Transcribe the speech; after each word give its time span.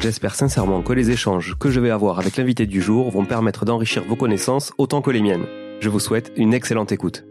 J'espère 0.00 0.34
sincèrement 0.34 0.82
que 0.82 0.92
les 0.92 1.10
échanges 1.10 1.56
que 1.58 1.70
je 1.70 1.80
vais 1.80 1.90
avoir 1.90 2.18
avec 2.18 2.36
l'invité 2.36 2.66
du 2.66 2.82
jour 2.82 3.10
vont 3.10 3.24
permettre 3.24 3.64
d'enrichir 3.64 4.04
vos 4.04 4.14
connaissances 4.14 4.72
autant 4.76 5.00
que 5.00 5.10
les 5.10 5.22
miennes. 5.22 5.46
Je 5.80 5.88
vous 5.88 6.00
souhaite 6.00 6.32
une 6.36 6.52
excellente 6.52 6.92
écoute. 6.92 7.24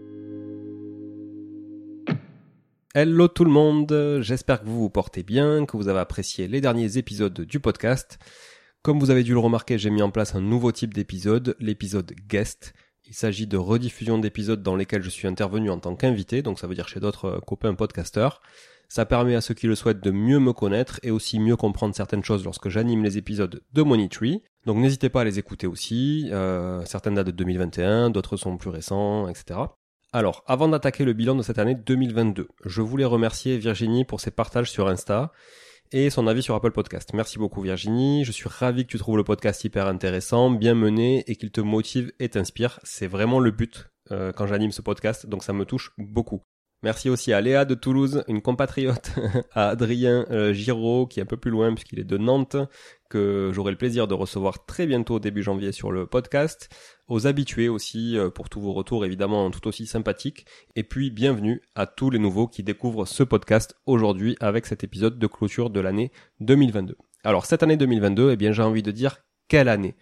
Hello 2.95 3.27
tout 3.27 3.45
le 3.45 3.51
monde, 3.51 4.19
j'espère 4.21 4.61
que 4.61 4.65
vous 4.65 4.79
vous 4.79 4.89
portez 4.89 5.21
bien, 5.21 5.65
que 5.65 5.77
vous 5.77 5.89
avez 5.89 5.99
apprécié 5.99 6.47
les 6.47 6.59
derniers 6.59 6.97
épisodes 6.97 7.39
du 7.41 7.59
podcast. 7.59 8.17
Comme 8.81 8.99
vous 8.99 9.11
avez 9.11 9.23
dû 9.23 9.33
le 9.33 9.39
remarquer, 9.39 9.77
j'ai 9.77 9.91
mis 9.91 10.01
en 10.01 10.11
place 10.11 10.33
un 10.33 10.41
nouveau 10.41 10.71
type 10.71 10.93
d'épisode, 10.93 11.55
l'épisode 11.59 12.13
guest. 12.27 12.73
Il 13.05 13.13
s'agit 13.13 13.45
de 13.45 13.57
rediffusion 13.57 14.17
d'épisodes 14.17 14.63
dans 14.63 14.75
lesquels 14.75 15.03
je 15.03 15.09
suis 15.09 15.27
intervenu 15.27 15.69
en 15.69 15.77
tant 15.77 15.95
qu'invité, 15.95 16.41
donc 16.41 16.59
ça 16.59 16.65
veut 16.65 16.73
dire 16.75 16.87
chez 16.87 16.99
d'autres 16.99 17.39
copains 17.45 17.75
podcasteurs. 17.75 18.41
Ça 18.87 19.05
permet 19.05 19.35
à 19.35 19.41
ceux 19.41 19.53
qui 19.53 19.67
le 19.67 19.75
souhaitent 19.75 20.03
de 20.03 20.11
mieux 20.11 20.39
me 20.39 20.53
connaître 20.53 20.99
et 21.03 21.11
aussi 21.11 21.39
mieux 21.39 21.55
comprendre 21.55 21.95
certaines 21.95 22.23
choses 22.23 22.43
lorsque 22.43 22.69
j'anime 22.69 23.03
les 23.03 23.17
épisodes 23.17 23.61
de 23.73 23.81
Money. 23.81 24.09
Donc 24.65 24.77
n'hésitez 24.77 25.09
pas 25.09 25.21
à 25.21 25.23
les 25.23 25.39
écouter 25.39 25.67
aussi. 25.67 26.29
Euh, 26.31 26.83
certaines 26.85 27.15
datent 27.15 27.27
de 27.27 27.31
2021, 27.31 28.09
d'autres 28.09 28.37
sont 28.37 28.57
plus 28.57 28.69
récents, 28.69 29.27
etc. 29.27 29.59
Alors, 30.13 30.43
avant 30.47 30.67
d'attaquer 30.67 31.03
le 31.03 31.13
bilan 31.13 31.35
de 31.35 31.41
cette 31.41 31.59
année 31.59 31.75
2022, 31.75 32.47
je 32.63 32.81
voulais 32.81 33.05
remercier 33.05 33.57
Virginie 33.57 34.05
pour 34.05 34.21
ses 34.21 34.31
partages 34.31 34.71
sur 34.71 34.87
Insta 34.87 35.31
et 35.91 36.09
son 36.09 36.27
avis 36.27 36.41
sur 36.41 36.55
Apple 36.55 36.71
Podcast. 36.71 37.11
Merci 37.13 37.37
beaucoup 37.37 37.61
Virginie, 37.61 38.23
je 38.23 38.31
suis 38.31 38.49
ravi 38.49 38.85
que 38.85 38.91
tu 38.91 38.97
trouves 38.97 39.17
le 39.17 39.23
podcast 39.23 39.63
hyper 39.63 39.87
intéressant, 39.87 40.49
bien 40.49 40.73
mené 40.73 41.23
et 41.27 41.35
qu'il 41.35 41.51
te 41.51 41.61
motive 41.61 42.11
et 42.19 42.29
t'inspire. 42.29 42.79
C'est 42.83 43.07
vraiment 43.07 43.39
le 43.39 43.51
but 43.51 43.89
euh, 44.11 44.31
quand 44.31 44.47
j'anime 44.47 44.71
ce 44.71 44.81
podcast, 44.81 45.27
donc 45.27 45.43
ça 45.43 45.53
me 45.53 45.65
touche 45.65 45.91
beaucoup. 45.97 46.43
Merci 46.83 47.09
aussi 47.09 47.33
à 47.33 47.41
Léa 47.41 47.65
de 47.65 47.73
Toulouse, 47.73 48.23
une 48.27 48.41
compatriote, 48.41 49.11
à 49.51 49.69
Adrien 49.69 50.25
euh, 50.29 50.53
Giraud, 50.53 51.07
qui 51.07 51.19
est 51.19 51.23
un 51.23 51.27
peu 51.27 51.37
plus 51.37 51.49
loin 51.49 51.73
puisqu'il 51.73 51.99
est 51.99 52.03
de 52.03 52.17
Nantes, 52.17 52.57
que 53.09 53.51
j'aurai 53.53 53.71
le 53.71 53.77
plaisir 53.77 54.07
de 54.07 54.13
recevoir 54.13 54.65
très 54.65 54.85
bientôt 54.85 55.19
début 55.19 55.41
janvier 55.41 55.71
sur 55.71 55.91
le 55.91 56.05
podcast, 56.05 56.69
aux 57.07 57.27
habitués 57.27 57.69
aussi 57.69 58.17
euh, 58.17 58.29
pour 58.29 58.49
tous 58.49 58.61
vos 58.61 58.73
retours 58.73 59.03
évidemment 59.05 59.49
tout 59.49 59.67
aussi 59.67 59.87
sympathiques, 59.87 60.45
et 60.75 60.83
puis 60.83 61.09
bienvenue 61.09 61.61
à 61.73 61.87
tous 61.87 62.09
les 62.09 62.19
nouveaux 62.19 62.47
qui 62.47 62.61
découvrent 62.61 63.05
ce 63.05 63.23
podcast 63.23 63.75
aujourd'hui 63.85 64.37
avec 64.39 64.65
cet 64.65 64.83
épisode 64.83 65.17
de 65.17 65.27
clôture 65.27 65.69
de 65.71 65.79
l'année 65.79 66.11
2022. 66.41 66.97
Alors 67.23 67.47
cette 67.47 67.63
année 67.63 67.77
2022, 67.77 68.31
eh 68.31 68.35
bien 68.35 68.51
j'ai 68.51 68.61
envie 68.61 68.83
de 68.83 68.91
dire 68.91 69.23
quelle 69.47 69.69
année? 69.69 69.95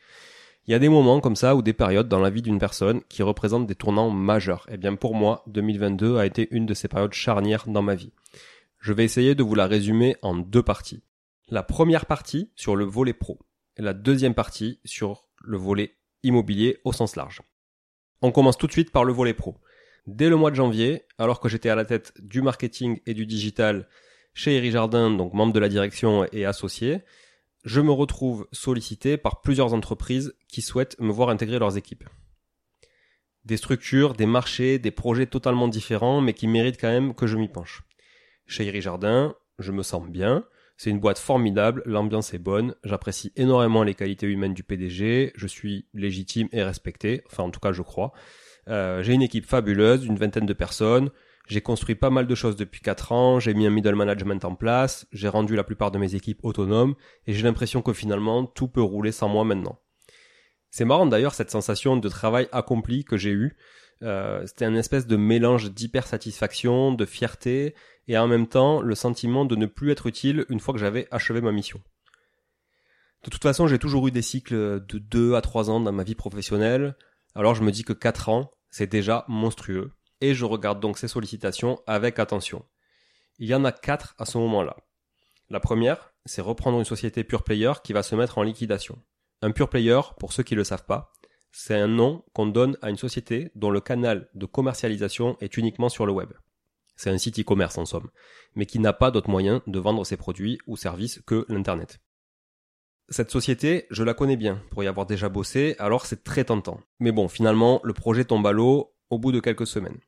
Il 0.66 0.72
y 0.72 0.74
a 0.74 0.80
des 0.80 0.90
moments 0.90 1.20
comme 1.20 1.36
ça 1.36 1.56
ou 1.56 1.62
des 1.62 1.74
périodes 1.74 2.08
dans 2.08 2.20
la 2.20 2.30
vie 2.30 2.42
d'une 2.42 2.60
personne 2.60 3.02
qui 3.10 3.22
représentent 3.22 3.68
des 3.68 3.76
tournants 3.76 4.10
majeurs. 4.10 4.66
Et 4.70 4.76
eh 4.76 4.78
bien 4.78 4.96
pour 4.96 5.14
moi, 5.14 5.44
2022 5.48 6.18
a 6.18 6.26
été 6.26 6.48
une 6.52 6.66
de 6.66 6.74
ces 6.74 6.88
périodes 6.88 7.14
charnières 7.14 7.66
dans 7.68 7.82
ma 7.82 7.96
vie. 7.96 8.14
Je 8.80 8.94
vais 8.94 9.04
essayer 9.04 9.36
de 9.36 9.44
vous 9.44 9.56
la 9.56 9.68
résumer 9.68 10.16
en 10.22 10.36
deux 10.36 10.64
parties. 10.64 11.04
La 11.50 11.64
première 11.64 12.06
partie 12.06 12.50
sur 12.56 12.76
le 12.76 12.86
volet 12.86 13.14
pro 13.14 13.40
et 13.78 13.82
la 13.82 13.94
deuxième 13.94 14.34
partie 14.34 14.80
sur 14.86 15.28
le 15.44 15.58
volet 15.58 15.98
immobilier 16.24 16.80
au 16.86 16.94
sens 16.94 17.18
large. 17.18 17.42
On 18.22 18.32
commence 18.32 18.58
tout 18.58 18.68
de 18.68 18.72
suite 18.72 18.92
par 18.92 19.04
le 19.04 19.12
volet 19.12 19.34
pro. 19.34 19.58
Dès 20.08 20.30
le 20.30 20.38
mois 20.38 20.52
de 20.52 20.56
janvier, 20.56 21.04
alors 21.18 21.42
que 21.42 21.50
j'étais 21.50 21.70
à 21.70 21.76
la 21.76 21.86
tête 21.86 22.14
du 22.22 22.42
marketing 22.42 23.00
et 23.06 23.14
du 23.14 23.26
digital 23.26 23.88
chez 24.34 24.56
Eri 24.56 24.72
Jardin, 24.72 25.12
donc 25.12 25.34
membre 25.34 25.54
de 25.54 25.60
la 25.60 25.70
direction 25.70 26.26
et 26.32 26.46
associé, 26.46 27.02
je 27.64 27.82
me 27.82 27.92
retrouve 27.92 28.48
sollicité 28.52 29.18
par 29.18 29.42
plusieurs 29.42 29.74
entreprises 29.74 30.36
qui 30.48 30.62
souhaitent 30.62 31.00
me 31.00 31.12
voir 31.12 31.30
intégrer 31.30 31.60
leurs 31.60 31.78
équipes. 31.78 32.08
Des 33.46 33.58
structures, 33.58 34.14
des 34.14 34.26
marchés, 34.26 34.80
des 34.80 34.92
projets 34.92 35.26
totalement 35.26 35.68
différents, 35.68 36.22
mais 36.22 36.34
qui 36.34 36.48
méritent 36.48 36.80
quand 36.80 36.92
même 36.92 37.14
que 37.14 37.28
je 37.28 37.38
m'y 37.38 37.50
penche. 37.50 37.84
Chez 38.46 38.66
Iri 38.66 38.82
Jardin, 38.82 39.36
je 39.60 39.72
me 39.72 39.84
sens 39.84 40.08
bien, 40.08 40.46
C'est 40.76 40.90
une 40.90 41.00
boîte 41.00 41.20
formidable, 41.20 41.84
l'ambiance 41.86 42.34
est 42.34 42.40
bonne, 42.40 42.76
j'apprécie 42.84 43.32
énormément 43.36 43.84
les 43.84 43.94
qualités 43.94 44.28
humaines 44.28 44.56
du 44.56 44.64
PDG, 44.64 45.32
je 45.36 45.48
suis 45.48 45.86
légitime 45.94 46.50
et 46.52 46.64
respecté, 46.64 47.22
enfin 47.28 47.44
en 47.44 47.52
tout 47.52 47.60
cas 47.60 47.72
je 47.72 47.84
crois. 47.84 48.12
Euh, 48.68 49.04
j'ai 49.04 49.14
une 49.14 49.22
équipe 49.22 49.46
fabuleuse, 49.46 50.02
d'une 50.02 50.18
vingtaine 50.18 50.48
de 50.48 50.54
personnes, 50.54 51.12
j'ai 51.48 51.62
construit 51.62 51.96
pas 51.96 52.10
mal 52.10 52.28
de 52.28 52.36
choses 52.36 52.56
depuis 52.56 52.82
4 52.82 53.12
ans, 53.12 53.40
j'ai 53.40 53.54
mis 53.54 53.68
un 53.68 53.70
middle 53.70 53.96
management 53.96 54.46
en 54.46 54.56
place, 54.56 55.06
j'ai 55.12 55.28
rendu 55.28 55.56
la 55.56 55.64
plupart 55.64 55.92
de 55.92 55.98
mes 55.98 56.16
équipes 56.16 56.40
autonomes, 56.44 56.96
et 57.28 57.34
j'ai 57.34 57.44
l'impression 57.44 57.82
que 57.82 57.94
finalement 57.94 58.46
tout 58.46 58.68
peut 58.68 58.82
rouler 58.82 59.12
sans 59.12 59.28
moi 59.28 59.44
maintenant. 59.44 59.80
C'est 60.70 60.86
marrant 60.86 61.06
d'ailleurs 61.06 61.36
cette 61.36 61.52
sensation 61.52 61.98
de 61.98 62.10
travail 62.10 62.48
accompli 62.52 63.04
que 63.04 63.18
j'ai 63.18 63.30
eu. 63.32 63.56
Euh, 64.02 64.46
c'était 64.48 64.66
un 64.66 64.74
espèce 64.74 65.06
de 65.06 65.16
mélange 65.18 65.72
d'hypersatisfaction, 65.72 66.94
de 66.94 67.06
fierté, 67.06 67.76
et 68.08 68.18
en 68.18 68.28
même 68.28 68.48
temps 68.48 68.82
le 68.82 68.96
sentiment 68.96 69.46
de 69.46 69.56
ne 69.56 69.66
plus 69.66 69.92
être 69.92 70.08
utile 70.08 70.46
une 70.50 70.60
fois 70.60 70.74
que 70.74 70.80
j'avais 70.80 71.08
achevé 71.12 71.42
ma 71.42 71.52
mission. 71.52 71.80
De 73.24 73.30
toute 73.30 73.44
façon, 73.44 73.68
j'ai 73.68 73.80
toujours 73.80 74.08
eu 74.08 74.12
des 74.12 74.22
cycles 74.22 74.56
de 74.56 74.98
2 74.98 75.36
à 75.36 75.42
3 75.42 75.70
ans 75.70 75.80
dans 75.80 75.92
ma 75.92 76.04
vie 76.04 76.16
professionnelle, 76.16 76.96
alors 77.36 77.56
je 77.56 77.64
me 77.64 77.72
dis 77.72 77.84
que 77.84 77.94
4 77.94 78.30
ans, 78.30 78.52
c'est 78.70 78.92
déjà 78.92 79.26
monstrueux, 79.28 79.92
et 80.24 80.34
je 80.34 80.46
regarde 80.46 80.80
donc 80.80 80.98
ces 80.98 81.10
sollicitations 81.10 81.82
avec 81.86 82.18
attention. 82.18 82.66
Il 83.40 83.50
y 83.50 83.54
en 83.54 83.66
a 83.66 83.74
4 83.74 84.16
à 84.18 84.26
ce 84.26 84.38
moment-là. 84.38 84.78
La 85.50 85.60
première, 85.60 86.14
c'est 86.26 86.42
reprendre 86.42 86.80
une 86.80 86.86
société 86.86 87.26
pure 87.26 87.44
player 87.44 87.74
qui 87.84 87.92
va 87.92 88.04
se 88.04 88.16
mettre 88.16 88.38
en 88.38 88.44
liquidation. 88.44 88.98
Un 89.42 89.52
pure 89.52 89.68
player, 89.68 90.00
pour 90.22 90.32
ceux 90.32 90.44
qui 90.44 90.54
ne 90.54 90.60
le 90.60 90.64
savent 90.64 90.86
pas, 90.86 91.12
c'est 91.52 91.76
un 91.76 91.90
nom 91.90 92.24
qu'on 92.32 92.46
donne 92.46 92.78
à 92.82 92.90
une 92.90 92.98
société 92.98 93.52
dont 93.56 93.70
le 93.70 93.82
canal 93.82 94.30
de 94.34 94.46
commercialisation 94.46 95.36
est 95.42 95.58
uniquement 95.58 95.90
sur 95.90 96.06
le 96.06 96.14
web. 96.14 96.32
C'est 96.96 97.10
un 97.10 97.18
site 97.18 97.40
e-commerce 97.40 97.78
en 97.78 97.84
somme, 97.86 98.10
mais 98.56 98.66
qui 98.66 98.80
n'a 98.80 98.94
pas 98.94 99.12
d'autre 99.12 99.30
moyen 99.30 99.62
de 99.68 99.80
vendre 99.80 100.06
ses 100.06 100.16
produits 100.16 100.58
ou 100.68 100.78
services 100.78 101.22
que 101.28 101.46
l'Internet. 101.50 102.00
Cette 103.10 103.30
société, 103.30 103.88
je 103.92 104.04
la 104.04 104.14
connais 104.14 104.38
bien 104.38 104.62
pour 104.72 104.86
y 104.86 104.88
avoir 104.88 105.06
déjà 105.06 105.28
bossé, 105.28 105.76
alors 105.80 106.06
c'est 106.06 106.24
très 106.24 106.46
tentant. 106.46 106.80
Mais 107.02 107.12
bon, 107.12 107.28
finalement, 107.28 107.82
le 107.84 107.92
projet 107.92 108.24
tombe 108.24 108.48
à 108.48 108.54
l'eau 108.54 108.96
au 109.10 109.20
bout 109.20 109.34
de 109.34 109.42
quelques 109.42 109.68
semaines. 109.68 110.00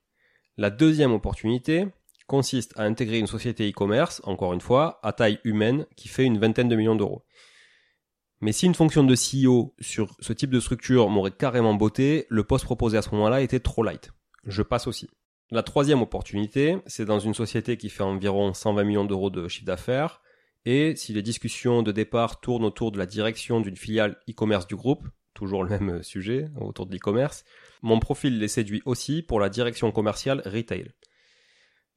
La 0.58 0.70
deuxième 0.70 1.12
opportunité 1.12 1.88
consiste 2.28 2.74
à 2.78 2.84
intégrer 2.84 3.20
une 3.20 3.28
société 3.28 3.70
e-commerce, 3.70 4.22
encore 4.24 4.54
une 4.54 4.62
fois, 4.62 5.00
à 5.04 5.12
taille 5.12 5.40
humaine, 5.44 5.86
qui 5.96 6.08
fait 6.08 6.24
une 6.24 6.40
vingtaine 6.40 6.70
de 6.70 6.76
millions 6.76 6.96
d'euros. 6.96 7.26
Mais 8.42 8.52
si 8.52 8.66
une 8.66 8.74
fonction 8.74 9.04
de 9.04 9.16
CEO 9.16 9.74
sur 9.80 10.16
ce 10.20 10.34
type 10.34 10.50
de 10.50 10.60
structure 10.60 11.10
m'aurait 11.10 11.32
carrément 11.32 11.74
botté, 11.74 12.26
le 12.30 12.44
poste 12.44 12.66
proposé 12.66 12.98
à 12.98 13.02
ce 13.02 13.10
moment-là 13.12 13.42
était 13.42 13.60
trop 13.60 13.84
light. 13.84 14.12
Je 14.46 14.62
passe 14.62 14.88
aussi. 14.88 15.10
La 15.52 15.62
troisième 15.62 16.02
opportunité, 16.02 16.78
c'est 16.86 17.06
dans 17.06 17.20
une 17.20 17.34
société 17.34 17.78
qui 17.78 17.90
fait 17.90 18.04
environ 18.04 18.54
120 18.54 18.84
millions 18.84 19.06
d'euros 19.06 19.30
de 19.30 19.48
chiffre 19.48 19.66
d'affaires, 19.66 20.22
et 20.66 20.96
si 20.96 21.14
les 21.14 21.22
discussions 21.22 21.84
de 21.84 21.92
départ 21.92 22.40
tournent 22.40 22.66
autour 22.66 22.92
de 22.92 22.98
la 22.98 23.06
direction 23.06 23.62
d'une 23.62 23.78
filiale 23.78 24.18
e-commerce 24.30 24.68
du 24.68 24.76
groupe, 24.76 25.08
toujours 25.34 25.64
le 25.64 25.70
même 25.70 26.02
sujet, 26.02 26.50
autour 26.60 26.88
de 26.88 26.94
l'e-commerce, 26.94 27.46
mon 27.86 28.00
profil 28.00 28.40
les 28.40 28.48
séduit 28.48 28.82
aussi 28.86 29.22
pour 29.22 29.40
la 29.40 29.50
direction 29.50 29.92
commerciale 29.92 30.42
retail. 30.46 30.92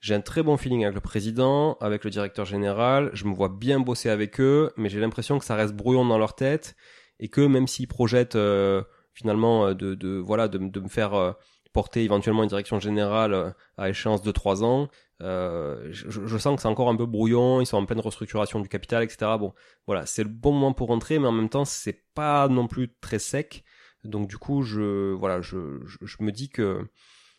J'ai 0.01 0.15
un 0.15 0.21
très 0.21 0.43
bon 0.43 0.57
feeling 0.57 0.85
avec 0.85 0.95
le 0.95 1.01
président, 1.01 1.77
avec 1.81 2.05
le 2.05 2.11
directeur 2.11 2.45
général, 2.45 3.11
je 3.15 3.25
me 3.25 3.35
vois 3.35 3.49
bien 3.49 3.81
bosser 3.81 4.11
avec 4.11 4.41
eux, 4.41 4.73
mais 4.77 4.89
j'ai 4.89 5.01
l'impression 5.01 5.39
que 5.39 5.45
ça 5.45 5.57
reste 5.57 5.75
brouillon 5.75 6.05
dans 6.05 6.19
leur 6.19 6.37
tête, 6.37 6.77
et 7.19 7.29
que 7.29 7.41
même 7.41 7.67
s'ils 7.67 7.89
projettent 7.89 8.37
euh, 8.37 8.83
finalement 9.13 9.75
de, 9.75 9.95
de, 9.95 10.19
voilà 10.19 10.47
de, 10.47 10.59
me 10.59 10.89
faire 10.89 11.15
euh, 11.15 11.33
porter 11.73 12.05
éventuellement 12.05 12.43
une 12.43 12.49
direction 12.49 12.79
générale 12.81 13.35
euh, 13.35 13.51
à 13.77 13.89
échéance 13.89 14.23
de 14.23 14.33
trois 14.33 14.65
ans. 14.65 14.89
Euh, 15.21 15.89
je, 15.91 16.39
sens 16.39 16.57
que 16.57 16.63
c'est 16.63 16.69
encore 16.69 16.89
un 16.89 16.97
peu 16.97 17.07
brouillon, 17.07 17.61
ils 17.61 17.67
sont 17.67 17.77
en 17.77 17.87
pleine 17.87 18.01
restructuration 18.01 18.61
du 18.61 18.69
capital, 18.69 19.03
etc. 19.03 19.33
Bon, 19.39 19.53
voilà, 19.87 20.07
c'est 20.07 20.23
le 20.23 20.29
bon 20.29 20.53
moment 20.53 20.73
pour 20.73 20.89
rentrer, 20.89 21.19
mais 21.19 21.27
en 21.27 21.33
même 21.33 21.49
temps, 21.49 21.65
c'est 21.65 22.05
pas 22.15 22.49
non 22.49 22.67
plus 22.67 22.95
très 23.01 23.19
sec. 23.19 23.65
Donc 24.09 24.29
du 24.29 24.39
coup, 24.39 24.63
je 24.63 24.79
me 24.79 26.31
dis 26.31 26.49
que 26.49 26.89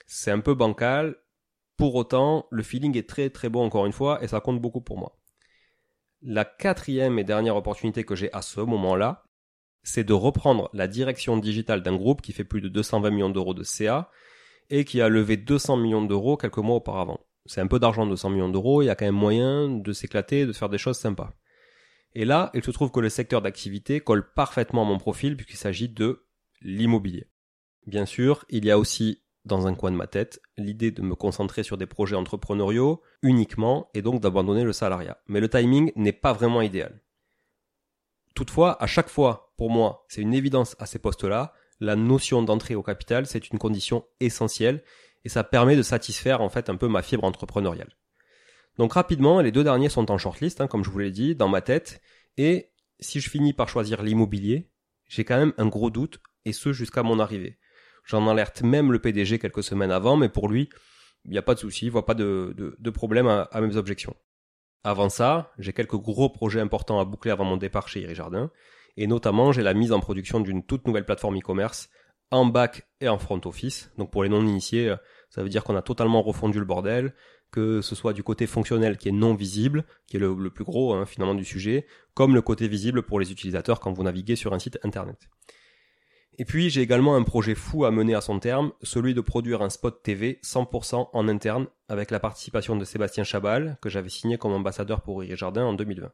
c'est 0.05 0.31
un 0.31 0.39
peu 0.39 0.53
bancal. 0.53 1.17
Pour 1.77 1.95
autant, 1.95 2.47
le 2.51 2.63
feeling 2.63 2.97
est 2.97 3.07
très 3.07 3.29
très 3.29 3.47
bon 3.47 3.63
encore 3.63 3.85
une 3.85 3.93
fois, 3.93 4.23
et 4.23 4.27
ça 4.27 4.41
compte 4.41 4.61
beaucoup 4.61 4.81
pour 4.81 4.97
moi. 4.97 5.17
La 6.21 6.43
quatrième 6.43 7.17
et 7.19 7.23
dernière 7.23 7.55
opportunité 7.55 8.03
que 8.03 8.15
j'ai 8.15 8.31
à 8.33 8.41
ce 8.41 8.59
moment-là, 8.59 9.23
c'est 9.83 10.03
de 10.03 10.13
reprendre 10.13 10.69
la 10.73 10.87
direction 10.87 11.37
digitale 11.37 11.81
d'un 11.81 11.95
groupe 11.95 12.21
qui 12.21 12.33
fait 12.33 12.43
plus 12.43 12.59
de 12.59 12.67
220 12.67 13.09
millions 13.11 13.29
d'euros 13.29 13.53
de 13.53 13.63
CA 13.63 14.11
et 14.69 14.83
qui 14.83 15.01
a 15.01 15.07
levé 15.07 15.37
200 15.37 15.77
millions 15.77 16.03
d'euros 16.03 16.35
quelques 16.35 16.57
mois 16.57 16.75
auparavant. 16.75 17.21
C'est 17.45 17.61
un 17.61 17.67
peu 17.67 17.79
d'argent, 17.79 18.05
200 18.05 18.29
millions 18.31 18.49
d'euros, 18.49 18.81
il 18.81 18.87
y 18.87 18.89
a 18.89 18.95
quand 18.95 19.05
même 19.05 19.15
moyen 19.15 19.69
de 19.69 19.93
s'éclater, 19.93 20.45
de 20.45 20.51
faire 20.51 20.69
des 20.69 20.77
choses 20.77 20.97
sympas. 20.97 21.33
Et 22.13 22.25
là, 22.25 22.51
il 22.53 22.63
se 22.63 22.71
trouve 22.71 22.91
que 22.91 22.99
le 22.99 23.09
secteur 23.09 23.41
d'activité 23.41 24.01
colle 24.01 24.33
parfaitement 24.33 24.81
à 24.81 24.85
mon 24.85 24.97
profil 24.97 25.37
puisqu'il 25.37 25.57
s'agit 25.57 25.89
de 25.89 26.25
l'immobilier. 26.61 27.27
Bien 27.85 28.05
sûr, 28.05 28.45
il 28.49 28.65
y 28.65 28.71
a 28.71 28.77
aussi 28.77 29.23
dans 29.45 29.67
un 29.67 29.73
coin 29.73 29.91
de 29.91 29.95
ma 29.95 30.07
tête 30.07 30.41
l'idée 30.57 30.91
de 30.91 31.01
me 31.01 31.15
concentrer 31.15 31.63
sur 31.63 31.77
des 31.77 31.85
projets 31.85 32.15
entrepreneuriaux 32.15 33.01
uniquement 33.21 33.89
et 33.93 34.01
donc 34.01 34.21
d'abandonner 34.21 34.63
le 34.63 34.73
salariat. 34.73 35.17
Mais 35.27 35.39
le 35.39 35.49
timing 35.49 35.91
n'est 35.95 36.13
pas 36.13 36.33
vraiment 36.33 36.61
idéal. 36.61 37.01
Toutefois, 38.35 38.81
à 38.81 38.87
chaque 38.87 39.09
fois, 39.09 39.53
pour 39.57 39.69
moi, 39.69 40.05
c'est 40.07 40.21
une 40.21 40.33
évidence 40.33 40.75
à 40.79 40.85
ces 40.85 40.99
postes-là, 40.99 41.53
la 41.79 41.95
notion 41.95 42.43
d'entrée 42.43 42.75
au 42.75 42.83
capital, 42.83 43.25
c'est 43.25 43.49
une 43.49 43.59
condition 43.59 44.05
essentielle 44.19 44.83
et 45.25 45.29
ça 45.29 45.43
permet 45.43 45.75
de 45.75 45.81
satisfaire 45.81 46.41
en 46.41 46.49
fait 46.49 46.69
un 46.69 46.75
peu 46.75 46.87
ma 46.87 47.01
fibre 47.01 47.23
entrepreneuriale. 47.23 47.95
Donc 48.77 48.93
rapidement, 48.93 49.41
les 49.41 49.51
deux 49.51 49.63
derniers 49.63 49.89
sont 49.89 50.09
en 50.11 50.17
shortlist, 50.17 50.61
hein, 50.61 50.67
comme 50.67 50.83
je 50.83 50.89
vous 50.89 50.99
l'ai 50.99 51.11
dit, 51.11 51.35
dans 51.35 51.49
ma 51.49 51.61
tête, 51.61 52.01
et 52.37 52.71
si 52.99 53.19
je 53.19 53.29
finis 53.29 53.53
par 53.53 53.67
choisir 53.67 54.03
l'immobilier, 54.03 54.69
j'ai 55.07 55.25
quand 55.25 55.37
même 55.37 55.53
un 55.57 55.67
gros 55.67 55.89
doute, 55.89 56.21
et 56.45 56.53
ce 56.53 56.73
jusqu'à 56.73 57.03
mon 57.03 57.19
arrivée. 57.19 57.57
J'en 58.05 58.27
alerte 58.27 58.61
même 58.61 58.91
le 58.91 58.99
PDG 58.99 59.39
quelques 59.39 59.63
semaines 59.63 59.91
avant, 59.91 60.17
mais 60.17 60.29
pour 60.29 60.49
lui, 60.49 60.69
il 61.25 61.31
n'y 61.31 61.37
a 61.37 61.41
pas 61.41 61.53
de 61.53 61.59
souci, 61.59 61.85
il 61.85 61.91
voit 61.91 62.05
pas 62.05 62.13
de, 62.13 62.89
problème 62.93 63.27
à, 63.27 63.41
à, 63.43 63.61
mes 63.61 63.75
objections. 63.75 64.15
Avant 64.83 65.09
ça, 65.09 65.51
j'ai 65.57 65.73
quelques 65.73 65.97
gros 65.97 66.29
projets 66.29 66.61
importants 66.61 66.99
à 66.99 67.05
boucler 67.05 67.31
avant 67.31 67.45
mon 67.45 67.57
départ 67.57 67.87
chez 67.87 68.01
Iri 68.01 68.15
Jardin, 68.15 68.51
et 68.97 69.07
notamment 69.07 69.51
j'ai 69.51 69.61
la 69.61 69.73
mise 69.73 69.91
en 69.91 69.99
production 69.99 70.39
d'une 70.39 70.63
toute 70.63 70.87
nouvelle 70.87 71.05
plateforme 71.05 71.37
e-commerce 71.37 71.89
en 72.31 72.45
back 72.45 72.87
et 73.01 73.09
en 73.09 73.17
front 73.17 73.41
office. 73.45 73.91
Donc 73.97 74.11
pour 74.11 74.23
les 74.23 74.29
non-initiés, 74.29 74.95
ça 75.29 75.43
veut 75.43 75.49
dire 75.49 75.63
qu'on 75.63 75.75
a 75.75 75.81
totalement 75.81 76.21
refondu 76.21 76.59
le 76.59 76.65
bordel, 76.65 77.13
que 77.51 77.81
ce 77.81 77.95
soit 77.95 78.13
du 78.13 78.23
côté 78.23 78.47
fonctionnel 78.47 78.97
qui 78.97 79.09
est 79.09 79.13
non 79.13 79.33
visible, 79.33 79.85
qui 80.07 80.17
est 80.17 80.19
le, 80.19 80.49
plus 80.49 80.63
gros 80.63 80.93
hein, 80.93 81.05
finalement 81.05 81.35
du 81.35 81.45
sujet, 81.45 81.87
comme 82.13 82.35
le 82.35 82.41
côté 82.41 82.67
visible 82.67 83.03
pour 83.03 83.19
les 83.19 83.31
utilisateurs 83.31 83.79
quand 83.79 83.91
vous 83.91 84.03
naviguez 84.03 84.35
sur 84.35 84.53
un 84.53 84.59
site 84.59 84.79
internet. 84.83 85.17
Et 86.39 86.45
puis 86.45 86.69
j'ai 86.69 86.81
également 86.81 87.17
un 87.17 87.23
projet 87.23 87.53
fou 87.53 87.83
à 87.83 87.91
mener 87.91 88.15
à 88.15 88.21
son 88.21 88.39
terme, 88.39 88.71
celui 88.81 89.13
de 89.13 89.19
produire 89.19 89.61
un 89.61 89.69
spot 89.69 90.01
TV 90.01 90.39
100% 90.41 91.09
en 91.11 91.27
interne 91.27 91.67
avec 91.89 92.11
la 92.11 92.21
participation 92.21 92.77
de 92.77 92.85
Sébastien 92.85 93.25
Chabal, 93.25 93.77
que 93.81 93.89
j'avais 93.89 94.07
signé 94.07 94.37
comme 94.37 94.53
ambassadeur 94.53 95.01
pour 95.01 95.21
Iri 95.21 95.35
Jardin 95.35 95.65
en 95.65 95.73
2020. 95.73 96.13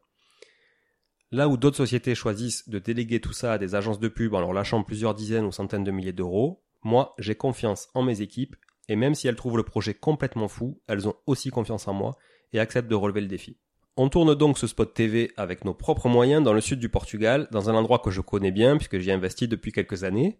Là 1.32 1.48
où 1.48 1.58
d'autres 1.58 1.77
sociétés 1.77 2.15
choisissent 2.15 2.67
de 2.67 2.79
déléguer 2.79 3.22
tout 3.22 3.34
ça 3.34 3.53
à 3.53 3.58
des 3.60 3.75
agences 3.75 4.00
de 4.00 4.08
pub 4.08 4.34
en 4.34 4.39
leur 4.39 4.51
lâchant 4.51 4.82
plusieurs 4.82 5.13
dizaines 5.13 5.46
ou 5.46 5.51
centaines 5.51 5.84
de 5.84 5.91
milliers 5.91 6.12
d'euros, 6.12 6.63
moi 6.84 7.13
j'ai 7.20 7.36
confiance 7.36 7.89
en 7.94 8.01
mes 8.01 8.22
équipes 8.22 8.55
et 8.89 8.96
même 8.96 9.13
si 9.13 9.27
elles 9.27 9.36
trouvent 9.36 9.58
le 9.58 9.63
projet 9.63 9.94
complètement 9.94 10.48
fou, 10.48 10.82
elles 10.88 11.08
ont 11.08 11.15
aussi 11.27 11.51
confiance 11.51 11.88
en 11.88 11.94
moi 11.94 12.17
et 12.51 12.60
acceptent 12.60 12.89
de 12.89 12.96
relever 12.96 13.22
le 13.22 13.27
défi. 13.27 13.60
On 13.98 14.10
tourne 14.10 14.36
donc 14.36 14.58
ce 14.58 14.68
spot 14.68 14.94
TV 14.94 15.32
avec 15.38 15.64
nos 15.64 15.74
propres 15.74 16.10
moyens 16.10 16.44
dans 16.44 16.52
le 16.52 16.60
sud 16.60 16.80
du 16.80 16.90
Portugal, 16.90 17.48
dans 17.52 17.70
un 17.70 17.75
endroit 17.75 18.00
que 18.00 18.12
je 18.12 18.20
connais 18.20 18.52
bien 18.52 18.75
puisque 18.75 19.00
j'y 19.00 19.10
ai 19.10 19.14
investi 19.14 19.48
depuis 19.48 19.72
quelques 19.72 20.04
années. 20.04 20.38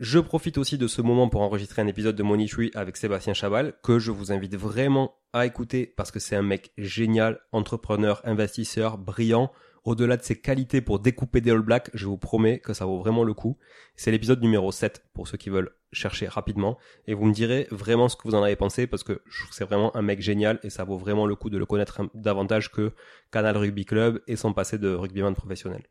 Je 0.00 0.18
profite 0.18 0.58
aussi 0.58 0.76
de 0.76 0.88
ce 0.88 1.00
moment 1.00 1.28
pour 1.28 1.42
enregistrer 1.42 1.82
un 1.82 1.86
épisode 1.86 2.16
de 2.16 2.22
Money 2.24 2.48
avec 2.74 2.96
Sébastien 2.96 3.32
Chabal 3.32 3.74
que 3.84 4.00
je 4.00 4.10
vous 4.10 4.32
invite 4.32 4.56
vraiment 4.56 5.14
à 5.32 5.46
écouter 5.46 5.86
parce 5.86 6.10
que 6.10 6.18
c'est 6.18 6.34
un 6.34 6.42
mec 6.42 6.72
génial, 6.78 7.38
entrepreneur, 7.52 8.20
investisseur, 8.24 8.98
brillant, 8.98 9.52
au-delà 9.84 10.16
de 10.16 10.22
ses 10.22 10.40
qualités 10.40 10.80
pour 10.80 11.00
découper 11.00 11.40
des 11.40 11.50
All 11.50 11.60
Blacks, 11.60 11.90
je 11.94 12.06
vous 12.06 12.18
promets 12.18 12.58
que 12.58 12.72
ça 12.74 12.84
vaut 12.84 12.98
vraiment 12.98 13.24
le 13.24 13.34
coup. 13.34 13.58
C'est 13.96 14.10
l'épisode 14.10 14.42
numéro 14.42 14.72
7 14.72 15.04
pour 15.14 15.28
ceux 15.28 15.38
qui 15.38 15.50
veulent 15.50 15.70
chercher 15.92 16.28
rapidement. 16.28 16.78
Et 17.06 17.14
vous 17.14 17.24
me 17.24 17.32
direz 17.32 17.66
vraiment 17.70 18.08
ce 18.08 18.16
que 18.16 18.22
vous 18.24 18.34
en 18.34 18.42
avez 18.42 18.56
pensé 18.56 18.86
parce 18.86 19.02
que 19.02 19.22
je 19.26 19.42
trouve 19.42 19.54
c'est 19.54 19.64
vraiment 19.64 19.94
un 19.96 20.02
mec 20.02 20.20
génial 20.20 20.60
et 20.62 20.70
ça 20.70 20.84
vaut 20.84 20.98
vraiment 20.98 21.26
le 21.26 21.34
coup 21.34 21.50
de 21.50 21.58
le 21.58 21.66
connaître 21.66 22.02
davantage 22.14 22.70
que 22.70 22.92
Canal 23.30 23.56
Rugby 23.56 23.84
Club 23.84 24.20
et 24.26 24.36
son 24.36 24.52
passé 24.52 24.78
de 24.78 24.92
rugbyman 24.94 25.34
professionnel. 25.34 25.82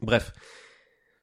Bref. 0.00 0.32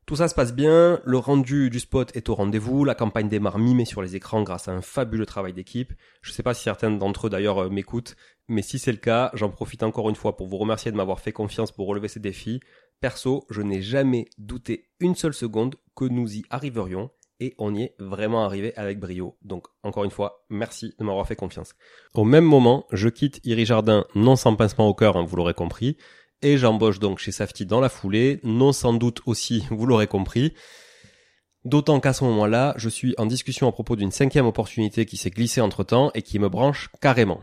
Tout 0.05 0.17
ça 0.17 0.27
se 0.27 0.35
passe 0.35 0.53
bien, 0.53 0.99
le 1.05 1.17
rendu 1.17 1.69
du 1.69 1.79
spot 1.79 2.13
est 2.13 2.27
au 2.27 2.35
rendez-vous, 2.35 2.83
la 2.83 2.93
campagne 2.93 3.29
démarre 3.29 3.57
mimée 3.57 3.85
sur 3.85 4.01
les 4.01 4.17
écrans 4.17 4.43
grâce 4.43 4.67
à 4.67 4.73
un 4.73 4.81
fabuleux 4.81 5.25
travail 5.25 5.53
d'équipe. 5.53 5.93
Je 6.21 6.31
ne 6.31 6.33
sais 6.33 6.43
pas 6.43 6.53
si 6.53 6.63
certains 6.63 6.91
d'entre 6.91 7.27
eux 7.27 7.29
d'ailleurs 7.29 7.63
euh, 7.63 7.69
m'écoutent, 7.69 8.17
mais 8.49 8.61
si 8.61 8.79
c'est 8.79 8.91
le 8.91 8.97
cas, 8.97 9.31
j'en 9.33 9.49
profite 9.49 9.81
encore 9.81 10.09
une 10.09 10.15
fois 10.15 10.35
pour 10.35 10.47
vous 10.47 10.57
remercier 10.57 10.91
de 10.91 10.97
m'avoir 10.97 11.21
fait 11.21 11.31
confiance 11.31 11.71
pour 11.71 11.87
relever 11.87 12.09
ces 12.09 12.19
défis. 12.19 12.59
Perso, 12.99 13.45
je 13.49 13.61
n'ai 13.61 13.81
jamais 13.81 14.27
douté 14.37 14.89
une 14.99 15.15
seule 15.15 15.33
seconde 15.33 15.75
que 15.95 16.05
nous 16.05 16.35
y 16.35 16.43
arriverions 16.49 17.09
et 17.39 17.55
on 17.57 17.73
y 17.73 17.83
est 17.83 17.95
vraiment 17.99 18.43
arrivé 18.43 18.75
avec 18.75 18.99
brio. 18.99 19.37
Donc 19.41 19.67
encore 19.83 20.03
une 20.03 20.11
fois, 20.11 20.45
merci 20.49 20.95
de 20.99 21.05
m'avoir 21.05 21.27
fait 21.27 21.35
confiance. 21.35 21.75
Au 22.13 22.25
même 22.25 22.45
moment, 22.45 22.85
je 22.91 23.07
quitte 23.07 23.39
Iri 23.45 23.65
Jardin 23.65 24.05
non 24.15 24.35
sans 24.35 24.55
pincement 24.55 24.87
au 24.87 24.93
cœur, 24.93 25.15
hein, 25.15 25.25
vous 25.25 25.35
l'aurez 25.37 25.53
compris, 25.53 25.97
et 26.43 26.57
j'embauche 26.57 26.99
donc 26.99 27.17
chez 27.17 27.31
Safety 27.31 27.65
dans 27.65 27.79
la 27.79 27.89
foulée, 27.89 28.39
non 28.43 28.71
sans 28.73 28.93
doute 28.93 29.21
aussi, 29.25 29.65
vous 29.71 29.85
l'aurez 29.85 30.07
compris. 30.07 30.53
D'autant 31.65 31.99
qu'à 31.99 32.13
ce 32.13 32.25
moment-là, 32.25 32.73
je 32.77 32.89
suis 32.89 33.15
en 33.17 33.25
discussion 33.25 33.67
à 33.67 33.71
propos 33.71 33.95
d'une 33.95 34.11
cinquième 34.11 34.45
opportunité 34.45 35.05
qui 35.05 35.15
s'est 35.15 35.29
glissée 35.29 35.61
entre 35.61 35.83
temps 35.83 36.11
et 36.13 36.21
qui 36.21 36.37
me 36.37 36.49
branche 36.49 36.89
carrément. 37.01 37.39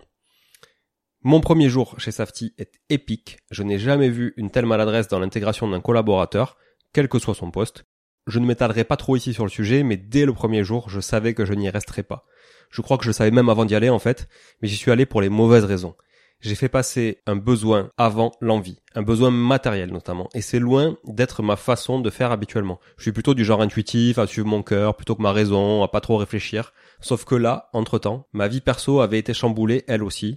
Mon 1.23 1.41
premier 1.41 1.69
jour 1.69 1.99
chez 1.99 2.13
Safety 2.13 2.55
est 2.59 2.73
épique. 2.91 3.39
Je 3.51 3.63
n'ai 3.63 3.79
jamais 3.79 4.11
vu 4.11 4.35
une 4.37 4.51
telle 4.51 4.67
maladresse 4.67 5.09
dans 5.09 5.19
l'intégration 5.19 5.69
d'un 5.69 5.81
collaborateur, 5.81 6.59
quel 6.93 7.09
que 7.09 7.19
soit 7.19 7.35
son 7.35 7.51
poste. 7.51 7.85
Je 8.27 8.39
ne 8.39 8.47
m'étalerai 8.47 8.85
pas 8.85 8.97
trop 8.97 9.17
ici 9.17 9.33
sur 9.33 9.45
le 9.45 9.51
sujet, 9.51 9.83
mais 9.83 9.97
dès 9.97 10.27
le 10.27 10.35
premier 10.35 10.65
jour, 10.65 10.91
je 10.91 11.01
savais 11.01 11.33
que 11.35 11.47
je 11.47 11.55
n'y 11.55 11.71
resterais 11.71 12.03
pas. 12.03 12.27
Je 12.71 12.83
crois 12.83 12.99
que 12.99 13.05
je 13.05 13.13
savais 13.13 13.31
même 13.31 13.49
avant 13.49 13.65
d'y 13.65 13.75
aller 13.75 13.91
en 13.91 13.99
fait, 13.99 14.29
mais 14.61 14.69
j'y 14.69 14.77
suis 14.77 14.91
allé 14.91 15.07
pour 15.07 15.21
les 15.21 15.31
mauvaises 15.31 15.65
raisons. 15.65 15.95
J'ai 16.41 16.55
fait 16.55 16.71
passer 16.71 17.21
un 17.27 17.37
besoin 17.37 17.91
avant 17.99 18.33
l'envie, 18.41 18.81
un 18.95 19.03
besoin 19.03 19.31
matériel 19.31 19.93
notamment, 19.93 20.31
et 20.35 20.41
c'est 20.41 20.59
loin 20.59 20.97
d'être 21.05 21.43
ma 21.43 21.57
façon 21.57 22.01
de 22.01 22.09
faire 22.09 22.33
habituellement. 22.33 22.81
Je 22.97 23.03
suis 23.03 23.13
plutôt 23.13 23.35
du 23.35 23.45
genre 23.45 23.61
intuitif, 23.61 24.19
à 24.19 24.27
suivre 24.27 24.47
mon 24.47 24.63
cœur, 24.63 24.97
plutôt 24.97 25.15
que 25.15 25.23
ma 25.23 25.33
raison, 25.33 25.83
à 25.83 25.89
pas 25.89 26.01
trop 26.01 26.17
réfléchir. 26.17 26.73
Sauf 27.01 27.27
que 27.27 27.35
là, 27.35 27.69
entre-temps, 27.75 28.27
ma 28.33 28.49
vie 28.49 28.63
perso 28.63 29.01
avait 29.01 29.19
été 29.19 29.35
chamboulée, 29.35 29.85
elle 29.87 30.03
aussi. 30.03 30.37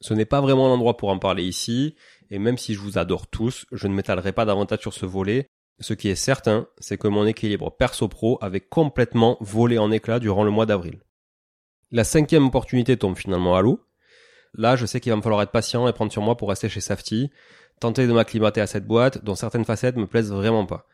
Ce 0.00 0.12
n'est 0.12 0.24
pas 0.24 0.40
vraiment 0.40 0.66
l'endroit 0.66 0.96
pour 0.96 1.10
en 1.10 1.20
parler 1.20 1.44
ici, 1.44 1.94
et 2.30 2.40
même 2.40 2.58
si 2.58 2.74
je 2.74 2.80
vous 2.80 2.98
adore 2.98 3.28
tous, 3.28 3.64
je 3.70 3.86
ne 3.86 3.94
m'étalerai 3.94 4.32
pas 4.32 4.44
davantage 4.44 4.80
sur 4.80 4.92
ce 4.92 5.06
volet. 5.06 5.46
Ce 5.78 5.94
qui 5.94 6.08
est 6.08 6.16
certain, 6.16 6.66
c'est 6.78 6.98
que 6.98 7.06
mon 7.06 7.26
équilibre 7.26 7.70
perso-pro 7.70 8.38
avait 8.40 8.60
complètement 8.60 9.36
volé 9.40 9.78
en 9.78 9.92
éclats 9.92 10.18
durant 10.18 10.42
le 10.42 10.50
mois 10.50 10.66
d'avril. 10.66 10.98
La 11.92 12.02
cinquième 12.02 12.46
opportunité 12.46 12.96
tombe 12.96 13.16
finalement 13.16 13.56
à 13.56 13.62
l'eau, 13.62 13.80
Là, 14.58 14.74
je 14.74 14.86
sais 14.86 15.00
qu'il 15.00 15.10
va 15.10 15.16
me 15.16 15.22
falloir 15.22 15.40
être 15.40 15.52
patient 15.52 15.86
et 15.86 15.92
prendre 15.92 16.10
sur 16.10 16.20
moi 16.20 16.36
pour 16.36 16.48
rester 16.48 16.68
chez 16.68 16.80
Safety, 16.80 17.30
tenter 17.78 18.08
de 18.08 18.12
m'acclimater 18.12 18.60
à 18.60 18.66
cette 18.66 18.86
boîte 18.86 19.24
dont 19.24 19.36
certaines 19.36 19.64
facettes 19.64 19.96
me 19.96 20.08
plaisent 20.08 20.32
vraiment 20.32 20.66
pas. 20.66 20.86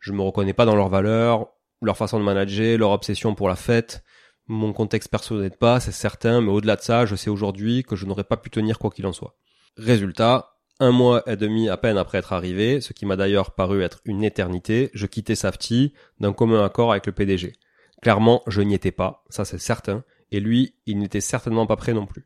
Je 0.00 0.12
me 0.12 0.22
reconnais 0.22 0.54
pas 0.54 0.64
dans 0.64 0.74
leurs 0.74 0.88
valeurs, 0.88 1.48
leur 1.82 1.98
façon 1.98 2.18
de 2.18 2.24
manager, 2.24 2.78
leur 2.78 2.92
obsession 2.92 3.34
pour 3.34 3.48
la 3.48 3.56
fête. 3.56 4.02
Mon 4.48 4.72
contexte 4.72 5.10
perso 5.10 5.38
n'aide 5.38 5.58
pas, 5.58 5.80
c'est 5.80 5.92
certain, 5.92 6.40
mais 6.40 6.50
au-delà 6.50 6.76
de 6.76 6.80
ça, 6.80 7.04
je 7.04 7.14
sais 7.14 7.28
aujourd'hui 7.28 7.84
que 7.84 7.94
je 7.94 8.06
n'aurais 8.06 8.24
pas 8.24 8.38
pu 8.38 8.48
tenir 8.48 8.78
quoi 8.78 8.90
qu'il 8.90 9.06
en 9.06 9.12
soit. 9.12 9.36
Résultat, 9.76 10.56
un 10.80 10.90
mois 10.90 11.22
et 11.26 11.36
demi 11.36 11.68
à 11.68 11.76
peine 11.76 11.98
après 11.98 12.18
être 12.18 12.32
arrivé, 12.32 12.80
ce 12.80 12.94
qui 12.94 13.04
m'a 13.04 13.16
d'ailleurs 13.16 13.50
paru 13.50 13.82
être 13.82 14.00
une 14.06 14.24
éternité, 14.24 14.90
je 14.94 15.04
quittais 15.04 15.34
Safety 15.34 15.92
d'un 16.20 16.32
commun 16.32 16.64
accord 16.64 16.90
avec 16.90 17.04
le 17.04 17.12
PDG. 17.12 17.52
Clairement, 18.00 18.42
je 18.46 18.62
n'y 18.62 18.72
étais 18.72 18.92
pas, 18.92 19.24
ça 19.28 19.44
c'est 19.44 19.58
certain, 19.58 20.04
et 20.32 20.40
lui, 20.40 20.74
il 20.86 20.96
n'était 20.98 21.20
certainement 21.20 21.66
pas 21.66 21.76
prêt 21.76 21.92
non 21.92 22.06
plus. 22.06 22.24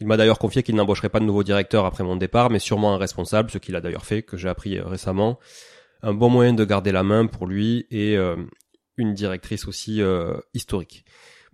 Il 0.00 0.06
m'a 0.06 0.16
d'ailleurs 0.16 0.38
confié 0.38 0.62
qu'il 0.62 0.74
n'embaucherait 0.74 1.08
pas 1.08 1.20
de 1.20 1.24
nouveau 1.24 1.44
directeur 1.44 1.84
après 1.84 2.02
mon 2.02 2.16
départ, 2.16 2.50
mais 2.50 2.58
sûrement 2.58 2.94
un 2.94 2.98
responsable, 2.98 3.50
ce 3.50 3.58
qu'il 3.58 3.76
a 3.76 3.80
d'ailleurs 3.80 4.04
fait, 4.04 4.22
que 4.22 4.36
j'ai 4.36 4.48
appris 4.48 4.78
euh, 4.78 4.84
récemment. 4.84 5.38
Un 6.02 6.12
bon 6.12 6.28
moyen 6.28 6.52
de 6.52 6.64
garder 6.64 6.92
la 6.92 7.02
main 7.02 7.26
pour 7.26 7.46
lui 7.46 7.86
et 7.90 8.16
euh, 8.16 8.36
une 8.96 9.14
directrice 9.14 9.66
aussi 9.66 10.02
euh, 10.02 10.36
historique. 10.52 11.04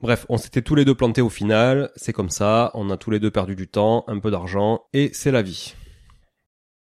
Bref, 0.00 0.24
on 0.30 0.38
s'était 0.38 0.62
tous 0.62 0.74
les 0.74 0.86
deux 0.86 0.94
plantés 0.94 1.20
au 1.20 1.28
final, 1.28 1.90
c'est 1.94 2.14
comme 2.14 2.30
ça, 2.30 2.70
on 2.72 2.88
a 2.88 2.96
tous 2.96 3.10
les 3.10 3.20
deux 3.20 3.30
perdu 3.30 3.54
du 3.54 3.68
temps, 3.68 4.04
un 4.06 4.18
peu 4.18 4.30
d'argent, 4.30 4.86
et 4.94 5.10
c'est 5.12 5.30
la 5.30 5.42
vie. 5.42 5.74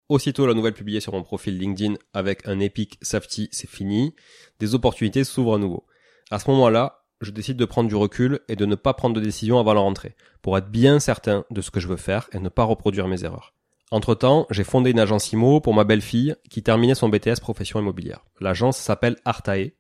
Aussitôt 0.08 0.46
la 0.46 0.54
nouvelle 0.54 0.74
publiée 0.74 1.00
sur 1.00 1.14
mon 1.14 1.24
profil 1.24 1.58
LinkedIn 1.58 1.96
avec 2.14 2.48
un 2.48 2.60
épique 2.60 3.00
safety, 3.02 3.50
c'est 3.52 3.70
fini, 3.70 4.14
des 4.60 4.76
opportunités 4.76 5.24
s'ouvrent 5.24 5.56
à 5.56 5.58
nouveau. 5.58 5.88
À 6.30 6.38
ce 6.38 6.50
moment-là, 6.52 6.97
je 7.22 7.32
décide 7.32 7.58
de 7.58 7.66
prendre 7.66 7.90
du 7.90 7.96
recul 7.96 8.40
et 8.48 8.56
de 8.56 8.66
ne 8.66 8.76
pas 8.76 8.94
prendre 8.94 9.16
de 9.16 9.22
décision 9.22 9.60
avant 9.60 9.74
la 9.74 9.82
rentrée, 9.82 10.16
pour 10.42 10.58
être 10.58 10.70
bien 10.70 11.00
certain 11.00 11.46
de 11.50 11.62
ce 11.62 11.72
que 11.72 11.80
je 11.80 11.88
veux 11.88 11.98
faire 11.98 12.30
et 12.34 12.40
ne 12.40 12.50
pas 12.50 12.64
reproduire 12.64 13.08
mes 13.08 13.24
erreurs. 13.24 13.54
Entre-temps, 13.90 14.48
j'ai 14.50 14.66
fondé 14.66 14.92
une 14.92 15.00
agence 15.00 15.32
IMO 15.32 15.62
pour 15.62 15.74
ma 15.74 15.86
belle-fille 15.86 16.36
qui 16.50 16.62
terminait 16.62 16.96
son 16.96 17.10
BTS 17.10 17.40
profession 17.40 17.80
immobilière. 17.80 18.26
L'agence 18.42 18.78
s'appelle 18.78 19.16
Artae. 19.24 19.72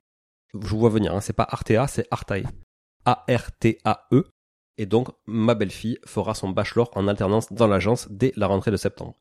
Je 0.54 0.68
vous 0.68 0.80
vois 0.80 0.90
venir, 0.90 1.14
hein, 1.14 1.22
c'est 1.22 1.34
pas 1.34 1.48
Artea, 1.50 1.88
c'est 1.88 2.08
Artae. 2.10 2.44
A-R-T-A-E. 3.06 4.24
Et 4.78 4.86
donc, 4.86 5.10
ma 5.26 5.56
belle-fille 5.56 5.98
fera 6.06 6.36
son 6.36 6.50
bachelor 6.50 6.90
en 6.96 7.08
alternance 7.08 7.52
dans 7.52 7.68
l'agence 7.68 8.08
dès 8.10 8.32
la 8.38 8.48
rentrée 8.48 8.72
de 8.72 8.78
septembre. 8.78 9.16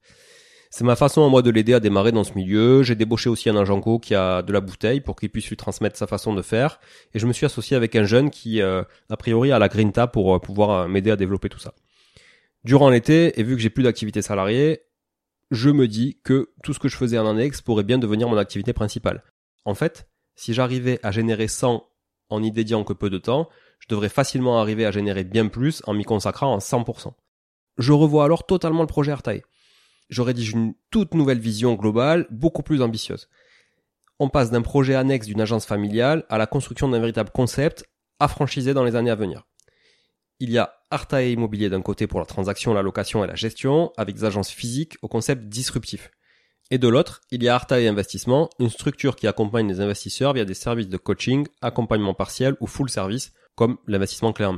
C'est 0.70 0.84
ma 0.84 0.96
façon 0.96 1.24
à 1.24 1.28
moi 1.28 1.42
de 1.42 1.50
l'aider 1.50 1.74
à 1.74 1.80
démarrer 1.80 2.12
dans 2.12 2.24
ce 2.24 2.34
milieu. 2.34 2.82
J'ai 2.82 2.94
débauché 2.94 3.28
aussi 3.28 3.48
un 3.48 3.56
agent 3.56 3.80
qui 3.98 4.14
a 4.14 4.42
de 4.42 4.52
la 4.52 4.60
bouteille 4.60 5.00
pour 5.00 5.16
qu'il 5.16 5.30
puisse 5.30 5.48
lui 5.48 5.56
transmettre 5.56 5.96
sa 5.96 6.06
façon 6.06 6.34
de 6.34 6.42
faire. 6.42 6.80
Et 7.14 7.18
je 7.18 7.26
me 7.26 7.32
suis 7.32 7.46
associé 7.46 7.76
avec 7.76 7.94
un 7.96 8.04
jeune 8.04 8.30
qui, 8.30 8.60
euh, 8.60 8.82
a 9.08 9.16
priori, 9.16 9.52
a 9.52 9.58
la 9.58 9.68
grinta 9.68 10.06
pour 10.06 10.34
euh, 10.34 10.38
pouvoir 10.38 10.70
euh, 10.70 10.88
m'aider 10.88 11.10
à 11.10 11.16
développer 11.16 11.48
tout 11.48 11.58
ça. 11.58 11.74
Durant 12.64 12.90
l'été, 12.90 13.38
et 13.38 13.42
vu 13.42 13.54
que 13.54 13.62
j'ai 13.62 13.70
plus 13.70 13.84
d'activité 13.84 14.22
salariée, 14.22 14.82
je 15.50 15.70
me 15.70 15.86
dis 15.86 16.18
que 16.24 16.50
tout 16.64 16.72
ce 16.72 16.78
que 16.78 16.88
je 16.88 16.96
faisais 16.96 17.18
en 17.18 17.26
annexe 17.26 17.60
pourrait 17.60 17.84
bien 17.84 17.98
devenir 17.98 18.28
mon 18.28 18.36
activité 18.36 18.72
principale. 18.72 19.22
En 19.64 19.74
fait, 19.74 20.08
si 20.34 20.52
j'arrivais 20.52 20.98
à 21.02 21.12
générer 21.12 21.48
100 21.48 21.86
en 22.28 22.42
y 22.42 22.50
dédiant 22.50 22.82
que 22.82 22.92
peu 22.92 23.08
de 23.08 23.18
temps, 23.18 23.48
je 23.78 23.86
devrais 23.88 24.08
facilement 24.08 24.60
arriver 24.60 24.84
à 24.84 24.90
générer 24.90 25.22
bien 25.22 25.46
plus 25.46 25.82
en 25.86 25.94
m'y 25.94 26.04
consacrant 26.04 26.52
en 26.52 26.58
100%. 26.58 27.12
Je 27.78 27.92
revois 27.92 28.24
alors 28.24 28.46
totalement 28.46 28.80
le 28.80 28.88
projet 28.88 29.12
Artaï 29.12 29.42
je 30.08 30.22
rédige 30.22 30.52
une 30.52 30.74
toute 30.90 31.14
nouvelle 31.14 31.38
vision 31.38 31.74
globale, 31.74 32.26
beaucoup 32.30 32.62
plus 32.62 32.82
ambitieuse. 32.82 33.28
On 34.18 34.28
passe 34.28 34.50
d'un 34.50 34.62
projet 34.62 34.94
annexe 34.94 35.26
d'une 35.26 35.40
agence 35.40 35.66
familiale 35.66 36.24
à 36.28 36.38
la 36.38 36.46
construction 36.46 36.88
d'un 36.88 37.00
véritable 37.00 37.30
concept 37.30 37.84
affranchisé 38.18 38.72
dans 38.72 38.84
les 38.84 38.96
années 38.96 39.10
à 39.10 39.14
venir. 39.14 39.46
Il 40.38 40.50
y 40.50 40.58
a 40.58 40.74
Artae 40.90 41.32
Immobilier 41.32 41.68
d'un 41.68 41.82
côté 41.82 42.06
pour 42.06 42.20
la 42.20 42.26
transaction, 42.26 42.72
la 42.72 42.82
location 42.82 43.24
et 43.24 43.26
la 43.26 43.34
gestion, 43.34 43.92
avec 43.96 44.16
des 44.16 44.24
agences 44.24 44.50
physiques 44.50 44.96
au 45.02 45.08
concept 45.08 45.44
disruptif. 45.46 46.10
Et 46.70 46.78
de 46.78 46.88
l'autre, 46.88 47.20
il 47.30 47.42
y 47.42 47.48
a 47.48 47.54
Artae 47.54 47.86
Investissement, 47.86 48.50
une 48.58 48.70
structure 48.70 49.16
qui 49.16 49.26
accompagne 49.26 49.68
les 49.68 49.80
investisseurs 49.80 50.32
via 50.32 50.44
des 50.44 50.54
services 50.54 50.88
de 50.88 50.96
coaching, 50.96 51.46
accompagnement 51.62 52.14
partiel 52.14 52.56
ou 52.60 52.66
full 52.66 52.90
service, 52.90 53.32
comme 53.54 53.78
l'investissement 53.86 54.32
clé 54.32 54.48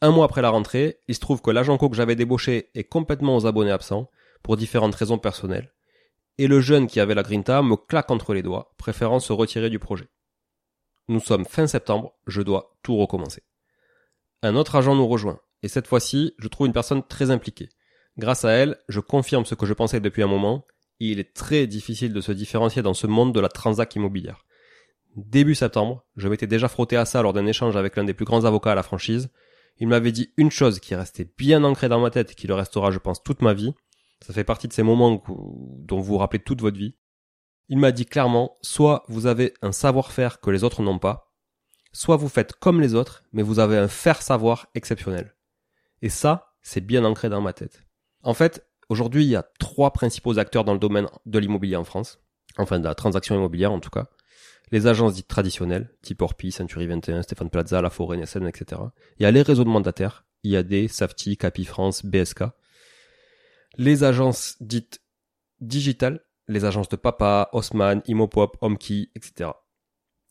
Un 0.00 0.10
mois 0.10 0.24
après 0.24 0.42
la 0.42 0.50
rentrée, 0.50 0.98
il 1.08 1.14
se 1.14 1.20
trouve 1.20 1.42
que 1.42 1.50
l'agent 1.50 1.76
co 1.78 1.88
que 1.88 1.96
j'avais 1.96 2.14
débauché 2.14 2.70
est 2.74 2.84
complètement 2.84 3.36
aux 3.36 3.46
abonnés 3.46 3.70
absents, 3.70 4.10
pour 4.42 4.56
différentes 4.56 4.94
raisons 4.94 5.18
personnelles, 5.18 5.72
et 6.38 6.46
le 6.46 6.60
jeune 6.60 6.86
qui 6.86 7.00
avait 7.00 7.14
la 7.14 7.22
grinta 7.22 7.62
me 7.62 7.76
claque 7.76 8.10
entre 8.10 8.34
les 8.34 8.42
doigts, 8.42 8.74
préférant 8.78 9.20
se 9.20 9.32
retirer 9.32 9.70
du 9.70 9.78
projet. 9.78 10.08
Nous 11.08 11.20
sommes 11.20 11.44
fin 11.44 11.66
septembre, 11.66 12.14
je 12.26 12.42
dois 12.42 12.78
tout 12.82 12.96
recommencer. 12.96 13.42
Un 14.42 14.56
autre 14.56 14.76
agent 14.76 14.94
nous 14.94 15.08
rejoint, 15.08 15.40
et 15.62 15.68
cette 15.68 15.86
fois-ci, 15.86 16.34
je 16.38 16.48
trouve 16.48 16.66
une 16.66 16.72
personne 16.72 17.06
très 17.06 17.30
impliquée. 17.30 17.68
Grâce 18.16 18.44
à 18.44 18.52
elle, 18.52 18.78
je 18.88 19.00
confirme 19.00 19.44
ce 19.44 19.54
que 19.54 19.66
je 19.66 19.74
pensais 19.74 20.00
depuis 20.00 20.22
un 20.22 20.26
moment, 20.26 20.64
il 21.00 21.18
est 21.18 21.34
très 21.34 21.66
difficile 21.66 22.12
de 22.12 22.20
se 22.20 22.32
différencier 22.32 22.82
dans 22.82 22.94
ce 22.94 23.06
monde 23.06 23.34
de 23.34 23.40
la 23.40 23.48
transac 23.48 23.94
immobilière. 23.96 24.44
Début 25.16 25.54
septembre, 25.54 26.04
je 26.16 26.28
m'étais 26.28 26.46
déjà 26.46 26.68
frotté 26.68 26.96
à 26.96 27.04
ça 27.04 27.22
lors 27.22 27.32
d'un 27.32 27.46
échange 27.46 27.76
avec 27.76 27.96
l'un 27.96 28.04
des 28.04 28.14
plus 28.14 28.26
grands 28.26 28.44
avocats 28.44 28.72
à 28.72 28.74
la 28.76 28.82
franchise. 28.82 29.30
Il 29.78 29.88
m'avait 29.88 30.12
dit 30.12 30.32
une 30.36 30.50
chose 30.50 30.78
qui 30.78 30.94
restait 30.94 31.28
bien 31.38 31.64
ancrée 31.64 31.88
dans 31.88 32.00
ma 32.00 32.10
tête 32.10 32.32
et 32.32 32.34
qui 32.34 32.46
le 32.46 32.54
restera, 32.54 32.90
je 32.90 32.98
pense, 32.98 33.22
toute 33.22 33.42
ma 33.42 33.54
vie. 33.54 33.74
Ça 34.24 34.32
fait 34.32 34.44
partie 34.44 34.68
de 34.68 34.72
ces 34.72 34.82
moments 34.82 35.22
dont 35.26 35.98
vous 35.98 36.04
vous 36.04 36.18
rappelez 36.18 36.42
toute 36.42 36.60
votre 36.60 36.78
vie. 36.78 36.94
Il 37.68 37.78
m'a 37.78 37.92
dit 37.92 38.06
clairement, 38.06 38.58
soit 38.62 39.04
vous 39.08 39.26
avez 39.26 39.54
un 39.62 39.72
savoir-faire 39.72 40.40
que 40.40 40.50
les 40.50 40.64
autres 40.64 40.82
n'ont 40.82 40.98
pas, 40.98 41.32
soit 41.92 42.16
vous 42.16 42.28
faites 42.28 42.52
comme 42.52 42.80
les 42.80 42.94
autres, 42.94 43.24
mais 43.32 43.42
vous 43.42 43.58
avez 43.58 43.76
un 43.76 43.88
faire-savoir 43.88 44.68
exceptionnel. 44.74 45.34
Et 46.02 46.08
ça, 46.08 46.54
c'est 46.62 46.80
bien 46.80 47.04
ancré 47.04 47.28
dans 47.28 47.40
ma 47.40 47.52
tête. 47.52 47.84
En 48.22 48.34
fait, 48.34 48.66
aujourd'hui, 48.88 49.24
il 49.24 49.30
y 49.30 49.36
a 49.36 49.48
trois 49.58 49.92
principaux 49.92 50.38
acteurs 50.38 50.64
dans 50.64 50.72
le 50.72 50.78
domaine 50.78 51.06
de 51.26 51.38
l'immobilier 51.38 51.76
en 51.76 51.84
France. 51.84 52.18
Enfin, 52.58 52.80
de 52.80 52.84
la 52.84 52.94
transaction 52.94 53.34
immobilière, 53.36 53.72
en 53.72 53.80
tout 53.80 53.90
cas. 53.90 54.08
Les 54.72 54.86
agences 54.86 55.14
dites 55.14 55.28
traditionnelles, 55.28 55.90
type 56.02 56.22
Orpi, 56.22 56.52
Century 56.52 56.86
21, 56.86 57.22
Stéphane 57.22 57.50
Plaza, 57.50 57.80
La 57.82 57.90
Forêt, 57.90 58.16
Nessen, 58.16 58.46
etc. 58.46 58.82
Il 59.18 59.22
y 59.22 59.26
a 59.26 59.30
les 59.30 59.42
réseaux 59.42 59.64
de 59.64 59.68
mandataires, 59.68 60.26
IAD, 60.44 60.88
Safety, 60.88 61.36
Capi 61.36 61.64
France, 61.64 62.04
BSK 62.04 62.44
les 63.76 64.04
agences 64.04 64.56
dites 64.60 65.00
digitales, 65.60 66.24
les 66.48 66.64
agences 66.64 66.88
de 66.88 66.96
Papa, 66.96 67.48
Haussmann, 67.52 68.02
Imopop, 68.06 68.56
Homkey, 68.60 69.08
etc. 69.14 69.50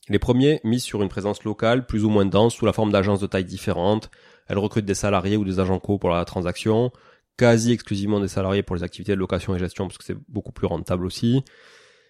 Les 0.09 0.19
premiers 0.19 0.59
misent 0.63 0.83
sur 0.83 1.01
une 1.01 1.09
présence 1.09 1.43
locale 1.43 1.85
plus 1.85 2.03
ou 2.03 2.09
moins 2.09 2.25
dense 2.25 2.55
sous 2.55 2.65
la 2.65 2.73
forme 2.73 2.91
d'agences 2.91 3.19
de 3.19 3.27
taille 3.27 3.45
différentes. 3.45 4.09
Elles 4.47 4.57
recrutent 4.57 4.85
des 4.85 4.95
salariés 4.95 5.37
ou 5.37 5.45
des 5.45 5.59
agents 5.59 5.79
co 5.79 5.99
pour 5.99 6.09
la 6.09 6.25
transaction, 6.25 6.91
quasi 7.37 7.71
exclusivement 7.71 8.19
des 8.19 8.27
salariés 8.27 8.63
pour 8.63 8.75
les 8.75 8.83
activités 8.83 9.13
de 9.13 9.19
location 9.19 9.55
et 9.55 9.59
gestion 9.59 9.87
parce 9.87 9.97
que 9.97 10.03
c'est 10.03 10.17
beaucoup 10.27 10.51
plus 10.51 10.67
rentable 10.67 11.05
aussi. 11.05 11.43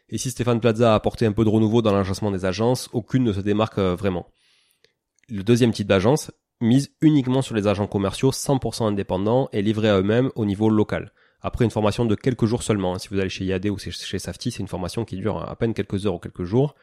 Et 0.07 0.17
si 0.17 0.31
Stéphane 0.31 0.59
Plaza 0.59 0.93
a 0.93 0.95
apporté 0.95 1.25
un 1.25 1.33
peu 1.33 1.43
de 1.43 1.50
renouveau 1.50 1.81
dans 1.81 1.93
l'agencement 1.93 2.31
des 2.31 2.45
agences, 2.45 2.89
aucune 2.93 3.24
ne 3.24 3.33
se 3.33 3.41
démarque 3.41 3.77
euh, 3.77 3.95
vraiment. 3.95 4.31
Le 5.27 5.43
deuxième 5.43 5.71
type 5.71 5.88
d'agence 5.88 6.31
mise 6.61 6.91
uniquement 7.01 7.41
sur 7.41 7.55
les 7.55 7.67
agents 7.67 7.87
commerciaux 7.87 8.31
100% 8.31 8.83
indépendants 8.83 9.49
et 9.53 9.61
livrés 9.61 9.89
à 9.89 9.97
eux-mêmes 9.99 10.31
au 10.35 10.45
niveau 10.45 10.69
local. 10.69 11.13
Après 11.41 11.63
une 11.63 11.71
formation 11.71 12.05
de 12.05 12.15
quelques 12.15 12.45
jours 12.45 12.63
seulement, 12.63 12.95
hein. 12.95 12.99
si 12.99 13.07
vous 13.09 13.19
allez 13.19 13.29
chez 13.29 13.45
IAD 13.45 13.67
ou 13.67 13.77
chez 13.77 14.19
Safety, 14.19 14.51
c'est 14.51 14.59
une 14.59 14.67
formation 14.67 15.05
qui 15.05 15.15
dure 15.15 15.37
à 15.37 15.55
peine 15.55 15.73
quelques 15.73 16.05
heures 16.05 16.15
ou 16.15 16.19
quelques 16.19 16.43
jours. 16.43 16.75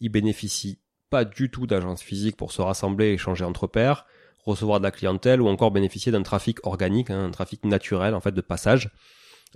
Ils 0.00 0.10
bénéficient 0.10 0.78
pas 1.08 1.24
du 1.24 1.50
tout 1.50 1.66
d'agences 1.66 2.02
physiques 2.02 2.36
pour 2.36 2.52
se 2.52 2.60
rassembler 2.60 3.06
et 3.06 3.12
échanger 3.14 3.44
entre 3.44 3.66
pairs, 3.66 4.06
recevoir 4.44 4.80
de 4.80 4.84
la 4.84 4.90
clientèle 4.90 5.40
ou 5.40 5.48
encore 5.48 5.70
bénéficier 5.70 6.12
d'un 6.12 6.22
trafic 6.22 6.64
organique, 6.66 7.10
hein, 7.10 7.24
un 7.24 7.30
trafic 7.30 7.64
naturel 7.64 8.14
en 8.14 8.20
fait 8.20 8.32
de 8.32 8.40
passage. 8.40 8.90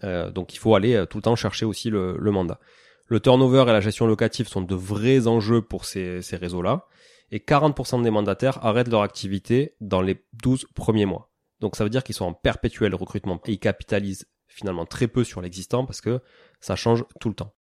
donc 0.03 0.55
il 0.55 0.59
faut 0.59 0.75
aller 0.75 1.05
tout 1.09 1.19
le 1.19 1.23
temps 1.23 1.37
chercher 1.37 1.67
aussi 1.67 1.91
le, 1.91 2.17
mandat. 2.31 2.61
Le 3.09 3.21
turnover 3.21 3.63
et 3.63 3.73
la 3.73 3.81
gestion 3.81 4.07
locative 4.07 4.49
sont 4.49 4.63
de 4.63 4.75
vrais 4.75 5.27
enjeux 5.27 5.63
pour 5.63 5.85
ces, 5.85 6.23
ces 6.23 6.37
réseaux-là. 6.37 6.87
Et 7.33 7.39
40% 7.39 8.03
des 8.03 8.11
mandataires 8.11 8.65
arrêtent 8.65 8.89
leur 8.89 9.03
activité 9.03 9.75
dans 9.81 10.01
les 10.01 10.25
12 10.43 10.67
premiers 10.75 11.07
mois. 11.07 11.33
Donc 11.61 11.77
ça 11.77 11.85
veut 11.85 11.91
dire 11.91 12.05
qu'ils 12.05 12.15
sont 12.15 12.27
en 12.27 12.35
perpétuel 12.35 12.95
recrutement 12.95 13.41
et 13.47 13.53
ils 13.53 13.59
capitalisent 13.59 14.27
finalement 14.47 14.87
très 14.87 15.09
peu 15.09 15.25
sur 15.25 15.41
l'existant 15.41 15.85
parce 15.85 16.01
que 16.01 16.21
ça 16.61 16.77
change 16.77 17.05
tout 17.21 17.29
le 17.29 17.35
temps. 17.35 17.55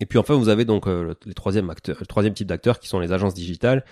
Et 0.00 0.06
puis 0.06 0.18
enfin, 0.18 0.34
vous 0.34 0.48
avez 0.48 0.64
donc 0.64 0.86
euh, 0.86 1.14
le, 1.24 1.34
troisième 1.34 1.70
acteur, 1.70 1.96
le 1.98 2.06
troisième 2.06 2.34
type 2.34 2.46
d'acteurs 2.46 2.78
qui 2.78 2.88
sont 2.88 3.00
les 3.00 3.12
agences 3.12 3.34
digitales. 3.34 3.84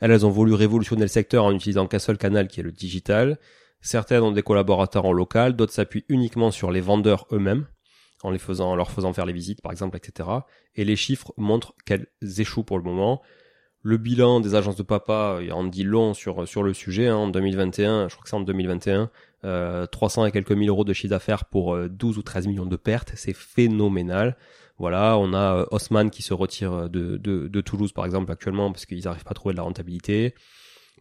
Elles, 0.00 0.10
elles 0.10 0.24
ont 0.24 0.30
voulu 0.30 0.54
révolutionner 0.54 1.02
le 1.02 1.08
secteur 1.08 1.44
en 1.44 1.52
utilisant 1.52 1.86
qu'un 1.86 1.98
seul 1.98 2.16
canal 2.16 2.48
qui 2.48 2.60
est 2.60 2.62
le 2.62 2.72
digital. 2.72 3.38
Certaines 3.82 4.22
ont 4.22 4.32
des 4.32 4.42
collaborateurs 4.42 5.04
en 5.04 5.12
local, 5.12 5.56
d'autres 5.56 5.72
s'appuient 5.72 6.04
uniquement 6.08 6.50
sur 6.50 6.70
les 6.70 6.80
vendeurs 6.80 7.26
eux-mêmes, 7.32 7.66
en 8.22 8.30
les 8.30 8.38
faisant, 8.38 8.70
en 8.70 8.76
leur 8.76 8.90
faisant 8.90 9.12
faire 9.12 9.26
les 9.26 9.32
visites 9.32 9.62
par 9.62 9.72
exemple, 9.72 9.96
etc. 9.96 10.28
Et 10.74 10.84
les 10.84 10.96
chiffres 10.96 11.32
montrent 11.36 11.74
qu'elles 11.86 12.06
échouent 12.38 12.64
pour 12.64 12.78
le 12.78 12.84
moment. 12.84 13.22
Le 13.82 13.96
bilan 13.96 14.40
des 14.40 14.54
agences 14.54 14.76
de 14.76 14.82
papa 14.82 15.40
en 15.52 15.64
dit 15.64 15.84
long 15.84 16.12
sur 16.12 16.46
sur 16.46 16.62
le 16.62 16.74
sujet. 16.74 17.08
Hein, 17.08 17.16
en 17.16 17.28
2021, 17.28 18.08
je 18.08 18.14
crois 18.14 18.22
que 18.22 18.28
c'est 18.28 18.36
en 18.36 18.40
2021, 18.40 19.10
euh, 19.44 19.86
300 19.86 20.26
et 20.26 20.32
quelques 20.32 20.52
mille 20.52 20.68
euros 20.68 20.84
de 20.84 20.92
chiffre 20.92 21.10
d'affaires 21.10 21.46
pour 21.46 21.76
12 21.88 22.16
euh, 22.16 22.20
ou 22.20 22.22
13 22.22 22.46
millions 22.46 22.66
de 22.66 22.76
pertes, 22.76 23.12
c'est 23.14 23.32
phénoménal. 23.32 24.36
Voilà, 24.78 25.16
on 25.18 25.32
a 25.32 25.56
euh, 25.56 25.66
Haussmann 25.70 26.10
qui 26.10 26.22
se 26.22 26.34
retire 26.34 26.90
de, 26.90 27.16
de, 27.16 27.48
de 27.48 27.60
Toulouse 27.62 27.92
par 27.92 28.04
exemple 28.04 28.30
actuellement 28.32 28.70
parce 28.70 28.84
qu'ils 28.84 29.04
n'arrivent 29.04 29.24
pas 29.24 29.30
à 29.30 29.34
trouver 29.34 29.54
de 29.54 29.58
la 29.58 29.62
rentabilité. 29.62 30.34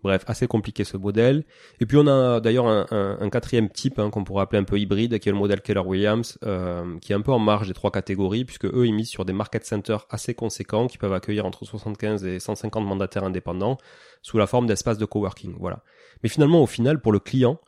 Bref, 0.02 0.24
assez 0.28 0.48
compliqué 0.48 0.86
ce 0.86 0.96
modèle. 0.96 1.44
Et 1.82 1.86
puis 1.86 1.98
on 1.98 2.08
a 2.08 2.40
d'ailleurs 2.40 2.68
un, 2.68 3.30
quatrième 3.30 3.70
type 3.70 4.00
hein, 4.00 4.10
qu'on 4.10 4.24
pourrait 4.24 4.44
appeler 4.44 4.60
un 4.60 4.64
peu 4.64 4.80
hybride, 4.80 5.20
qui 5.20 5.28
est 5.28 5.32
le 5.32 5.38
modèle 5.38 5.62
Keller 5.62 5.82
Williams, 5.82 6.38
euh, 6.46 6.98
qui 7.00 7.12
est 7.12 7.16
un 7.16 7.22
peu 7.22 7.34
en 7.34 7.40
marge 7.40 7.68
des 7.68 7.74
trois 7.74 7.92
catégories, 7.92 8.46
puisque 8.46 8.66
eux 8.66 8.88
ils 8.88 8.94
misent 8.94 9.10
sur 9.10 9.26
des 9.26 9.34
market 9.34 9.66
centers 9.66 10.06
assez 10.10 10.34
conséquents 10.34 10.88
qui 10.88 10.98
peuvent 10.98 11.14
accueillir 11.14 11.46
entre 11.46 11.66
75 11.66 12.24
et 12.26 12.40
150 12.40 12.86
mandataires 12.86 13.26
indépendants 13.26 13.78
sous 14.22 14.38
la 14.38 14.48
forme 14.48 14.68
d'espaces 14.68 14.98
de 14.98 15.06
coworking. 15.06 15.56
Voilà. 15.60 15.84
Mais 16.24 16.30
finalement, 16.30 16.64
au 16.64 16.68
final, 16.68 17.02
pour 17.02 17.12
le 17.12 17.20
client, 17.20 17.60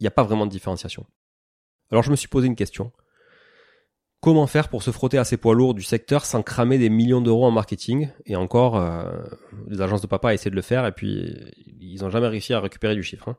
il 0.00 0.04
n'y 0.04 0.08
a 0.08 0.12
pas 0.12 0.24
vraiment 0.24 0.46
de 0.46 0.50
différenciation. 0.50 1.06
Alors 1.90 2.02
je 2.02 2.10
me 2.10 2.16
suis 2.16 2.28
posé 2.28 2.46
une 2.46 2.56
question. 2.56 2.92
Comment 4.20 4.46
faire 4.46 4.68
pour 4.68 4.82
se 4.82 4.90
frotter 4.90 5.16
à 5.16 5.24
ces 5.24 5.38
poids 5.38 5.54
lourds 5.54 5.72
du 5.72 5.82
secteur 5.82 6.26
sans 6.26 6.42
cramer 6.42 6.76
des 6.76 6.90
millions 6.90 7.22
d'euros 7.22 7.46
en 7.46 7.50
marketing 7.50 8.10
Et 8.26 8.36
encore, 8.36 8.76
euh, 8.76 9.10
les 9.66 9.80
agences 9.80 10.02
de 10.02 10.06
papa 10.06 10.34
essaient 10.34 10.50
de 10.50 10.54
le 10.54 10.62
faire 10.62 10.84
et 10.84 10.92
puis 10.92 11.34
ils 11.80 12.02
n'ont 12.02 12.10
jamais 12.10 12.28
réussi 12.28 12.52
à 12.52 12.60
récupérer 12.60 12.94
du 12.94 13.02
chiffre. 13.02 13.28
Hein. 13.28 13.38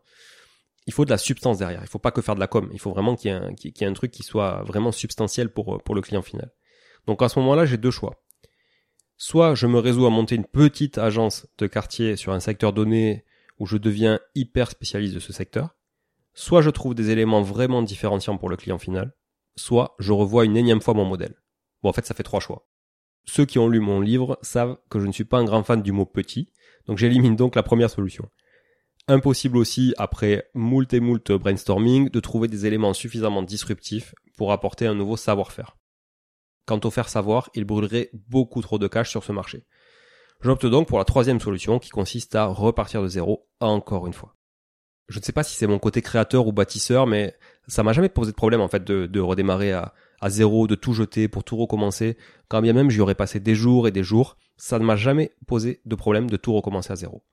Il 0.88 0.94
faut 0.94 1.06
de 1.06 1.12
la 1.12 1.20
substance 1.20 1.60
derrière. 1.60 1.82
Il 1.84 1.88
faut 1.88 2.00
pas 2.00 2.10
que 2.10 2.22
faire 2.22 2.34
de 2.34 2.40
la 2.40 2.48
com. 2.48 2.68
Il 2.74 2.80
faut 2.80 2.90
vraiment 2.90 3.16
qu'il 3.16 3.30
y, 3.30 3.84
ait 3.84 3.86
un, 3.86 3.94
truc 3.94 4.10
qui 4.10 4.24
soit 4.24 4.64
vraiment 4.64 4.92
substantiel 4.92 5.50
pour, 5.50 5.84
pour 5.84 5.94
le 5.94 6.02
client 6.02 6.24
final. 6.24 6.52
Donc 7.06 7.22
à 7.22 7.30
ce 7.30 7.38
moment-là, 7.38 7.66
j'ai 7.66 7.78
deux 7.78 7.92
choix. 7.92 8.24
Soit 9.18 9.54
je 9.54 9.68
me 9.68 9.78
résous 9.78 10.08
à 10.08 10.10
monter 10.10 10.34
une 10.34 10.46
petite 10.46 10.98
agence 10.98 11.46
de 11.60 11.68
quartier 11.68 12.16
sur 12.16 12.34
un 12.34 12.40
secteur 12.40 12.74
donné 12.74 13.24
où 13.60 13.68
je 13.68 13.78
deviens 13.78 14.20
hyper 14.34 14.72
spécialiste 14.72 15.14
de 15.14 15.20
ce 15.20 15.32
secteur. 15.32 15.76
Soit 16.34 16.64
je 16.64 16.72
trouve 16.72 16.96
des 16.96 17.12
éléments 17.12 17.44
vraiment 17.44 17.84
différenciants 17.84 18.38
pour 18.38 18.50
le 18.50 18.58
client 18.58 18.80
final 18.80 19.14
soit 19.62 19.96
je 20.00 20.12
revois 20.12 20.46
une 20.46 20.58
énième 20.58 20.82
fois 20.82 20.94
mon 20.94 21.06
modèle. 21.06 21.36
Bon, 21.82 21.90
en 21.90 21.94
fait, 21.94 22.06
ça 22.06 22.14
fait 22.14 22.24
trois 22.24 22.40
choix. 22.40 22.68
Ceux 23.26 23.46
qui 23.46 23.60
ont 23.60 23.70
lu 23.70 23.80
mon 23.80 24.02
livre 24.02 24.40
savent 24.42 24.78
que 24.90 25.00
je 25.00 25.06
ne 25.06 25.12
suis 25.12 25.24
pas 25.24 25.38
un 25.38 25.46
grand 25.46 25.64
fan 25.64 25.82
du 25.82 25.92
mot 25.92 26.06
petit, 26.06 26.52
donc 26.88 26.98
j'élimine 26.98 27.36
donc 27.36 27.56
la 27.56 27.64
première 27.64 27.90
solution. 27.90 28.28
Impossible 29.08 29.58
aussi, 29.58 29.94
après 29.98 30.50
moult 30.54 30.92
et 30.94 31.00
moult 31.00 31.32
brainstorming, 31.32 32.10
de 32.10 32.20
trouver 32.20 32.48
des 32.48 32.66
éléments 32.66 32.94
suffisamment 32.94 33.44
disruptifs 33.44 34.16
pour 34.36 34.52
apporter 34.52 34.88
un 34.88 34.96
nouveau 34.96 35.18
savoir-faire. 35.18 35.78
Quant 36.66 36.80
au 36.84 36.92
faire 36.92 37.10
savoir, 37.10 37.50
il 37.54 37.66
brûlerait 37.66 38.10
beaucoup 38.14 38.62
trop 38.62 38.80
de 38.80 38.88
cash 38.88 39.10
sur 39.10 39.24
ce 39.24 39.32
marché. 39.32 39.66
J'opte 40.42 40.66
donc 40.66 40.88
pour 40.88 40.98
la 40.98 41.06
troisième 41.06 41.40
solution 41.40 41.78
qui 41.78 41.90
consiste 41.90 42.36
à 42.36 42.46
repartir 42.46 43.04
de 43.04 43.08
zéro 43.08 43.48
encore 43.60 44.08
une 44.08 44.14
fois 44.14 44.36
je 45.12 45.20
ne 45.20 45.24
sais 45.24 45.34
pas 45.34 45.44
si 45.44 45.56
c'est 45.56 45.68
mon 45.68 45.78
côté 45.78 46.02
créateur 46.02 46.48
ou 46.48 46.54
bâtisseur, 46.54 47.06
mais 47.06 47.36
ça 47.68 47.84
m'a 47.84 47.94
jamais 47.94 48.10
posé 48.10 48.32
de 48.32 48.36
problème 48.36 48.62
en 48.62 48.68
fait 48.68 48.84
de, 48.84 49.20
redémarrer 49.20 49.72
à, 49.72 49.94
zéro, 50.28 50.68
de 50.68 50.76
tout 50.76 50.94
jeter 50.94 51.28
pour 51.28 51.44
tout 51.44 51.58
recommencer. 51.58 52.18
Quand 52.48 52.62
bien 52.62 52.74
même 52.74 52.90
j'y 52.90 53.02
aurais 53.02 53.16
passé 53.16 53.40
des 53.40 53.56
jours 53.56 53.88
et 53.88 53.92
des 53.92 54.04
jours, 54.04 54.38
ça 54.58 54.80
ne 54.80 54.84
m'a 54.84 54.96
jamais 54.96 55.32
posé 55.48 55.82
de 55.86 55.96
problème 55.96 56.30
de 56.30 56.38
tout 56.38 56.54
recommencer 56.54 56.92
à 56.92 56.96
zéro. 56.96 57.24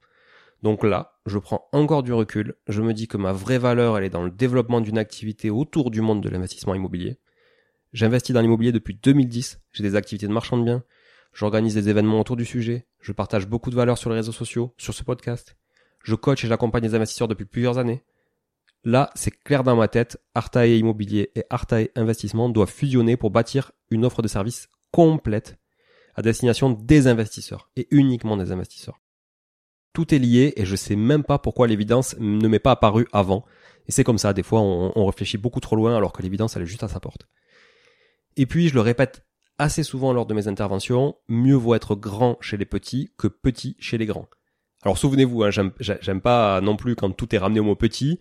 Donc 0.63 0.83
là, 0.83 1.19
je 1.27 1.39
prends 1.39 1.69
encore 1.73 2.03
du 2.03 2.13
recul, 2.13 2.57
je 2.67 2.83
me 2.83 2.93
dis 2.93 3.07
que 3.07 3.17
ma 3.17 3.33
vraie 3.33 3.59
valeur, 3.59 3.97
elle 3.97 4.05
est 4.05 4.11
dans 4.11 4.25
le 4.25 4.31
développement 4.31 4.81
d'une 4.81 4.99
activité 4.99 5.51
autour 5.51 5.91
du 5.91 6.01
monde 6.01 6.21
de 6.21 6.29
l'investissement 6.29 6.75
immobilier. 6.75 7.19
J'investis 7.93 8.35
dans 8.35 8.41
l'immobilier 8.41 8.73
depuis 8.73 8.95
2010, 8.95 9.61
j'ai 9.73 9.83
des 9.83 9.95
activités 9.95 10.27
de 10.27 10.33
marchand 10.33 10.59
de 10.59 10.65
biens, 10.65 10.83
j'organise 11.33 11.75
des 11.75 11.89
événements 11.89 12.21
autour 12.21 12.37
du 12.37 12.45
sujet, 12.45 12.87
je 13.01 13.13
partage 13.13 13.47
beaucoup 13.47 13.71
de 13.71 13.77
valeurs 13.77 13.99
sur 13.99 14.11
les 14.11 14.17
réseaux 14.17 14.33
sociaux, 14.33 14.75
sur 14.77 14.95
ce 14.95 15.05
podcast. 15.05 15.57
Je 16.03 16.15
coach 16.15 16.45
et 16.45 16.49
j'accompagne 16.49 16.83
les 16.83 16.95
investisseurs 16.95 17.29
depuis 17.29 17.45
plusieurs 17.45 17.79
années. 17.79 18.03
Là, 18.89 19.11
c'est 19.15 19.31
clair 19.31 19.65
dans 19.65 19.77
ma 19.77 19.87
tête, 19.87 20.17
Artae 20.35 20.79
Immobilier 20.79 21.31
et 21.35 21.45
Artae 21.51 21.91
Investissement 21.95 22.49
doivent 22.49 22.71
fusionner 22.71 23.19
pour 23.19 23.31
bâtir 23.31 23.73
une 23.91 24.07
offre 24.07 24.23
de 24.23 24.29
services 24.29 24.71
complète 24.93 25.59
à 26.15 26.23
destination 26.23 26.71
des 26.71 27.07
investisseurs 27.07 27.69
et 27.77 27.87
uniquement 27.91 28.39
des 28.39 28.51
investisseurs. 28.51 28.99
Tout 29.93 30.15
est 30.15 30.19
lié 30.19 30.55
et 30.57 30.65
je 30.65 30.75
sais 30.75 30.97
même 30.97 31.23
pas 31.23 31.39
pourquoi 31.39 31.67
l'évidence 31.67 32.17
ne 32.19 32.49
m'est 32.49 32.61
pas 32.61 32.71
apparue 32.71 33.07
avant. 33.13 33.45
Et 33.89 33.93
c'est 33.93 34.05
comme 34.05 34.17
ça, 34.17 34.33
des 34.33 34.43
fois 34.43 34.63
on, 34.63 34.91
on 34.97 35.05
réfléchit 35.05 35.37
beaucoup 35.37 35.61
trop 35.61 35.77
loin 35.77 35.95
alors 35.95 36.15
que 36.15 36.23
l'évidence 36.23 36.57
elle 36.57 36.63
est 36.63 36.67
juste 36.67 36.83
à 36.83 36.89
sa 36.89 36.99
porte. 36.99 37.29
Et 38.39 38.47
puis 38.47 38.71
je 38.71 38.75
le 38.75 38.81
répète 38.81 39.23
assez 39.59 39.83
souvent 39.83 40.15
lors 40.15 40.25
de 40.25 40.33
mes 40.33 40.49
interventions, 40.49 41.15
mieux 41.29 41.57
vaut 41.57 41.75
être 41.75 41.95
grand 41.95 42.39
chez 42.41 42.57
les 42.57 42.65
petits 42.65 43.11
que 43.19 43.29
petit 43.29 43.77
chez 43.81 43.99
les 43.99 44.07
grands. 44.07 44.31
Alors 44.83 44.97
souvenez-vous, 44.97 45.43
hein, 45.43 45.51
j'aime 45.51 46.21
pas 46.23 46.63
non 46.63 46.77
plus 46.77 46.97
quand 46.97 47.11
tout 47.11 47.35
est 47.35 47.39
ramené 47.39 47.61
au 47.61 47.65
mot 47.65 47.77
petit. 47.77 48.19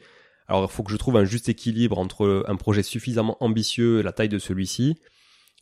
Alors 0.47 0.63
il 0.63 0.73
faut 0.73 0.83
que 0.83 0.91
je 0.91 0.97
trouve 0.97 1.17
un 1.17 1.25
juste 1.25 1.49
équilibre 1.49 1.97
entre 1.97 2.45
un 2.47 2.55
projet 2.55 2.83
suffisamment 2.83 3.37
ambitieux 3.43 3.99
et 3.99 4.03
la 4.03 4.13
taille 4.13 4.29
de 4.29 4.39
celui-ci. 4.39 4.97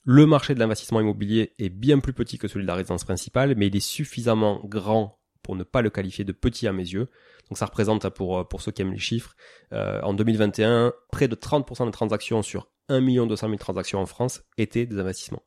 Le 0.03 0.27
marché 0.27 0.53
de 0.53 0.59
l'investissement 0.59 1.01
immobilier 1.01 1.53
est 1.57 1.69
bien 1.69 1.99
plus 1.99 2.13
petit 2.13 2.37
que 2.37 2.47
celui 2.47 2.63
de 2.63 2.67
la 2.67 2.75
résidence 2.75 3.03
principale, 3.03 3.55
mais 3.57 3.67
il 3.67 3.75
est 3.75 3.79
suffisamment 3.79 4.61
grand 4.63 5.19
pour 5.41 5.55
ne 5.55 5.63
pas 5.63 5.81
le 5.81 5.89
qualifier 5.89 6.23
de 6.23 6.31
petit 6.31 6.67
à 6.67 6.73
mes 6.73 6.83
yeux. 6.83 7.09
Donc 7.49 7.57
ça 7.57 7.65
représente, 7.65 8.09
pour, 8.09 8.47
pour 8.47 8.61
ceux 8.61 8.71
qui 8.71 8.81
aiment 8.81 8.93
les 8.93 8.99
chiffres, 8.99 9.35
euh, 9.73 10.01
en 10.01 10.13
2021, 10.13 10.93
près 11.11 11.27
de 11.27 11.35
30% 11.35 11.85
des 11.85 11.91
transactions 11.91 12.43
sur 12.43 12.69
1 12.89 13.01
200 13.25 13.47
000 13.47 13.57
transactions 13.57 13.99
en 13.99 14.05
France 14.05 14.43
étaient 14.57 14.85
des 14.85 14.99
investissements. 14.99 15.43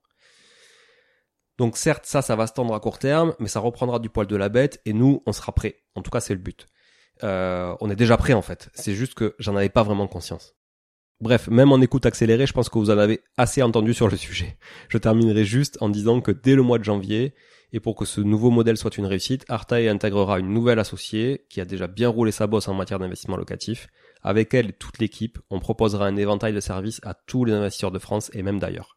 Donc 1.56 1.76
certes, 1.76 2.06
ça, 2.06 2.22
ça 2.22 2.36
va 2.36 2.46
se 2.46 2.52
tendre 2.52 2.74
à 2.74 2.80
court 2.80 2.98
terme, 2.98 3.34
mais 3.40 3.48
ça 3.48 3.60
reprendra 3.60 3.98
du 3.98 4.08
poil 4.08 4.26
de 4.26 4.36
la 4.36 4.48
bête 4.48 4.80
et 4.84 4.92
nous, 4.92 5.22
on 5.26 5.32
sera 5.32 5.52
prêt. 5.52 5.82
En 5.96 6.02
tout 6.02 6.10
cas, 6.10 6.20
c'est 6.20 6.34
le 6.34 6.40
but. 6.40 6.66
Euh, 7.22 7.74
on 7.80 7.90
est 7.90 7.96
déjà 7.96 8.16
prêt 8.16 8.32
en 8.32 8.42
fait. 8.42 8.70
C'est 8.74 8.94
juste 8.94 9.14
que 9.14 9.34
j'en 9.38 9.56
avais 9.56 9.68
pas 9.68 9.82
vraiment 9.82 10.06
conscience. 10.06 10.54
Bref, 11.20 11.48
même 11.48 11.72
en 11.72 11.80
écoute 11.80 12.06
accélérée, 12.06 12.46
je 12.46 12.52
pense 12.52 12.68
que 12.68 12.78
vous 12.78 12.90
en 12.90 12.98
avez 12.98 13.20
assez 13.36 13.60
entendu 13.62 13.92
sur 13.92 14.08
le 14.08 14.16
sujet. 14.16 14.56
Je 14.88 14.98
terminerai 14.98 15.44
juste 15.44 15.76
en 15.80 15.88
disant 15.88 16.20
que 16.20 16.30
dès 16.30 16.54
le 16.54 16.62
mois 16.62 16.78
de 16.78 16.84
janvier, 16.84 17.34
et 17.72 17.80
pour 17.80 17.96
que 17.96 18.04
ce 18.04 18.20
nouveau 18.20 18.50
modèle 18.50 18.76
soit 18.76 18.96
une 18.96 19.06
réussite, 19.06 19.44
Artae 19.48 19.88
intégrera 19.88 20.38
une 20.38 20.54
nouvelle 20.54 20.78
associée 20.78 21.44
qui 21.50 21.60
a 21.60 21.64
déjà 21.64 21.86
bien 21.86 22.08
roulé 22.08 22.30
sa 22.30 22.46
bosse 22.46 22.68
en 22.68 22.74
matière 22.74 22.98
d'investissement 22.98 23.36
locatif. 23.36 23.88
Avec 24.22 24.54
elle 24.54 24.70
et 24.70 24.72
toute 24.72 24.98
l'équipe, 24.98 25.38
on 25.50 25.58
proposera 25.58 26.06
un 26.06 26.16
éventail 26.16 26.54
de 26.54 26.60
services 26.60 27.00
à 27.02 27.14
tous 27.14 27.44
les 27.44 27.52
investisseurs 27.52 27.90
de 27.90 27.98
France 27.98 28.30
et 28.32 28.42
même 28.42 28.58
d'ailleurs. 28.58 28.96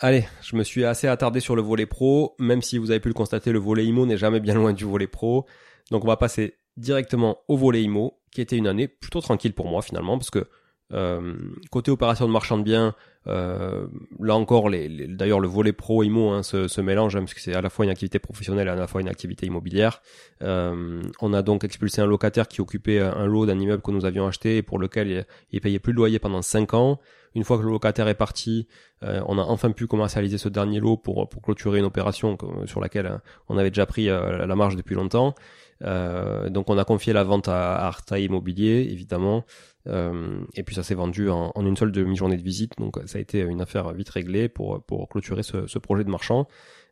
Allez, 0.00 0.26
je 0.42 0.56
me 0.56 0.64
suis 0.64 0.84
assez 0.84 1.06
attardé 1.06 1.40
sur 1.40 1.56
le 1.56 1.62
volet 1.62 1.86
pro, 1.86 2.34
même 2.38 2.62
si 2.62 2.78
vous 2.78 2.90
avez 2.90 3.00
pu 3.00 3.08
le 3.08 3.14
constater, 3.14 3.52
le 3.52 3.58
volet 3.58 3.86
IMO 3.86 4.06
n'est 4.06 4.16
jamais 4.16 4.40
bien 4.40 4.54
loin 4.54 4.72
du 4.72 4.84
volet 4.84 5.06
pro. 5.06 5.46
Donc 5.90 6.04
on 6.04 6.08
va 6.08 6.16
passer 6.16 6.58
directement 6.76 7.38
au 7.48 7.56
volet 7.56 7.82
IMO, 7.82 8.18
qui 8.32 8.40
était 8.40 8.56
une 8.56 8.66
année 8.66 8.88
plutôt 8.88 9.20
tranquille 9.20 9.54
pour 9.54 9.66
moi 9.66 9.82
finalement, 9.82 10.18
parce 10.18 10.30
que 10.30 10.46
euh, 10.92 11.34
côté 11.70 11.90
opération 11.90 12.26
de 12.26 12.32
marchand 12.32 12.58
de 12.58 12.62
biens, 12.62 12.94
euh, 13.26 13.86
là 14.20 14.36
encore, 14.36 14.68
les, 14.68 15.08
d'ailleurs 15.08 15.40
le 15.40 15.48
volet 15.48 15.72
pro 15.72 16.02
IMO 16.02 16.30
hein, 16.30 16.42
se, 16.42 16.80
mélange, 16.80 17.16
hein, 17.16 17.20
parce 17.20 17.32
que 17.32 17.40
c'est 17.40 17.54
à 17.54 17.62
la 17.62 17.70
fois 17.70 17.86
une 17.86 17.90
activité 17.90 18.18
professionnelle 18.18 18.68
et 18.68 18.70
à 18.70 18.74
la 18.74 18.86
fois 18.86 19.00
une 19.00 19.08
activité 19.08 19.46
immobilière. 19.46 20.02
Euh, 20.42 21.02
on 21.20 21.32
a 21.32 21.42
donc 21.42 21.64
expulsé 21.64 22.02
un 22.02 22.06
locataire 22.06 22.48
qui 22.48 22.60
occupait 22.60 23.00
un 23.00 23.26
lot 23.26 23.46
d'un 23.46 23.58
immeuble 23.58 23.82
que 23.82 23.90
nous 23.90 24.04
avions 24.04 24.26
acheté 24.26 24.58
et 24.58 24.62
pour 24.62 24.78
lequel 24.78 25.26
il, 25.50 25.60
payait 25.60 25.78
plus 25.78 25.92
de 25.92 25.96
loyer 25.96 26.18
pendant 26.18 26.42
5 26.42 26.74
ans. 26.74 27.00
Une 27.34 27.42
fois 27.42 27.58
que 27.58 27.62
le 27.62 27.70
locataire 27.70 28.06
est 28.06 28.14
parti, 28.14 28.68
on 29.02 29.38
a 29.38 29.42
enfin 29.42 29.72
pu 29.72 29.88
commercialiser 29.88 30.38
ce 30.38 30.48
dernier 30.48 30.78
lot 30.78 30.96
pour, 30.96 31.28
clôturer 31.42 31.80
une 31.80 31.84
opération 31.84 32.38
sur 32.66 32.80
laquelle 32.80 33.20
on 33.48 33.58
avait 33.58 33.70
déjà 33.70 33.86
pris 33.86 34.06
la 34.06 34.54
marge 34.54 34.76
depuis 34.76 34.94
longtemps. 34.94 35.34
Euh, 35.82 36.48
donc 36.50 36.70
on 36.70 36.78
a 36.78 36.84
confié 36.84 37.12
la 37.12 37.24
vente 37.24 37.48
à, 37.48 37.76
Arta 37.86 38.18
Immobilier, 38.18 38.88
évidemment. 38.90 39.44
et 39.86 40.62
puis 40.62 40.74
ça 40.74 40.82
s'est 40.82 40.94
vendu 40.94 41.28
en, 41.30 41.52
une 41.56 41.76
seule 41.76 41.92
demi-journée 41.92 42.36
de 42.36 42.42
visite. 42.42 42.72
Donc 42.78 42.98
ça 43.06 43.18
a 43.18 43.20
été 43.20 43.40
une 43.40 43.60
affaire 43.60 43.92
vite 43.92 44.08
réglée 44.08 44.48
pour, 44.48 44.82
pour 44.84 45.08
clôturer 45.08 45.42
ce, 45.42 45.78
projet 45.78 46.04
de 46.04 46.10
marchand 46.10 46.46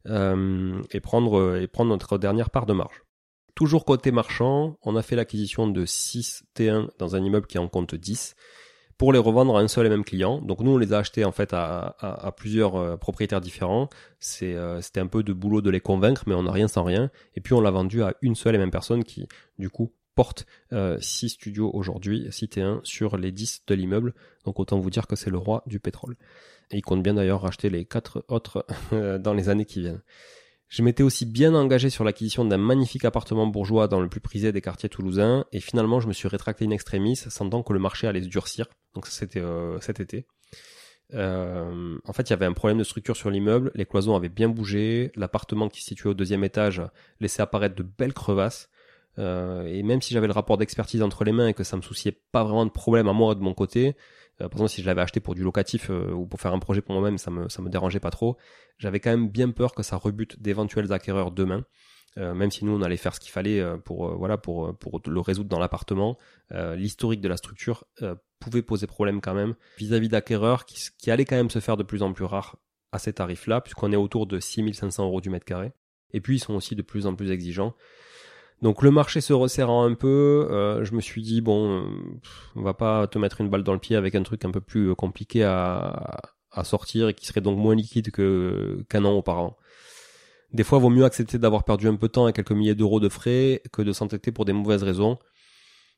et, 0.07 1.01
prendre, 1.01 1.57
et 1.57 1.67
prendre 1.69 1.91
notre 1.91 2.19
dernière 2.19 2.51
part 2.51 2.67
de 2.67 2.73
marge. 2.73 3.03
Toujours 3.55 3.85
côté 3.85 4.13
marchand, 4.13 4.79
on 4.83 4.97
a 4.97 5.03
fait 5.03 5.17
l'acquisition 5.17 5.69
de 5.69 5.85
6 5.85 6.45
T1 6.57 6.89
dans 6.99 7.17
un 7.17 7.23
immeuble 7.23 7.47
qui 7.47 7.59
en 7.59 7.69
compte 7.69 7.95
10 7.95 8.35
pour 9.03 9.13
les 9.13 9.19
revendre 9.19 9.57
à 9.57 9.61
un 9.61 9.67
seul 9.67 9.85
et 9.85 9.89
même 9.89 10.05
client. 10.05 10.41
Donc 10.43 10.61
nous, 10.61 10.71
on 10.71 10.79
les 10.79 10.93
a 10.93 10.99
achetés 10.99 11.25
en 11.25 11.33
fait 11.33 11.53
à, 11.55 12.33
plusieurs 12.37 12.77
euh, 12.77 12.97
propriétaires 12.97 13.41
différents. 13.41 13.89
Euh, 14.43 14.81
c'était 14.81 15.01
un 15.01 15.09
peu 15.09 15.25
de 15.25 15.33
boulot 15.33 15.61
de 15.61 15.71
les 15.71 15.81
convaincre, 15.81 16.23
mais 16.29 16.37
on 16.37 16.45
n'a 16.45 16.53
rien 16.53 16.69
sans 16.69 16.85
rien. 16.85 17.11
Et 17.35 17.41
puis 17.41 17.53
on 17.53 17.61
l'a 17.61 17.73
vendu 17.73 18.05
à 18.05 18.15
une 18.23 18.37
seule 18.37 18.55
et 18.55 18.59
même 18.59 18.71
personne 18.71 19.03
qui, 19.03 19.27
du 19.59 19.71
coup, 19.71 19.91
porte 20.15 20.47
6 20.71 20.77
euh, 20.77 20.99
studios 21.01 21.69
aujourd'hui, 21.75 22.29
6 22.31 22.45
T1 22.47 22.81
sur 22.85 23.17
les 23.17 23.33
10 23.33 23.65
de 23.67 23.75
l'immeuble. 23.75 24.15
Donc 24.45 24.61
autant 24.61 24.79
vous 24.79 24.91
dire 24.91 25.09
que 25.09 25.17
c'est 25.17 25.31
le 25.31 25.39
roi 25.39 25.65
du 25.67 25.81
pétrole. 25.81 26.15
Et 26.71 26.77
il 26.77 26.83
compte 26.83 27.03
bien 27.03 27.15
d'ailleurs 27.15 27.41
racheter 27.43 27.71
les 27.71 27.85
4 27.85 28.27
autres 28.29 28.65
dans 29.19 29.35
les 29.35 29.49
années 29.49 29.65
qui 29.65 29.81
viennent. 29.81 30.03
Je 30.73 30.81
m'étais 30.83 31.03
aussi 31.03 31.27
bien 31.27 31.55
engagé 31.55 31.91
sur 31.91 32.03
l'acquisition 32.03 32.47
d'un 32.47 32.57
magnifique 32.57 33.05
appartement 33.05 33.47
bourgeois 33.47 33.89
dans 33.89 34.01
le 34.01 34.09
plus 34.09 34.21
prisé 34.23 34.53
des 34.53 34.63
quartiers 34.63 34.89
toulousains, 34.89 35.45
et 35.53 35.61
finalement 35.61 36.01
je 36.01 36.09
me 36.09 36.15
suis 36.15 36.29
rétracté 36.29 36.65
in 36.65 36.71
extremis, 36.71 37.17
sentant 37.17 37.63
que 37.63 37.75
le 37.75 37.79
marché 37.79 38.07
allait 38.07 38.23
se 38.23 38.29
durcir. 38.29 38.69
Donc 38.95 39.05
ça 39.05 39.13
c'était 39.13 39.41
euh, 39.41 39.79
cet 39.81 40.01
été. 40.01 40.25
Euh, 41.13 41.99
en 42.07 42.15
fait, 42.15 42.23
il 42.23 42.31
y 42.31 42.33
avait 42.33 42.47
un 42.47 42.55
problème 42.55 42.79
de 42.79 42.85
structure 42.85 43.17
sur 43.19 43.29
l'immeuble, 43.29 43.71
les 43.75 43.85
cloisons 43.85 44.17
avaient 44.17 44.31
bien 44.31 44.49
bougé, 44.49 45.13
l'appartement 45.15 45.69
qui 45.69 45.83
se 45.83 45.89
situait 45.89 46.09
au 46.09 46.15
deuxième 46.15 46.43
étage 46.43 46.81
laissait 47.21 47.43
apparaître 47.43 47.75
de 47.75 47.83
belles 47.83 48.15
crevasses, 48.15 48.71
euh, 49.19 49.67
et 49.67 49.83
même 49.83 50.01
si 50.01 50.15
j'avais 50.15 50.27
le 50.27 50.33
rapport 50.33 50.57
d'expertise 50.57 51.03
entre 51.03 51.25
les 51.25 51.33
mains 51.33 51.49
et 51.49 51.55
que 51.55 51.65
ça 51.65 51.77
me 51.77 51.83
souciait 51.83 52.19
pas 52.33 52.45
vraiment 52.45 52.65
de 52.65 52.71
problème 52.71 53.09
à 53.09 53.13
moi 53.13 53.35
de 53.35 53.41
mon 53.41 53.53
côté, 53.53 53.95
par 54.39 54.53
exemple, 54.53 54.71
si 54.71 54.83
je 54.83 54.87
l'avais 54.87 55.01
acheté 55.01 55.21
pour 55.21 55.35
du 55.35 55.43
locatif 55.43 55.91
euh, 55.91 56.11
ou 56.11 56.27
pour 56.27 56.41
faire 56.41 56.53
un 56.53 56.59
projet 56.59 56.81
pour 56.81 56.95
moi-même, 56.95 57.19
ça 57.19 57.31
me, 57.31 57.49
ça 57.49 57.63
me 57.63 57.69
dérangeait 57.69 58.01
pas 58.01 58.11
trop. 58.11 58.37
J'avais 58.79 59.01
quand 59.01 59.11
même 59.11 59.29
bien 59.29 59.51
peur 59.51 59.75
que 59.75 59.83
ça 59.83 59.97
rebute 59.97 60.41
d'éventuels 60.41 60.93
acquéreurs 60.93 61.31
demain. 61.31 61.65
Euh, 62.19 62.35
même 62.35 62.51
si 62.51 62.67
nous 62.67 62.73
on 62.73 62.83
allait 62.83 62.99
faire 62.99 63.15
ce 63.15 63.21
qu'il 63.21 63.31
fallait 63.31 63.65
pour 63.87 64.15
voilà 64.19 64.37
pour 64.37 64.77
pour 64.77 65.01
le 65.07 65.21
résoudre 65.21 65.49
dans 65.49 65.59
l'appartement, 65.59 66.19
l'historique 66.51 67.23
de 67.23 67.29
la 67.29 67.39
structure 67.39 67.85
pouvait 68.39 68.61
poser 68.61 68.87
problème 68.87 69.23
quand 69.23 69.33
même 69.33 69.55
vis-à-vis 69.79 70.09
d'acquéreurs 70.09 70.67
qui, 70.67 70.89
qui 70.99 71.11
allaient 71.11 71.25
quand 71.25 71.37
même 71.37 71.49
se 71.49 71.61
faire 71.61 71.79
de 71.79 71.83
plus 71.83 72.03
en 72.03 72.13
plus 72.13 72.25
rares 72.25 72.57
à 72.93 72.99
ces 72.99 73.15
tarifs-là, 73.15 73.63
puisqu'on 73.63 73.93
est 73.93 73.97
autour 73.97 74.27
de 74.27 74.39
6500 74.39 75.05
euros 75.07 75.21
du 75.21 75.31
mètre 75.31 75.47
carré. 75.47 75.73
Et 76.13 76.21
puis 76.21 76.37
ils 76.37 76.41
sont 76.41 76.55
aussi 76.55 76.77
de 76.77 76.83
plus 76.83 77.07
en 77.07 77.15
plus 77.15 77.31
exigeants. 77.31 77.75
Donc 78.63 78.83
le 78.83 78.93
marché 78.93 79.21
se 79.21 79.33
resserrant 79.33 79.85
un 79.85 79.95
peu, 79.95 80.47
euh, 80.51 80.85
je 80.85 80.95
me 80.95 81.01
suis 81.01 81.21
dit 81.21 81.41
bon, 81.41 81.81
euh, 81.81 82.21
on 82.55 82.63
va 82.63 82.75
pas 82.75 83.09
te 83.09 83.19
mettre 83.19 83.41
une 83.41 83.51
balle 83.51 83.65
dans 83.65 83.73
le 83.73 83.81
pied 83.81 83.97
avec 83.97 84.15
un 84.15 84.23
truc 84.23 84.45
un 84.45 84.53
peu 84.53 84.61
plus 84.61 84.91
euh, 84.91 84.95
compliqué 84.95 85.43
à, 85.43 86.21
sortir 86.65 87.09
et 87.09 87.15
qui 87.15 87.27
serait 87.27 87.41
donc 87.41 87.59
moins 87.59 87.75
liquide 87.75 88.11
que 88.13 88.85
qu'un 88.89 89.05
an 89.05 89.13
auparavant. 89.13 89.57
Des 90.53 90.65
fois, 90.65 90.79
vaut 90.79 90.91
mieux 90.91 91.05
accepter 91.05 91.39
d'avoir 91.39 91.65
perdu 91.65 91.89
un 91.89 91.97
peu 91.97 92.09
de 92.09 92.13
temps 92.13 92.29
et 92.29 92.33
quelques 92.35 92.53
milliers 92.53 92.75
d'euros 92.75 93.01
de 93.01 93.09
frais 93.09 93.63
que 93.73 93.83
de 93.83 93.93
s'entêter 93.93 94.33
pour 94.33 94.45
des 94.45 94.53
mauvaises 94.53 94.83
raisons. 94.83 95.19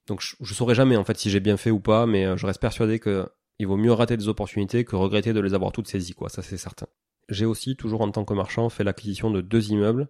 Donc 0.06 0.20
je, 0.22 0.36
je 0.40 0.54
saurais 0.54 0.74
jamais 0.76 0.96
en 0.96 1.04
fait 1.04 1.18
si 1.18 1.28
j'ai 1.28 1.40
bien 1.40 1.56
fait 1.56 1.70
ou 1.70 1.80
pas, 1.80 2.06
mais 2.06 2.38
je 2.38 2.46
reste 2.46 2.60
persuadé 2.60 2.98
que 2.98 3.26
il 3.58 3.66
vaut 3.66 3.76
mieux 3.76 3.92
rater 3.92 4.16
des 4.16 4.28
opportunités 4.28 4.84
que 4.84 4.96
regretter 4.96 5.32
de 5.32 5.40
les 5.40 5.54
avoir 5.54 5.72
toutes 5.72 5.88
saisies, 5.88 6.14
quoi. 6.14 6.28
Ça 6.28 6.40
c'est 6.42 6.56
certain. 6.56 6.86
J'ai 7.28 7.46
aussi, 7.46 7.76
toujours 7.76 8.00
en 8.00 8.10
tant 8.10 8.24
que 8.24 8.34
marchand, 8.34 8.68
fait 8.68 8.84
l'acquisition 8.84 9.30
de 9.30 9.40
deux 9.40 9.70
immeubles 9.70 10.08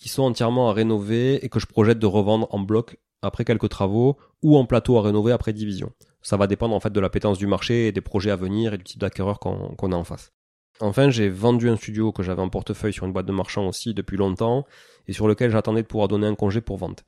qui 0.00 0.08
sont 0.08 0.22
entièrement 0.22 0.70
à 0.70 0.72
rénover 0.72 1.44
et 1.44 1.48
que 1.48 1.60
je 1.60 1.66
projette 1.66 1.98
de 1.98 2.06
revendre 2.06 2.46
en 2.50 2.60
bloc 2.60 2.98
après 3.22 3.44
quelques 3.44 3.68
travaux 3.68 4.16
ou 4.42 4.56
en 4.56 4.64
plateau 4.64 4.96
à 4.96 5.02
rénover 5.02 5.32
après 5.32 5.52
division. 5.52 5.92
Ça 6.22 6.36
va 6.36 6.46
dépendre 6.46 6.74
en 6.74 6.80
fait 6.80 6.92
de 6.92 7.00
l'appétence 7.00 7.38
du 7.38 7.46
marché 7.46 7.88
et 7.88 7.92
des 7.92 8.00
projets 8.00 8.30
à 8.30 8.36
venir 8.36 8.74
et 8.74 8.78
du 8.78 8.84
type 8.84 9.00
d'acquéreur 9.00 9.38
qu'on 9.38 9.92
a 9.92 9.96
en 9.96 10.04
face. 10.04 10.32
Enfin, 10.80 11.10
j'ai 11.10 11.28
vendu 11.28 11.68
un 11.68 11.76
studio 11.76 12.12
que 12.12 12.22
j'avais 12.22 12.42
en 12.42 12.48
portefeuille 12.48 12.92
sur 12.92 13.04
une 13.04 13.12
boîte 13.12 13.26
de 13.26 13.32
marchand 13.32 13.66
aussi 13.66 13.94
depuis 13.94 14.16
longtemps 14.16 14.64
et 15.08 15.12
sur 15.12 15.26
lequel 15.26 15.50
j'attendais 15.50 15.82
de 15.82 15.88
pouvoir 15.88 16.06
donner 16.06 16.26
un 16.26 16.36
congé 16.36 16.60
pour 16.60 16.76
vente. 16.76 17.04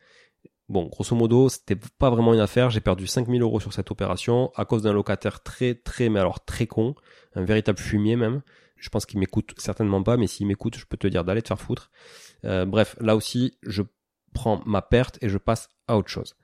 Bon, 0.70 0.84
grosso 0.84 1.16
modo, 1.16 1.48
c'était 1.48 1.74
pas 1.98 2.10
vraiment 2.10 2.32
une 2.32 2.38
affaire. 2.38 2.70
J'ai 2.70 2.80
perdu 2.80 3.08
5000 3.08 3.42
euros 3.42 3.58
sur 3.58 3.72
cette 3.72 3.90
opération 3.90 4.52
à 4.54 4.64
cause 4.64 4.82
d'un 4.82 4.92
locataire 4.92 5.42
très, 5.42 5.74
très, 5.74 6.08
mais 6.08 6.20
alors 6.20 6.44
très 6.44 6.68
con, 6.68 6.94
un 7.34 7.42
véritable 7.42 7.80
fumier 7.80 8.14
même. 8.14 8.42
Je 8.76 8.88
pense 8.88 9.04
qu'il 9.04 9.18
m'écoute 9.18 9.52
certainement 9.58 10.00
pas, 10.04 10.16
mais 10.16 10.28
s'il 10.28 10.46
m'écoute, 10.46 10.76
je 10.76 10.86
peux 10.86 10.96
te 10.96 11.08
dire 11.08 11.24
d'aller 11.24 11.42
te 11.42 11.48
faire 11.48 11.60
foutre. 11.60 11.90
Euh, 12.44 12.66
bref, 12.66 12.94
là 13.00 13.16
aussi, 13.16 13.58
je 13.64 13.82
prends 14.32 14.62
ma 14.64 14.80
perte 14.80 15.18
et 15.22 15.28
je 15.28 15.38
passe 15.38 15.70
à 15.88 15.96
autre 15.96 16.08
chose. 16.08 16.36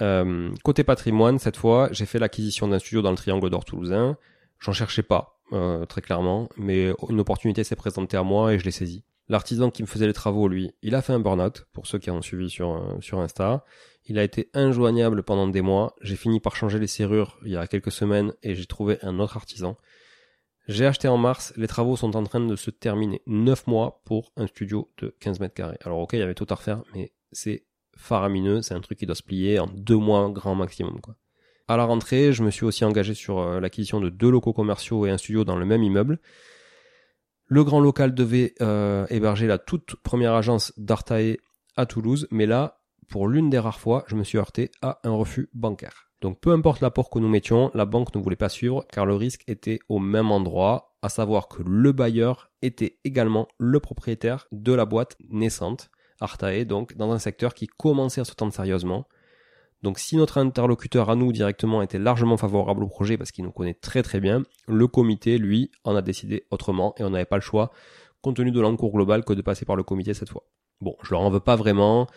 Euh, 0.00 0.50
côté 0.64 0.82
patrimoine, 0.82 1.38
cette 1.38 1.58
fois, 1.58 1.90
j'ai 1.92 2.06
fait 2.06 2.18
l'acquisition 2.18 2.68
d'un 2.68 2.78
studio 2.78 3.02
dans 3.02 3.10
le 3.10 3.18
Triangle 3.18 3.50
d'Or 3.50 3.66
toulousain. 3.66 4.16
J'en 4.58 4.72
cherchais 4.72 5.02
pas, 5.02 5.38
euh, 5.52 5.84
très 5.84 6.00
clairement, 6.00 6.48
mais 6.56 6.94
une 7.10 7.20
opportunité 7.20 7.62
s'est 7.62 7.76
présentée 7.76 8.16
à 8.16 8.22
moi 8.22 8.54
et 8.54 8.58
je 8.58 8.64
l'ai 8.64 8.70
saisie. 8.70 9.04
L'artisan 9.28 9.70
qui 9.70 9.82
me 9.82 9.88
faisait 9.88 10.06
les 10.06 10.12
travaux, 10.12 10.46
lui, 10.48 10.72
il 10.82 10.94
a 10.94 11.02
fait 11.02 11.12
un 11.12 11.18
burn-out, 11.18 11.66
pour 11.72 11.86
ceux 11.86 11.98
qui 11.98 12.10
ont 12.10 12.22
suivi 12.22 12.48
sur, 12.48 12.96
sur 13.00 13.18
Insta. 13.18 13.64
Il 14.04 14.18
a 14.18 14.24
été 14.24 14.50
injoignable 14.54 15.24
pendant 15.24 15.48
des 15.48 15.62
mois. 15.62 15.96
J'ai 16.00 16.14
fini 16.14 16.38
par 16.38 16.54
changer 16.54 16.78
les 16.78 16.86
serrures 16.86 17.38
il 17.44 17.50
y 17.50 17.56
a 17.56 17.66
quelques 17.66 17.90
semaines 17.90 18.32
et 18.42 18.54
j'ai 18.54 18.66
trouvé 18.66 18.98
un 19.02 19.18
autre 19.18 19.36
artisan. 19.36 19.76
J'ai 20.68 20.86
acheté 20.86 21.06
en 21.06 21.16
mars, 21.16 21.52
les 21.56 21.68
travaux 21.68 21.96
sont 21.96 22.16
en 22.16 22.24
train 22.24 22.40
de 22.40 22.56
se 22.56 22.70
terminer. 22.70 23.22
9 23.26 23.66
mois 23.68 24.02
pour 24.04 24.32
un 24.36 24.46
studio 24.46 24.90
de 24.98 25.14
15 25.20 25.40
mètres 25.40 25.54
carrés. 25.54 25.78
Alors 25.84 26.00
ok, 26.00 26.14
il 26.14 26.18
y 26.18 26.22
avait 26.22 26.34
tout 26.34 26.46
à 26.50 26.54
refaire, 26.56 26.82
mais 26.94 27.12
c'est 27.30 27.64
faramineux, 27.96 28.62
c'est 28.62 28.74
un 28.74 28.80
truc 28.80 28.98
qui 28.98 29.06
doit 29.06 29.14
se 29.14 29.22
plier 29.22 29.60
en 29.60 29.66
deux 29.66 29.96
mois 29.96 30.28
grand 30.30 30.56
maximum. 30.56 31.00
Quoi. 31.00 31.16
À 31.68 31.76
la 31.76 31.84
rentrée, 31.84 32.32
je 32.32 32.42
me 32.42 32.50
suis 32.50 32.64
aussi 32.64 32.84
engagé 32.84 33.14
sur 33.14 33.38
euh, 33.38 33.60
l'acquisition 33.60 34.00
de 34.00 34.08
deux 34.08 34.30
locaux 34.30 34.52
commerciaux 34.52 35.06
et 35.06 35.10
un 35.10 35.18
studio 35.18 35.44
dans 35.44 35.56
le 35.56 35.66
même 35.66 35.82
immeuble. 35.82 36.20
Le 37.48 37.62
grand 37.62 37.80
local 37.80 38.14
devait 38.14 38.54
euh, 38.60 39.06
héberger 39.08 39.46
la 39.46 39.58
toute 39.58 39.94
première 39.96 40.34
agence 40.34 40.72
d'Artae 40.76 41.36
à 41.76 41.86
Toulouse, 41.86 42.26
mais 42.30 42.46
là, 42.46 42.80
pour 43.08 43.28
l'une 43.28 43.50
des 43.50 43.58
rares 43.58 43.78
fois, 43.78 44.04
je 44.08 44.16
me 44.16 44.24
suis 44.24 44.38
heurté 44.38 44.70
à 44.82 44.98
un 45.04 45.12
refus 45.12 45.48
bancaire. 45.54 46.10
Donc 46.20 46.40
peu 46.40 46.50
importe 46.50 46.80
l'apport 46.80 47.08
que 47.08 47.18
nous 47.18 47.28
mettions, 47.28 47.70
la 47.74 47.84
banque 47.84 48.14
ne 48.14 48.20
voulait 48.20 48.36
pas 48.36 48.48
suivre 48.48 48.84
car 48.90 49.06
le 49.06 49.14
risque 49.14 49.44
était 49.46 49.78
au 49.88 49.98
même 49.98 50.32
endroit, 50.32 50.96
à 51.02 51.08
savoir 51.08 51.46
que 51.46 51.62
le 51.62 51.92
bailleur 51.92 52.50
était 52.62 52.98
également 53.04 53.46
le 53.58 53.78
propriétaire 53.78 54.48
de 54.50 54.72
la 54.72 54.86
boîte 54.86 55.16
naissante, 55.30 55.90
Artae, 56.20 56.64
donc 56.64 56.96
dans 56.96 57.12
un 57.12 57.18
secteur 57.18 57.54
qui 57.54 57.66
commençait 57.66 58.22
à 58.22 58.24
se 58.24 58.34
tendre 58.34 58.52
sérieusement. 58.52 59.06
Donc 59.86 60.00
si 60.00 60.16
notre 60.16 60.38
interlocuteur 60.38 61.10
à 61.10 61.14
nous 61.14 61.30
directement 61.30 61.80
était 61.80 62.00
largement 62.00 62.36
favorable 62.36 62.82
au 62.82 62.88
projet 62.88 63.16
parce 63.16 63.30
qu'il 63.30 63.44
nous 63.44 63.52
connaît 63.52 63.72
très 63.72 64.02
très 64.02 64.18
bien, 64.18 64.42
le 64.66 64.88
comité, 64.88 65.38
lui, 65.38 65.70
en 65.84 65.94
a 65.94 66.02
décidé 66.02 66.44
autrement 66.50 66.92
et 66.98 67.04
on 67.04 67.10
n'avait 67.10 67.24
pas 67.24 67.36
le 67.36 67.40
choix, 67.40 67.70
compte 68.20 68.34
tenu 68.34 68.50
de 68.50 68.60
l'encours 68.60 68.90
global, 68.90 69.24
que 69.24 69.32
de 69.32 69.42
passer 69.42 69.64
par 69.64 69.76
le 69.76 69.84
comité 69.84 70.12
cette 70.12 70.28
fois. 70.28 70.42
Bon, 70.80 70.96
je 71.04 71.12
leur 71.12 71.20
en 71.20 71.30
veux 71.30 71.38
pas 71.38 71.54
vraiment, 71.54 72.08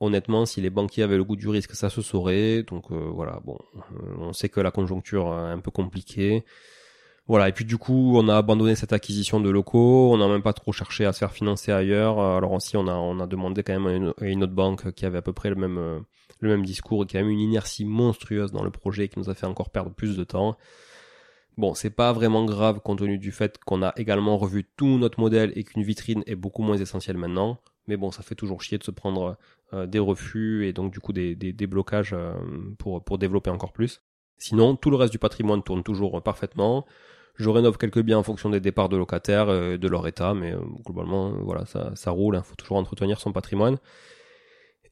Honnêtement, 0.00 0.46
si 0.46 0.62
les 0.62 0.70
banquiers 0.70 1.02
avaient 1.02 1.18
le 1.18 1.24
goût 1.24 1.36
du 1.36 1.48
risque, 1.48 1.74
ça 1.74 1.90
se 1.90 2.00
saurait. 2.00 2.62
Donc 2.62 2.90
euh, 2.90 3.10
voilà, 3.12 3.40
bon, 3.44 3.58
euh, 3.76 4.14
on 4.18 4.32
sait 4.32 4.48
que 4.48 4.60
la 4.60 4.70
conjoncture 4.70 5.26
est 5.34 5.52
un 5.52 5.58
peu 5.58 5.70
compliquée. 5.70 6.44
Voilà, 7.28 7.48
et 7.48 7.52
puis 7.52 7.66
du 7.66 7.76
coup, 7.76 8.16
on 8.16 8.28
a 8.28 8.36
abandonné 8.36 8.74
cette 8.74 8.94
acquisition 8.94 9.38
de 9.40 9.50
locaux, 9.50 10.14
on 10.14 10.16
n'a 10.16 10.28
même 10.28 10.42
pas 10.42 10.54
trop 10.54 10.72
cherché 10.72 11.04
à 11.04 11.12
se 11.12 11.18
faire 11.18 11.32
financer 11.32 11.72
ailleurs. 11.72 12.20
Alors 12.20 12.52
aussi, 12.52 12.76
on 12.78 12.86
a, 12.88 13.26
demandé 13.26 13.62
quand 13.62 13.78
même 13.78 14.12
à 14.18 14.24
une, 14.24 14.44
autre 14.44 14.54
banque 14.54 14.92
qui 14.92 15.04
avait 15.04 15.18
à 15.18 15.22
peu 15.22 15.32
près 15.32 15.50
le 15.50 15.56
même, 15.56 15.76
euh, 15.76 15.98
le 16.40 16.50
même 16.50 16.64
discours 16.64 17.04
et 17.04 17.06
qui 17.06 17.16
a 17.16 17.20
eu 17.20 17.30
une 17.30 17.40
inertie 17.40 17.84
monstrueuse 17.84 18.52
dans 18.52 18.62
le 18.62 18.70
projet 18.70 19.08
qui 19.08 19.18
nous 19.18 19.30
a 19.30 19.34
fait 19.34 19.46
encore 19.46 19.70
perdre 19.70 19.90
plus 19.90 20.16
de 20.16 20.24
temps. 20.24 20.56
Bon, 21.56 21.72
c'est 21.74 21.90
pas 21.90 22.12
vraiment 22.12 22.44
grave 22.44 22.80
compte 22.80 22.98
tenu 22.98 23.18
du 23.18 23.32
fait 23.32 23.58
qu'on 23.64 23.82
a 23.82 23.94
également 23.96 24.36
revu 24.36 24.68
tout 24.76 24.98
notre 24.98 25.20
modèle 25.20 25.52
et 25.56 25.64
qu'une 25.64 25.82
vitrine 25.82 26.22
est 26.26 26.34
beaucoup 26.34 26.62
moins 26.62 26.76
essentielle 26.76 27.16
maintenant. 27.16 27.58
Mais 27.88 27.96
bon, 27.96 28.10
ça 28.10 28.22
fait 28.22 28.34
toujours 28.34 28.62
chier 28.62 28.76
de 28.76 28.84
se 28.84 28.90
prendre 28.90 29.38
euh, 29.72 29.86
des 29.86 29.98
refus 29.98 30.66
et 30.66 30.72
donc 30.72 30.92
du 30.92 31.00
coup 31.00 31.12
des, 31.14 31.34
des, 31.34 31.66
blocages 31.66 32.12
euh, 32.12 32.34
pour, 32.78 33.02
pour 33.02 33.16
développer 33.16 33.48
encore 33.48 33.72
plus. 33.72 34.02
Sinon, 34.36 34.76
tout 34.76 34.90
le 34.90 34.96
reste 34.96 35.12
du 35.12 35.18
patrimoine 35.18 35.62
tourne 35.62 35.82
toujours 35.82 36.22
parfaitement. 36.22 36.84
Je 37.36 37.48
rénove 37.48 37.78
quelques 37.78 38.02
biens 38.02 38.18
en 38.18 38.22
fonction 38.22 38.50
des 38.50 38.60
départs 38.60 38.90
de 38.90 38.96
locataires, 38.98 39.48
euh, 39.48 39.78
de 39.78 39.88
leur 39.88 40.06
état, 40.06 40.34
mais 40.34 40.54
globalement, 40.84 41.30
voilà, 41.42 41.64
ça, 41.64 41.92
ça 41.94 42.10
roule. 42.10 42.34
Il 42.34 42.38
hein. 42.38 42.42
faut 42.42 42.56
toujours 42.56 42.76
entretenir 42.76 43.18
son 43.18 43.32
patrimoine. 43.32 43.78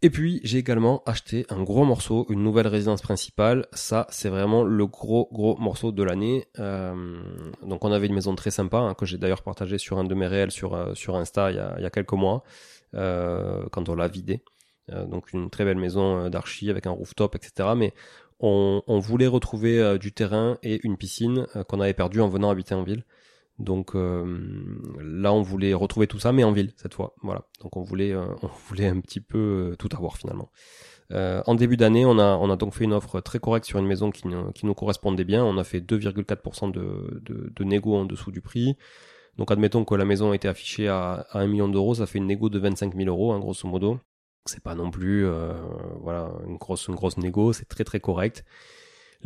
Et 0.05 0.11
puis 0.11 0.38
j'ai 0.45 0.59
également 0.59 1.03
acheté 1.07 1.47
un 1.49 1.62
gros 1.62 1.87
morceau, 1.87 2.27
une 2.29 2.43
nouvelle 2.43 2.67
résidence 2.67 3.01
principale. 3.01 3.67
Ça, 3.73 4.07
c'est 4.11 4.29
vraiment 4.29 4.62
le 4.62 4.87
gros 4.87 5.31
gros 5.33 5.57
morceau 5.57 5.93
de 5.93 6.03
l'année. 6.03 6.47
Euh, 6.59 7.23
donc 7.62 7.87
on 7.87 7.90
avait 7.90 8.07
une 8.07 8.12
maison 8.12 8.35
très 8.35 8.51
sympa 8.51 8.77
hein, 8.77 8.93
que 8.93 9.07
j'ai 9.07 9.17
d'ailleurs 9.17 9.40
partagé 9.40 9.79
sur 9.79 9.97
un 9.97 10.05
de 10.05 10.14
mes 10.14 10.27
réels 10.27 10.51
sur 10.51 10.75
euh, 10.75 10.93
Insta 11.09 11.53
il 11.53 11.57
y 11.57 11.87
a, 11.87 11.88
quelques 11.88 12.12
mois 12.12 12.45
euh, 12.93 13.64
quand 13.73 13.88
on 13.88 13.95
l'a 13.95 14.07
vidé. 14.07 14.43
Euh, 14.93 15.07
donc 15.07 15.33
une 15.33 15.49
très 15.49 15.64
belle 15.64 15.79
maison 15.79 16.29
d'archi 16.29 16.69
avec 16.69 16.87
un 16.87 16.90
rooftop, 16.90 17.35
etc. 17.35 17.71
Mais 17.75 17.95
on, 18.40 18.83
on 18.87 18.99
voulait 18.99 19.27
retrouver 19.27 19.99
du 19.99 20.12
terrain 20.12 20.59
et 20.62 20.81
une 20.85 20.99
piscine 20.99 21.47
qu'on 21.67 21.81
avait 21.81 21.95
perdu 21.95 22.21
en 22.21 22.29
venant 22.29 22.51
habiter 22.51 22.75
en 22.75 22.83
ville. 22.83 23.05
Donc 23.59 23.95
euh, 23.95 24.25
là, 25.01 25.33
on 25.33 25.43
voulait 25.43 25.75
retrouver 25.75 26.07
tout 26.07 26.19
ça, 26.19 26.33
mais 26.33 26.45
en 26.45 26.53
ville 26.53 26.73
cette 26.77 26.95
fois. 26.95 27.14
Voilà. 27.23 27.47
Donc 27.62 27.77
on 27.77 27.83
voulait, 27.83 28.12
euh, 28.12 28.27
on 28.43 28.51
voulait 28.69 28.88
un 28.88 29.01
petit 29.01 29.21
peu 29.21 29.38
euh, 29.73 29.77
tout 29.77 29.88
avoir 29.95 30.17
finalement. 30.17 30.51
en 31.11 31.55
début 31.55 31.77
d'année, 31.77 32.05
on 32.05 32.19
a, 32.19 32.37
on 32.37 32.51
a 32.51 32.57
donc 32.57 32.75
fait 32.75 32.85
une 32.85 32.93
offre 32.93 33.21
très 33.21 33.38
correcte 33.38 33.67
sur 33.67 33.79
une 33.79 33.87
maison 33.87 34.11
qui, 34.11 34.25
qui 34.55 34.67
nous 34.67 34.75
correspondait 34.75 35.25
bien. 35.25 35.45
On 35.45 35.59
a 35.59 35.64
fait 35.64 35.81
2,4% 35.81 36.73
de, 36.73 37.21
de, 37.23 37.53
de 37.55 37.64
négo 37.64 37.95
en 37.95 38.05
dessous 38.05 38.33
du 38.33 38.40
prix. 38.40 38.77
Donc 39.37 39.51
admettons 39.51 39.85
que 39.85 39.95
la 39.95 40.05
maison 40.05 40.33
était 40.33 40.49
affichée 40.49 40.88
à, 40.88 41.27
à 41.31 41.40
1 41.40 41.47
million 41.49 41.69
d'euros, 41.69 41.95
ça 41.97 42.07
fait 42.07 42.19
une 42.19 42.27
négo 42.27 42.49
de 42.49 42.59
25 42.59 42.95
000 42.97 43.09
euros, 43.09 43.33
hein, 43.33 43.40
grosso 43.40 43.69
modo. 43.69 43.99
C'est 44.47 44.62
pas 44.62 44.75
non 44.75 44.90
plus 44.90 45.27
voilà 46.01 46.31
une 46.47 46.59
grosse 46.59 46.88
une 46.88 46.95
grosse 46.95 47.17
négo, 47.17 47.53
c'est 47.53 47.64
très 47.64 47.85
très 47.85 47.99
correct. 47.99 48.45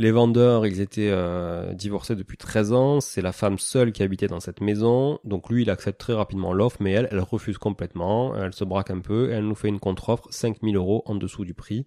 Les 0.01 0.13
vendeurs, 0.13 0.65
ils 0.65 0.81
étaient 0.81 1.11
euh, 1.11 1.75
divorcés 1.75 2.15
depuis 2.15 2.37
13 2.37 2.73
ans. 2.73 3.01
C'est 3.01 3.21
la 3.21 3.33
femme 3.33 3.59
seule 3.59 3.91
qui 3.91 4.05
habitait 4.05 4.29
dans 4.29 4.39
cette 4.39 4.61
maison. 4.61 5.19
Donc 5.25 5.51
lui, 5.51 5.63
il 5.63 5.71
accepte 5.71 5.99
très 5.99 6.13
rapidement 6.13 6.53
l'offre, 6.53 6.77
mais 6.79 6.93
elle, 6.93 7.09
elle 7.11 7.19
refuse 7.19 7.59
complètement. 7.59 8.37
Elle 8.37 8.53
se 8.55 8.63
braque 8.63 8.93
un 8.93 9.01
peu 9.01 9.33
elle 9.33 9.45
nous 9.45 9.57
fait 9.57 9.67
une 9.67 9.81
contre-offre 9.81 10.29
5000 10.31 10.77
euros 10.77 11.03
en 11.07 11.17
dessous 11.17 11.45
du 11.45 11.53
prix. 11.53 11.85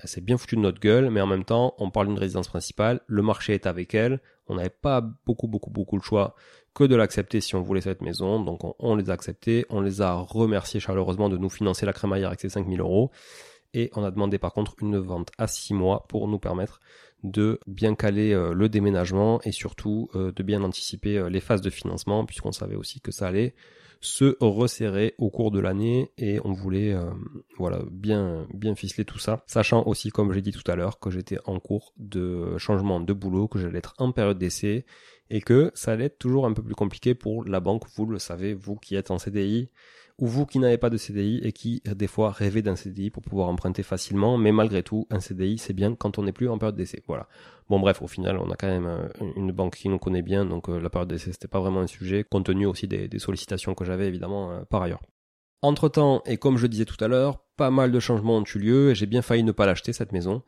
Elle 0.00 0.08
s'est 0.08 0.22
bien 0.22 0.38
foutue 0.38 0.56
de 0.56 0.62
notre 0.62 0.80
gueule, 0.80 1.10
mais 1.10 1.20
en 1.20 1.26
même 1.26 1.44
temps, 1.44 1.74
on 1.76 1.90
parle 1.90 2.06
d'une 2.06 2.18
résidence 2.18 2.48
principale. 2.48 3.02
Le 3.06 3.20
marché 3.20 3.52
est 3.52 3.66
avec 3.66 3.94
elle. 3.94 4.22
On 4.46 4.54
n'avait 4.54 4.70
pas 4.70 5.02
beaucoup, 5.26 5.46
beaucoup, 5.46 5.70
beaucoup 5.70 5.96
le 5.96 6.02
choix 6.02 6.34
que 6.74 6.84
de 6.84 6.96
l'accepter 6.96 7.42
si 7.42 7.54
on 7.56 7.60
voulait 7.60 7.82
cette 7.82 8.00
maison. 8.00 8.42
Donc 8.42 8.60
on, 8.78 8.96
les 8.96 9.10
a 9.10 9.12
acceptés. 9.12 9.66
On 9.68 9.82
les 9.82 10.00
a 10.00 10.14
remerciés 10.14 10.80
chaleureusement 10.80 11.28
de 11.28 11.36
nous 11.36 11.50
financer 11.50 11.84
la 11.84 11.92
crémaillère 11.92 12.28
avec 12.28 12.40
ces 12.40 12.48
5000 12.48 12.80
euros. 12.80 13.10
Et 13.74 13.90
on 13.94 14.02
a 14.02 14.10
demandé 14.10 14.38
par 14.38 14.54
contre 14.54 14.76
une 14.80 14.96
vente 14.96 15.30
à 15.36 15.46
6 15.46 15.74
mois 15.74 16.06
pour 16.08 16.26
nous 16.26 16.38
permettre 16.38 16.80
de 17.24 17.58
bien 17.66 17.94
caler 17.94 18.32
euh, 18.32 18.52
le 18.52 18.68
déménagement 18.68 19.40
et 19.42 19.50
surtout 19.50 20.10
euh, 20.14 20.30
de 20.30 20.42
bien 20.42 20.62
anticiper 20.62 21.16
euh, 21.16 21.30
les 21.30 21.40
phases 21.40 21.62
de 21.62 21.70
financement 21.70 22.26
puisqu'on 22.26 22.52
savait 22.52 22.76
aussi 22.76 23.00
que 23.00 23.10
ça 23.10 23.26
allait 23.26 23.54
se 24.00 24.36
resserrer 24.40 25.14
au 25.16 25.30
cours 25.30 25.50
de 25.50 25.58
l'année 25.58 26.12
et 26.18 26.38
on 26.44 26.52
voulait 26.52 26.94
voilà 27.56 27.80
bien 27.90 28.46
bien 28.52 28.74
ficeler 28.74 29.06
tout 29.06 29.18
ça. 29.18 29.42
Sachant 29.46 29.82
aussi 29.86 30.10
comme 30.10 30.30
j'ai 30.34 30.42
dit 30.42 30.52
tout 30.52 30.70
à 30.70 30.76
l'heure 30.76 30.98
que 30.98 31.08
j'étais 31.08 31.38
en 31.46 31.58
cours 31.58 31.94
de 31.96 32.58
changement 32.58 33.00
de 33.00 33.12
boulot 33.14 33.48
que 33.48 33.58
j'allais 33.58 33.78
être 33.78 33.94
en 33.96 34.12
période 34.12 34.36
d'essai 34.36 34.84
et 35.30 35.40
que 35.40 35.70
ça 35.74 35.92
allait 35.92 36.06
être 36.06 36.18
toujours 36.18 36.44
un 36.44 36.52
peu 36.52 36.62
plus 36.62 36.74
compliqué 36.74 37.14
pour 37.14 37.46
la 37.46 37.60
banque. 37.60 37.84
Vous 37.96 38.04
le 38.04 38.18
savez 38.18 38.52
vous 38.52 38.76
qui 38.76 38.94
êtes 38.94 39.10
en 39.10 39.16
CDI 39.16 39.70
ou 40.18 40.26
vous 40.26 40.46
qui 40.46 40.58
n'avez 40.58 40.78
pas 40.78 40.90
de 40.90 40.96
CDI 40.96 41.40
et 41.42 41.52
qui 41.52 41.82
des 41.84 42.06
fois 42.06 42.30
rêvez 42.30 42.62
d'un 42.62 42.76
CDI 42.76 43.10
pour 43.10 43.22
pouvoir 43.22 43.48
emprunter 43.48 43.82
facilement, 43.82 44.38
mais 44.38 44.52
malgré 44.52 44.82
tout, 44.82 45.06
un 45.10 45.20
CDI 45.20 45.58
c'est 45.58 45.72
bien 45.72 45.94
quand 45.94 46.18
on 46.18 46.22
n'est 46.22 46.32
plus 46.32 46.48
en 46.48 46.58
période 46.58 46.76
d'essai. 46.76 47.02
Voilà. 47.08 47.26
Bon 47.68 47.80
bref, 47.80 48.02
au 48.02 48.06
final, 48.06 48.38
on 48.38 48.50
a 48.50 48.56
quand 48.56 48.68
même 48.68 48.86
euh, 48.86 49.08
une 49.36 49.50
banque 49.52 49.76
qui 49.76 49.88
nous 49.88 49.98
connaît 49.98 50.22
bien, 50.22 50.44
donc 50.44 50.68
euh, 50.68 50.78
la 50.78 50.90
période 50.90 51.08
d'essai 51.08 51.32
c'était 51.32 51.48
pas 51.48 51.60
vraiment 51.60 51.80
un 51.80 51.86
sujet, 51.86 52.24
compte 52.24 52.46
tenu 52.46 52.66
aussi 52.66 52.86
des, 52.86 53.08
sollicitations 53.18 53.74
que 53.74 53.84
j'avais 53.84 54.06
évidemment 54.06 54.52
euh, 54.52 54.64
par 54.64 54.82
ailleurs. 54.82 55.02
Entre 55.62 55.88
temps, 55.88 56.22
et 56.26 56.36
comme 56.36 56.58
je 56.58 56.66
disais 56.66 56.84
tout 56.84 57.02
à 57.02 57.08
l'heure, 57.08 57.40
pas 57.56 57.70
mal 57.70 57.90
de 57.90 57.98
changements 57.98 58.36
ont 58.36 58.44
eu 58.44 58.58
lieu 58.58 58.90
et 58.90 58.94
j'ai 58.94 59.06
bien 59.06 59.22
failli 59.22 59.42
ne 59.42 59.52
pas 59.52 59.66
l'acheter 59.66 59.92
cette 59.92 60.12
maison. 60.12 60.42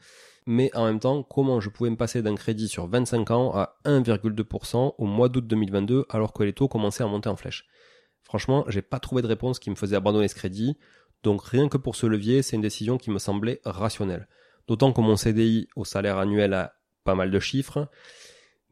Mais 0.49 0.71
en 0.77 0.85
même 0.85 1.01
temps, 1.01 1.25
comment 1.25 1.59
je 1.59 1.71
pouvais 1.71 1.91
me 1.91 1.97
passer 1.97 2.23
d'un 2.23 2.37
crédit 2.37 2.69
sur 2.69 2.87
25 2.87 3.31
ans 3.33 3.53
à 3.55 3.79
1,2% 3.85 4.95
au 4.97 5.07
mois 5.07 5.29
d'août 5.29 5.45
2022 5.45 6.05
alors 6.09 6.33
que 6.33 6.45
les 6.45 6.53
taux 6.53 6.69
commençaient 6.69 7.03
à 7.03 7.09
monter 7.09 7.29
en 7.29 7.35
flèche? 7.35 7.67
Franchement, 8.27 8.65
j'ai 8.69 8.83
pas 8.83 8.99
trouvé 8.99 9.23
de 9.23 9.29
réponse 9.29 9.59
qui 9.59 9.71
me 9.71 9.77
faisait 9.77 9.97
abandonner 9.97 10.29
ce 10.29 10.35
crédit, 10.35 10.77
donc 11.23 11.43
rien 11.45 11.69
que 11.69 11.77
pour 11.77 11.97
ce 11.97 12.07
levier, 12.07 12.43
c'est 12.43 12.57
une 12.57 12.63
décision 12.63 12.99
qui 12.99 13.11
me 13.11 13.19
semblait 13.19 13.61
rationnelle. 13.65 14.29
D'autant 14.69 14.93
que 14.93 15.01
mon 15.01 15.17
CDI 15.17 15.69
au 15.77 15.85
salaire 15.85 16.19
annuel 16.19 16.53
à 16.55 16.75
pas 17.05 17.15
mal 17.15 17.31
de 17.31 17.39
chiffres 17.39 17.89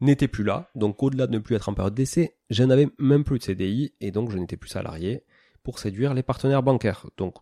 n'était 0.01 0.27
plus 0.27 0.43
là, 0.43 0.69
donc 0.75 1.01
au-delà 1.01 1.25
de 1.25 1.31
ne 1.33 1.39
plus 1.39 1.55
être 1.55 1.69
en 1.69 1.73
période 1.73 1.95
d'essai, 1.95 2.35
je 2.49 2.63
n'avais 2.63 2.89
même 2.99 3.23
plus 3.23 3.39
de 3.39 3.43
CDI 3.43 3.93
et 4.01 4.11
donc 4.11 4.29
je 4.29 4.37
n'étais 4.37 4.57
plus 4.57 4.69
salarié 4.69 5.23
pour 5.63 5.79
séduire 5.79 6.13
les 6.13 6.23
partenaires 6.23 6.63
bancaires. 6.63 7.05
Donc 7.17 7.35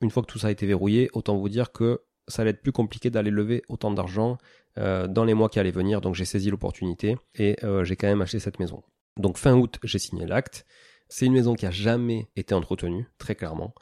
une 0.00 0.10
fois 0.10 0.22
que 0.22 0.28
tout 0.28 0.38
ça 0.38 0.48
a 0.48 0.50
été 0.50 0.66
verrouillé, 0.66 1.10
autant 1.14 1.36
vous 1.36 1.48
dire 1.48 1.72
que 1.72 2.02
ça 2.28 2.42
allait 2.42 2.52
être 2.52 2.62
plus 2.62 2.72
compliqué 2.72 3.10
d'aller 3.10 3.30
lever 3.30 3.62
autant 3.68 3.90
d'argent 3.90 4.38
euh, 4.78 5.08
dans 5.08 5.24
les 5.24 5.34
mois 5.34 5.48
qui 5.48 5.58
allaient 5.58 5.70
venir, 5.70 6.00
donc 6.00 6.14
j'ai 6.14 6.24
saisi 6.24 6.50
l'opportunité 6.50 7.16
et 7.34 7.56
euh, 7.64 7.84
j'ai 7.84 7.96
quand 7.96 8.08
même 8.08 8.22
acheté 8.22 8.38
cette 8.38 8.60
maison. 8.60 8.82
Donc 9.16 9.38
fin 9.38 9.54
août, 9.54 9.78
j'ai 9.82 9.98
signé 9.98 10.26
l'acte. 10.26 10.66
C'est 11.08 11.26
une 11.26 11.32
maison 11.32 11.54
qui 11.54 11.66
a 11.66 11.70
jamais 11.70 12.28
été 12.36 12.54
entretenue, 12.54 13.08
très 13.18 13.34
clairement, 13.34 13.74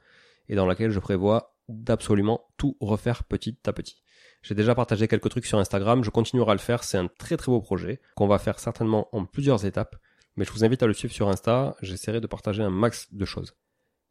et 0.49 0.55
dans 0.55 0.67
laquelle 0.67 0.91
je 0.91 1.01
prévois 1.01 1.57
d'absolument 1.69 2.47
tout 2.57 2.77
refaire 2.81 3.25
petit 3.25 3.59
à 3.67 3.73
petit. 3.73 4.03
J'ai 4.43 4.55
déjà 4.55 4.75
partagé 4.75 5.09
quelques 5.09 5.31
trucs 5.31 5.47
sur 5.47 5.59
Instagram, 5.59 6.05
je 6.05 6.11
continuerai 6.11 6.51
à 6.51 6.55
le 6.55 6.61
faire, 6.61 6.85
c'est 6.85 6.99
un 6.99 7.09
très 7.09 7.39
très 7.39 7.51
beau 7.51 7.63
projet 7.63 8.01
qu'on 8.15 8.27
va 8.27 8.39
faire 8.39 8.59
certainement 8.59 9.09
en 9.13 9.25
plusieurs 9.25 9.65
étapes, 9.65 9.97
mais 10.37 10.45
je 10.45 10.53
vous 10.53 10.65
invite 10.65 10.83
à 10.83 10.87
le 10.87 10.93
suivre 10.93 11.15
sur 11.15 11.29
Insta, 11.29 11.77
j'essaierai 11.81 12.21
de 12.21 12.27
partager 12.27 12.63
un 12.63 12.71
max 12.71 13.13
de 13.15 13.25
choses. 13.25 13.55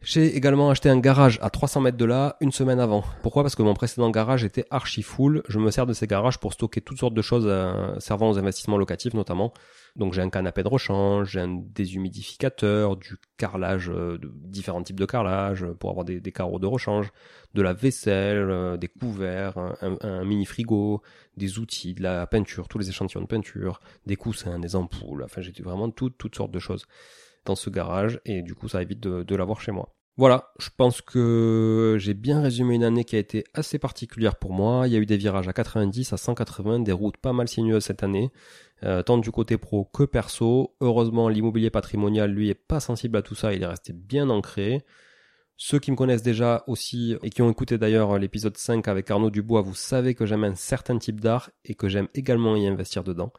J'ai 0.05 0.35
également 0.35 0.69
acheté 0.69 0.89
un 0.89 0.99
garage 0.99 1.39
à 1.41 1.49
300 1.49 1.79
mètres 1.79 1.97
de 1.97 2.03
là 2.03 2.35
une 2.41 2.51
semaine 2.51 2.81
avant. 2.81 3.05
Pourquoi? 3.21 3.41
Parce 3.41 3.55
que 3.55 3.63
mon 3.63 3.73
précédent 3.73 4.09
garage 4.09 4.43
était 4.43 4.65
archi 4.69 5.01
full. 5.01 5.43
Je 5.47 5.59
me 5.59 5.71
sers 5.71 5.85
de 5.85 5.93
ces 5.93 6.07
garages 6.07 6.39
pour 6.39 6.51
stocker 6.51 6.81
toutes 6.81 6.99
sortes 6.99 7.13
de 7.13 7.21
choses 7.21 7.45
euh, 7.47 7.97
servant 7.99 8.29
aux 8.29 8.37
investissements 8.37 8.77
locatifs 8.77 9.13
notamment. 9.13 9.53
Donc 9.95 10.11
j'ai 10.11 10.21
un 10.21 10.29
canapé 10.29 10.61
de 10.61 10.67
rechange, 10.67 11.31
j'ai 11.31 11.39
un 11.39 11.57
déshumidificateur, 11.73 12.97
du 12.97 13.15
carrelage, 13.37 13.89
euh, 13.89 14.17
de 14.17 14.29
différents 14.33 14.83
types 14.83 14.99
de 14.99 15.05
carrelage 15.05 15.65
pour 15.79 15.91
avoir 15.91 16.03
des, 16.03 16.19
carreaux 16.33 16.59
de 16.59 16.67
rechange, 16.67 17.09
de 17.53 17.61
la 17.61 17.71
vaisselle, 17.71 18.49
euh, 18.49 18.75
des 18.75 18.89
couverts, 18.89 19.57
un, 20.01 20.25
mini 20.25 20.43
frigo, 20.43 21.01
des 21.37 21.59
outils, 21.59 21.93
de 21.93 22.03
la 22.03 22.27
peinture, 22.27 22.67
tous 22.67 22.77
les 22.77 22.89
échantillons 22.89 23.21
de 23.21 23.27
peinture, 23.27 23.79
des 24.05 24.17
coussins, 24.17 24.59
des 24.59 24.75
ampoules. 24.75 25.23
Enfin 25.23 25.39
j'ai 25.39 25.53
vraiment 25.63 25.89
toutes 25.89 26.17
toutes 26.17 26.35
sortes 26.35 26.51
de 26.51 26.59
choses 26.59 26.85
dans 27.45 27.55
ce 27.55 27.69
garage 27.69 28.19
et 28.25 28.41
du 28.41 28.53
coup 28.53 28.67
ça 28.67 28.81
évite 28.81 28.99
de, 28.99 29.23
de 29.23 29.35
l'avoir 29.35 29.61
chez 29.61 29.71
moi. 29.71 29.92
Voilà, 30.15 30.51
je 30.59 30.69
pense 30.75 31.01
que 31.01 31.97
j'ai 31.99 32.13
bien 32.13 32.39
résumé 32.39 32.75
une 32.75 32.83
année 32.83 33.03
qui 33.03 33.15
a 33.15 33.19
été 33.19 33.45
assez 33.55 33.79
particulière 33.79 34.35
pour 34.35 34.53
moi. 34.53 34.87
Il 34.87 34.93
y 34.93 34.95
a 34.95 34.99
eu 34.99 35.07
des 35.07 35.17
virages 35.17 35.47
à 35.47 35.53
90, 35.53 36.13
à 36.13 36.17
180, 36.17 36.81
des 36.81 36.91
routes 36.91 37.17
pas 37.17 37.33
mal 37.33 37.47
sinueuses 37.47 37.85
cette 37.85 38.03
année, 38.03 38.31
euh, 38.83 39.01
tant 39.01 39.17
du 39.17 39.31
côté 39.31 39.57
pro 39.57 39.85
que 39.85 40.03
perso. 40.03 40.75
Heureusement, 40.81 41.29
l'immobilier 41.29 41.71
patrimonial, 41.71 42.29
lui, 42.31 42.49
est 42.49 42.53
pas 42.53 42.79
sensible 42.79 43.17
à 43.17 43.23
tout 43.23 43.33
ça, 43.33 43.53
il 43.53 43.63
est 43.63 43.67
resté 43.67 43.91
bien 43.91 44.29
ancré. 44.29 44.85
Ceux 45.57 45.79
qui 45.79 45.89
me 45.91 45.95
connaissent 45.95 46.23
déjà 46.23 46.63
aussi 46.67 47.15
et 47.23 47.31
qui 47.31 47.41
ont 47.41 47.49
écouté 47.49 47.79
d'ailleurs 47.79 48.19
l'épisode 48.19 48.57
5 48.57 48.87
avec 48.87 49.09
Arnaud 49.09 49.31
Dubois, 49.31 49.61
vous 49.61 49.75
savez 49.75 50.13
que 50.13 50.27
j'aime 50.27 50.43
un 50.43 50.55
certain 50.55 50.99
type 50.99 51.21
d'art 51.21 51.49
et 51.65 51.73
que 51.73 51.89
j'aime 51.89 52.07
également 52.13 52.55
y 52.55 52.67
investir 52.67 53.03
dedans. 53.03 53.33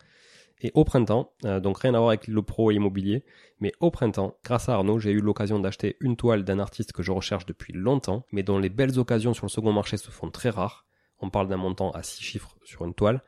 Et 0.61 0.71
au 0.75 0.85
printemps, 0.85 1.33
euh, 1.45 1.61
donc 1.61 1.79
rien 1.79 1.95
à 1.95 1.99
voir 1.99 2.11
avec 2.11 2.29
le 2.29 2.43
pro 2.43 2.71
immobilier, 2.71 3.25
mais 3.61 3.73
au 3.81 3.90
printemps, 3.90 4.38
grâce 4.45 4.69
à 4.69 4.75
Arnaud, 4.75 4.99
j'ai 4.99 5.11
eu 5.11 5.21
l'occasion 5.21 5.59
d'acheter 5.59 5.97
une 6.01 6.17
toile 6.17 6.45
d'un 6.45 6.59
artiste 6.59 6.93
que 6.93 7.03
je 7.03 7.12
recherche 7.12 7.47
depuis 7.47 7.73
longtemps, 7.73 8.25
mais 8.33 8.43
dont 8.43 8.59
les 8.59 8.69
belles 8.69 8.99
occasions 8.99 9.35
sur 9.35 9.47
le 9.47 9.51
second 9.51 9.73
marché 9.73 9.97
se 9.97 10.11
font 10.11 10.31
très 10.31 10.51
rares. 10.51 10.87
On 11.21 11.31
parle 11.31 11.49
d'un 11.49 11.57
montant 11.57 11.90
à 11.90 12.03
6 12.03 12.23
chiffres 12.23 12.57
sur 12.64 12.85
une 12.85 12.95
toile. 12.95 13.23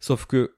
Sauf 0.00 0.26
que 0.26 0.56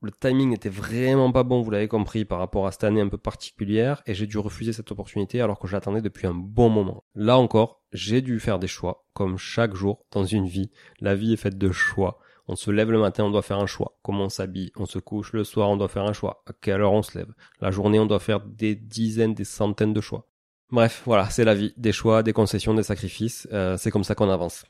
le 0.00 0.12
timing 0.12 0.50
n'était 0.50 0.68
vraiment 0.68 1.32
pas 1.32 1.42
bon, 1.42 1.60
vous 1.60 1.70
l'avez 1.70 1.88
compris, 1.88 2.24
par 2.24 2.38
rapport 2.38 2.66
à 2.66 2.72
cette 2.72 2.84
année 2.84 3.00
un 3.00 3.08
peu 3.08 3.18
particulière, 3.18 4.02
et 4.06 4.14
j'ai 4.14 4.26
dû 4.26 4.38
refuser 4.38 4.72
cette 4.72 4.92
opportunité 4.92 5.40
alors 5.40 5.58
que 5.58 5.66
je 5.66 5.72
l'attendais 5.72 6.02
depuis 6.02 6.26
un 6.26 6.34
bon 6.34 6.68
moment. 6.68 7.04
Là 7.16 7.36
encore, 7.36 7.82
j'ai 7.92 8.22
dû 8.22 8.38
faire 8.38 8.60
des 8.60 8.68
choix, 8.68 9.04
comme 9.12 9.38
chaque 9.38 9.74
jour 9.74 10.04
dans 10.12 10.24
une 10.24 10.46
vie. 10.46 10.70
La 11.00 11.16
vie 11.16 11.32
est 11.32 11.36
faite 11.38 11.58
de 11.58 11.72
choix. 11.72 12.20
On 12.48 12.56
se 12.56 12.70
lève 12.70 12.90
le 12.90 12.98
matin, 12.98 13.24
on 13.24 13.30
doit 13.30 13.42
faire 13.42 13.58
un 13.58 13.66
choix. 13.66 13.98
Comment 14.02 14.24
on 14.24 14.28
s'habille? 14.30 14.72
On 14.76 14.86
se 14.86 14.98
couche 14.98 15.34
le 15.34 15.44
soir, 15.44 15.68
on 15.68 15.76
doit 15.76 15.88
faire 15.88 16.04
un 16.04 16.14
choix. 16.14 16.42
À 16.46 16.52
quelle 16.58 16.80
heure 16.80 16.92
on 16.92 17.02
se 17.02 17.16
lève? 17.18 17.32
La 17.60 17.70
journée, 17.70 18.00
on 18.00 18.06
doit 18.06 18.18
faire 18.18 18.40
des 18.40 18.74
dizaines, 18.74 19.34
des 19.34 19.44
centaines 19.44 19.92
de 19.92 20.00
choix. 20.00 20.26
Bref, 20.70 21.02
voilà, 21.04 21.28
c'est 21.28 21.44
la 21.44 21.54
vie. 21.54 21.74
Des 21.76 21.92
choix, 21.92 22.22
des 22.22 22.32
concessions, 22.32 22.72
des 22.72 22.82
sacrifices. 22.82 23.46
Euh, 23.52 23.76
c'est 23.76 23.90
comme 23.90 24.04
ça 24.04 24.14
qu'on 24.14 24.30
avance. 24.30 24.64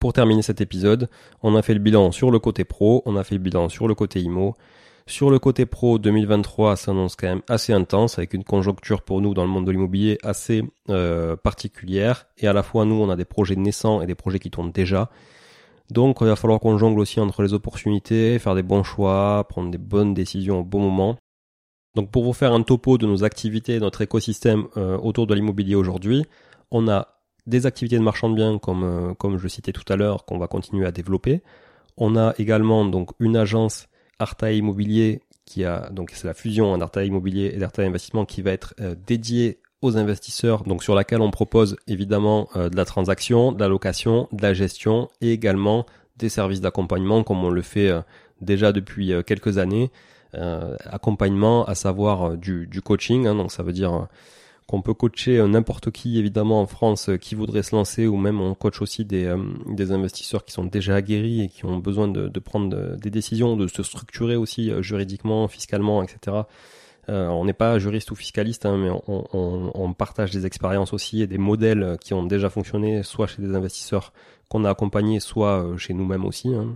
Pour 0.00 0.12
terminer 0.12 0.42
cet 0.42 0.60
épisode, 0.60 1.08
on 1.42 1.56
a 1.56 1.62
fait 1.62 1.72
le 1.72 1.80
bilan 1.80 2.12
sur 2.12 2.30
le 2.30 2.38
côté 2.38 2.64
pro, 2.64 3.02
on 3.06 3.16
a 3.16 3.24
fait 3.24 3.36
le 3.36 3.40
bilan 3.40 3.70
sur 3.70 3.88
le 3.88 3.94
côté 3.94 4.20
IMO. 4.20 4.54
Sur 5.06 5.30
le 5.30 5.38
côté 5.38 5.64
pro, 5.64 5.98
2023 5.98 6.76
s'annonce 6.76 7.16
quand 7.16 7.26
même 7.26 7.42
assez 7.48 7.72
intense, 7.72 8.18
avec 8.18 8.34
une 8.34 8.44
conjoncture 8.44 9.02
pour 9.02 9.22
nous 9.22 9.32
dans 9.32 9.44
le 9.44 9.50
monde 9.50 9.66
de 9.66 9.70
l'immobilier 9.70 10.18
assez 10.22 10.62
euh, 10.90 11.36
particulière. 11.36 12.26
Et 12.36 12.46
à 12.46 12.52
la 12.52 12.62
fois, 12.62 12.84
nous, 12.84 12.96
on 12.96 13.08
a 13.08 13.16
des 13.16 13.24
projets 13.24 13.56
naissants 13.56 14.02
et 14.02 14.06
des 14.06 14.14
projets 14.14 14.38
qui 14.38 14.50
tournent 14.50 14.72
déjà. 14.72 15.10
Donc 15.90 16.18
il 16.20 16.26
va 16.26 16.36
falloir 16.36 16.60
qu'on 16.60 16.78
jongle 16.78 17.00
aussi 17.00 17.20
entre 17.20 17.42
les 17.42 17.52
opportunités, 17.52 18.38
faire 18.38 18.54
des 18.54 18.62
bons 18.62 18.82
choix, 18.82 19.46
prendre 19.48 19.70
des 19.70 19.78
bonnes 19.78 20.14
décisions 20.14 20.60
au 20.60 20.64
bon 20.64 20.80
moment. 20.80 21.16
Donc 21.94 22.10
pour 22.10 22.24
vous 22.24 22.32
faire 22.32 22.52
un 22.52 22.62
topo 22.62 22.98
de 22.98 23.06
nos 23.06 23.22
activités, 23.22 23.78
notre 23.78 24.02
écosystème 24.02 24.66
euh, 24.76 24.96
autour 24.98 25.26
de 25.26 25.34
l'immobilier 25.34 25.74
aujourd'hui, 25.74 26.24
on 26.70 26.88
a 26.88 27.08
des 27.46 27.66
activités 27.66 27.98
de 27.98 28.02
marchand 28.02 28.30
de 28.30 28.34
biens 28.34 28.58
comme 28.58 28.84
euh, 28.84 29.14
comme 29.14 29.38
je 29.38 29.46
citais 29.48 29.72
tout 29.72 29.84
à 29.92 29.96
l'heure 29.96 30.24
qu'on 30.24 30.38
va 30.38 30.48
continuer 30.48 30.86
à 30.86 30.92
développer. 30.92 31.42
On 31.96 32.16
a 32.16 32.34
également 32.38 32.84
donc 32.84 33.10
une 33.20 33.36
agence 33.36 33.86
Arta 34.18 34.50
Immobilier 34.52 35.20
qui 35.44 35.64
a 35.64 35.90
donc 35.90 36.12
c'est 36.14 36.26
la 36.26 36.34
fusion 36.34 36.76
d'Arta 36.78 37.04
Immobilier 37.04 37.52
et 37.54 37.58
d'Arta 37.58 37.82
Investissement 37.82 38.24
qui 38.24 38.42
va 38.42 38.50
être 38.52 38.74
euh, 38.80 38.96
dédiée 39.06 39.60
aux 39.84 39.98
investisseurs, 39.98 40.64
donc 40.64 40.82
sur 40.82 40.94
laquelle 40.94 41.20
on 41.20 41.30
propose 41.30 41.76
évidemment 41.86 42.48
euh, 42.56 42.70
de 42.70 42.76
la 42.76 42.86
transaction, 42.86 43.52
de 43.52 43.60
la 43.60 43.68
location, 43.68 44.28
de 44.32 44.42
la 44.42 44.54
gestion 44.54 45.10
et 45.20 45.30
également 45.32 45.84
des 46.16 46.30
services 46.30 46.62
d'accompagnement 46.62 47.22
comme 47.22 47.44
on 47.44 47.50
le 47.50 47.62
fait 47.62 47.90
euh, 47.90 48.00
déjà 48.40 48.72
depuis 48.72 49.12
euh, 49.12 49.22
quelques 49.22 49.58
années. 49.58 49.90
accompagnement 50.90 51.64
à 51.66 51.76
savoir 51.76 52.36
du, 52.36 52.66
du 52.66 52.82
coaching, 52.82 53.28
hein, 53.28 53.36
donc 53.36 53.52
ça 53.52 53.62
veut 53.62 53.72
dire 53.72 54.08
qu'on 54.66 54.82
peut 54.82 54.94
coacher 54.94 55.40
n'importe 55.46 55.92
qui 55.92 56.18
évidemment 56.18 56.60
en 56.60 56.66
France 56.66 57.08
qui 57.20 57.36
voudrait 57.36 57.62
se 57.62 57.76
lancer 57.76 58.08
ou 58.08 58.16
même 58.16 58.40
on 58.40 58.54
coach 58.54 58.82
aussi 58.82 59.04
des, 59.04 59.32
des 59.68 59.92
investisseurs 59.92 60.44
qui 60.44 60.50
sont 60.50 60.64
déjà 60.64 60.96
aguerris 60.96 61.42
et 61.42 61.48
qui 61.48 61.64
ont 61.66 61.78
besoin 61.78 62.08
de, 62.08 62.26
de 62.26 62.40
prendre 62.40 62.96
des 62.96 63.10
décisions, 63.10 63.56
de 63.56 63.68
se 63.68 63.84
structurer 63.84 64.34
aussi 64.34 64.72
juridiquement, 64.80 65.46
fiscalement, 65.46 66.02
etc. 66.02 66.46
Euh, 67.08 67.28
on 67.28 67.44
n'est 67.44 67.52
pas 67.52 67.78
juriste 67.78 68.10
ou 68.10 68.14
fiscaliste, 68.14 68.66
hein, 68.66 68.76
mais 68.76 68.90
on, 69.08 69.92
partage 69.92 70.30
des 70.30 70.46
expériences 70.46 70.92
aussi 70.92 71.22
et 71.22 71.26
des 71.26 71.38
modèles 71.38 71.96
qui 72.00 72.14
ont 72.14 72.24
déjà 72.24 72.50
fonctionné, 72.50 73.02
soit 73.02 73.26
chez 73.26 73.42
des 73.42 73.54
investisseurs 73.54 74.12
qu'on 74.48 74.64
a 74.64 74.70
accompagnés, 74.70 75.20
soit 75.20 75.62
euh, 75.62 75.76
chez 75.76 75.94
nous-mêmes 75.94 76.24
aussi. 76.24 76.54
Hein. 76.54 76.74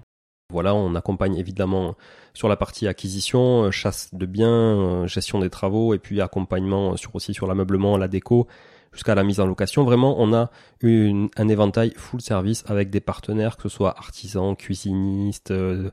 Voilà, 0.50 0.74
on 0.74 0.94
accompagne 0.94 1.36
évidemment 1.36 1.94
sur 2.32 2.48
la 2.48 2.56
partie 2.56 2.88
acquisition, 2.88 3.70
chasse 3.70 4.14
de 4.14 4.24
biens, 4.24 5.06
gestion 5.06 5.40
des 5.40 5.50
travaux 5.50 5.92
et 5.92 5.98
puis 5.98 6.22
accompagnement 6.22 6.96
sur 6.96 7.14
aussi 7.14 7.34
sur 7.34 7.46
l'ameublement, 7.46 7.98
la 7.98 8.08
déco 8.08 8.46
jusqu'à 8.92 9.14
la 9.14 9.24
mise 9.24 9.40
en 9.40 9.46
location. 9.46 9.84
Vraiment, 9.84 10.16
on 10.18 10.32
a 10.32 10.50
une, 10.80 11.28
un 11.36 11.48
éventail 11.48 11.92
full 11.96 12.20
service 12.20 12.64
avec 12.66 12.90
des 12.90 13.00
partenaires, 13.00 13.56
que 13.56 13.64
ce 13.64 13.68
soit 13.68 13.96
artisans, 13.96 14.56
cuisinistes, 14.56 15.50
euh, 15.50 15.84
euh, 15.84 15.90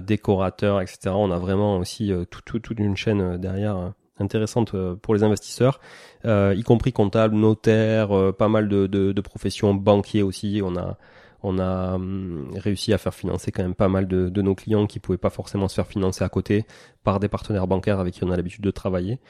décorateurs, 0.00 0.80
etc. 0.80 1.10
On 1.14 1.30
a 1.30 1.38
vraiment 1.38 1.78
aussi 1.78 2.12
euh, 2.12 2.24
toute 2.24 2.62
tout, 2.62 2.74
une 2.76 2.96
chaîne 2.96 3.38
derrière 3.38 3.92
intéressante 4.18 4.74
pour 5.02 5.14
les 5.14 5.22
investisseurs, 5.24 5.78
y 6.24 6.62
compris 6.62 6.92
comptables, 6.92 7.34
notaires, 7.34 8.32
pas 8.38 8.48
mal 8.48 8.68
de, 8.68 8.86
de, 8.86 9.20
professions, 9.20 9.74
banquiers 9.74 10.22
aussi. 10.22 10.62
On 10.64 10.74
a 10.76 10.96
on 11.42 11.58
a 11.58 11.94
hum, 11.94 12.50
réussi 12.56 12.92
à 12.92 12.98
faire 12.98 13.14
financer 13.14 13.52
quand 13.52 13.62
même 13.62 13.74
pas 13.74 13.88
mal 13.88 14.08
de, 14.08 14.28
de 14.28 14.42
nos 14.42 14.54
clients 14.54 14.86
qui 14.86 14.98
pouvaient 14.98 15.18
pas 15.18 15.30
forcément 15.30 15.68
se 15.68 15.74
faire 15.74 15.86
financer 15.86 16.24
à 16.24 16.28
côté 16.28 16.64
par 17.04 17.20
des 17.20 17.28
partenaires 17.28 17.66
bancaires 17.66 18.00
avec 18.00 18.14
qui 18.14 18.24
on 18.24 18.30
a 18.30 18.36
l'habitude 18.36 18.64
de 18.64 18.70
travailler. 18.70 19.20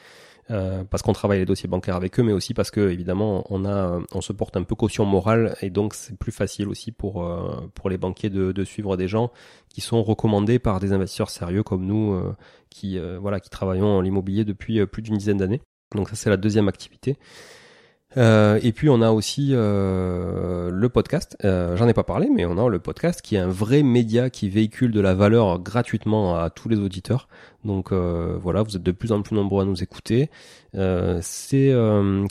Euh, 0.49 0.85
parce 0.85 1.03
qu'on 1.03 1.11
travaille 1.11 1.39
les 1.39 1.45
dossiers 1.45 1.67
bancaires 1.67 1.95
avec 1.95 2.17
eux, 2.19 2.23
mais 2.23 2.31
aussi 2.31 2.53
parce 2.53 2.71
que 2.71 2.89
évidemment 2.89 3.43
on 3.49 3.65
a, 3.65 3.99
on 4.13 4.21
se 4.21 4.31
porte 4.31 4.55
un 4.55 4.63
peu 4.63 4.75
caution 4.75 5.03
morale 5.03 5.57
et 5.61 5.69
donc 5.69 5.93
c'est 5.93 6.17
plus 6.17 6.31
facile 6.31 6.69
aussi 6.69 6.93
pour 6.93 7.25
euh, 7.25 7.69
pour 7.75 7.89
les 7.89 7.97
banquiers 7.97 8.29
de, 8.29 8.63
suivre 8.63 8.95
des 8.95 9.09
gens 9.09 9.31
qui 9.67 9.81
sont 9.81 10.01
recommandés 10.03 10.57
par 10.57 10.79
des 10.79 10.93
investisseurs 10.93 11.29
sérieux 11.29 11.63
comme 11.63 11.85
nous, 11.85 12.13
euh, 12.13 12.33
qui 12.69 12.97
voilà, 13.19 13.39
qui 13.41 13.49
travaillons 13.49 13.99
l'immobilier 14.01 14.45
depuis 14.45 14.85
plus 14.85 15.01
d'une 15.01 15.17
dizaine 15.17 15.37
d'années. 15.37 15.61
Donc 15.95 16.09
ça 16.09 16.15
c'est 16.15 16.29
la 16.29 16.37
deuxième 16.37 16.69
activité. 16.69 17.17
Euh, 18.17 18.59
et 18.63 18.71
puis 18.71 18.89
on 18.89 19.01
a 19.01 19.11
aussi 19.11 19.49
euh, 19.53 20.69
le 20.71 20.89
podcast. 20.89 21.37
Euh, 21.45 21.77
J'en 21.77 21.87
ai 21.87 21.93
pas 21.93 22.03
parlé, 22.03 22.29
mais 22.33 22.45
on 22.45 22.57
a 22.57 22.67
le 22.69 22.79
podcast 22.79 23.21
qui 23.21 23.35
est 23.35 23.39
un 23.39 23.47
vrai 23.47 23.83
média 23.83 24.29
qui 24.29 24.49
véhicule 24.49 24.91
de 24.91 24.99
la 24.99 25.13
valeur 25.13 25.59
gratuitement 25.59 26.35
à 26.35 26.49
tous 26.49 26.67
les 26.67 26.79
auditeurs. 26.79 27.27
Donc 27.63 27.91
euh, 27.91 28.37
voilà, 28.41 28.63
vous 28.63 28.75
êtes 28.75 28.83
de 28.83 28.91
plus 28.91 29.11
en 29.11 29.21
plus 29.21 29.35
nombreux 29.35 29.61
à 29.61 29.65
nous 29.65 29.83
écouter. 29.83 30.29
Euh, 30.75 31.19
c'est 31.21 31.73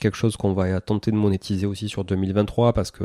quelque 0.00 0.16
chose 0.16 0.36
qu'on 0.36 0.52
va 0.52 0.80
tenter 0.80 1.10
de 1.10 1.16
monétiser 1.16 1.66
aussi 1.66 1.88
sur 1.88 2.04
2023 2.04 2.72
parce 2.72 2.90
que 2.90 3.04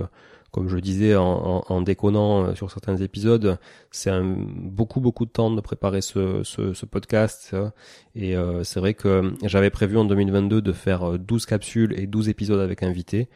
comme 0.51 0.67
je 0.67 0.77
disais 0.77 1.15
en, 1.15 1.63
en, 1.67 1.81
déconnant 1.81 2.43
euh, 2.43 2.55
sur 2.55 2.69
certains 2.71 2.97
épisodes, 2.97 3.57
c'est 3.89 4.11
beaucoup 4.21 4.99
beaucoup 4.99 5.25
de 5.25 5.31
temps 5.31 5.49
de 5.49 5.61
préparer 5.61 6.01
ce, 6.01 6.85
podcast. 6.85 7.55
Et 8.15 8.35
euh, 8.35 8.63
c'est 8.63 8.79
vrai 8.79 8.93
que 8.93 9.33
j'avais 9.43 9.69
prévu 9.69 9.97
en 9.97 10.05
2022 10.05 10.61
de 10.61 10.71
faire 10.73 11.17
12 11.17 11.43
euh, 11.43 11.47
capsules 11.47 11.99
et 11.99 12.05
12 12.05 12.29
épisodes 12.29 12.59
avec 12.59 12.83
invités. 12.83 13.29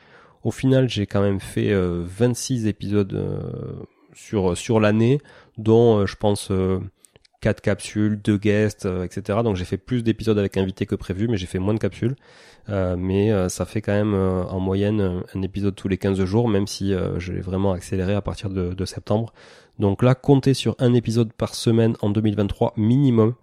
Au 0.43 0.51
final, 0.51 0.89
j'ai 0.89 1.07
quand 1.07 1.21
même 1.21 1.39
fait 1.39 1.73
26 1.73 2.67
épisodes 2.67 3.19
sur 4.13 4.55
sur 4.55 4.79
l'année, 4.79 5.19
dont 5.57 6.05
je 6.05 6.15
pense 6.15 6.51
quatre 7.45 7.61
capsules, 7.61 8.19
deux 8.19 8.39
guests, 8.39 8.87
etc. 9.03 9.39
Donc 9.43 9.55
j'ai 9.55 9.65
fait 9.65 9.77
plus 9.77 10.01
d'épisodes 10.03 10.39
avec 10.39 10.57
invités 10.57 10.87
que 10.87 10.95
prévu, 10.95 11.27
mais 11.27 11.37
j'ai 11.37 11.45
fait 11.45 11.59
moins 11.59 11.75
de 11.75 11.79
capsules. 11.79 12.15
Euh, 12.69 12.95
mais 12.97 13.31
euh, 13.31 13.47
ça 13.47 13.65
fait 13.65 13.81
quand 13.81 13.93
même 13.93 14.15
euh, 14.15 14.43
en 14.45 14.59
moyenne 14.59 15.21
un 15.33 15.41
épisode 15.43 15.75
tous 15.75 15.87
les 15.87 15.97
15 15.97 16.23
jours, 16.23 16.47
même 16.47 16.67
si 16.67 16.93
je 17.17 17.31
l'ai 17.31 17.41
vraiment 17.41 17.73
accéléré 17.73 18.13
à 18.13 18.21
partir 18.21 18.49
de, 18.49 18.85
septembre. 18.85 19.33
Donc 19.79 20.03
là, 20.03 20.15
comptez 20.15 20.53
sur 20.53 20.75
un 20.79 20.93
épisode 20.93 21.33
par 21.33 21.53
semaine 21.55 21.95
en 22.01 22.09
2023 22.09 22.73
minimum, 22.77 23.35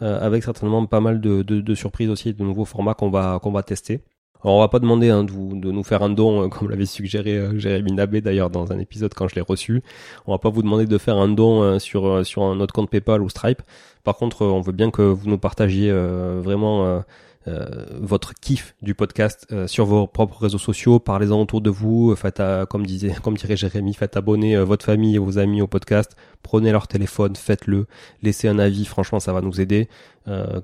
avec 0.00 0.42
certainement 0.44 0.86
pas 0.86 1.00
mal 1.00 1.20
de, 1.20 1.74
surprises 1.74 2.08
aussi, 2.08 2.32
de 2.32 2.42
nouveaux 2.42 2.64
formats 2.64 2.94
qu'on 2.94 3.10
va 3.10 3.38
qu'on 3.42 3.52
va 3.52 3.62
tester. 3.62 4.00
On 4.44 4.58
va 4.58 4.68
pas 4.68 4.78
demander 4.78 5.10
hein, 5.10 5.24
de, 5.24 5.70
nous 5.70 5.82
faire 5.82 6.02
un 6.02 6.10
don, 6.10 6.48
comme 6.48 6.70
l'avait 6.70 6.86
suggéré 6.86 7.58
Jérémy 7.58 7.92
Nabé 7.92 8.20
d'ailleurs 8.20 8.50
dans 8.50 8.72
un 8.72 8.78
épisode 8.78 9.12
quand 9.14 9.28
je 9.28 9.34
l'ai 9.34 9.40
reçu. 9.40 9.82
On 10.26 10.32
va 10.32 10.38
pas 10.38 10.50
vous 10.50 10.62
demander 10.62 10.86
de 10.86 10.98
faire 10.98 11.16
un 11.16 11.28
don 11.28 11.78
sur 11.78 12.24
sur 12.24 12.54
notre 12.54 12.72
compte 12.72 12.90
PayPal 12.90 13.22
ou 13.22 13.28
Stripe. 13.28 13.62
Par 14.04 14.16
contre, 14.16 14.46
on 14.46 14.60
veut 14.60 14.72
bien 14.72 14.90
que 14.90 15.02
vous 15.02 15.28
nous 15.28 15.38
partagiez 15.38 15.92
vraiment 15.92 17.02
euh, 17.48 17.66
votre 17.98 18.34
kiff 18.34 18.74
du 18.82 18.94
podcast 18.94 19.46
euh, 19.50 19.66
sur 19.66 19.86
vos 19.86 20.06
propres 20.06 20.42
réseaux 20.42 20.58
sociaux, 20.58 20.98
parlez-en 20.98 21.40
autour 21.40 21.62
de 21.62 21.70
vous, 21.70 22.14
faites 22.14 22.38
à, 22.38 22.66
comme 22.66 22.84
disait, 22.84 23.14
comme 23.22 23.34
dirait 23.34 23.56
Jérémy, 23.56 23.94
faites 23.94 24.18
abonner 24.18 24.56
euh, 24.56 24.64
votre 24.64 24.84
famille 24.84 25.16
et 25.16 25.18
vos 25.18 25.38
amis 25.38 25.62
au 25.62 25.66
podcast, 25.66 26.16
prenez 26.42 26.70
leur 26.70 26.86
téléphone, 26.86 27.36
faites-le, 27.36 27.86
laissez 28.22 28.46
un 28.46 28.58
avis, 28.58 28.84
franchement 28.84 29.20
ça 29.20 29.32
va 29.32 29.40
nous 29.40 29.60
aider. 29.60 29.88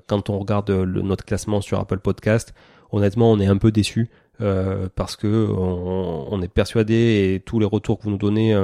quand 0.05 0.29
on 0.29 0.37
regarde 0.37 0.69
notre 0.69 1.25
classement 1.25 1.61
sur 1.61 1.79
Apple 1.79 1.99
Podcast, 1.99 2.53
honnêtement 2.91 3.31
on 3.31 3.39
est 3.39 3.47
un 3.47 3.57
peu 3.57 3.71
déçu 3.71 4.09
parce 4.95 5.15
que 5.15 5.47
on, 5.49 6.41
est 6.43 6.47
persuadé 6.47 7.33
et 7.33 7.39
tous 7.39 7.59
les 7.59 7.65
retours 7.65 7.97
que 7.97 8.03
vous 8.03 8.11
nous 8.11 8.17
donnez 8.17 8.55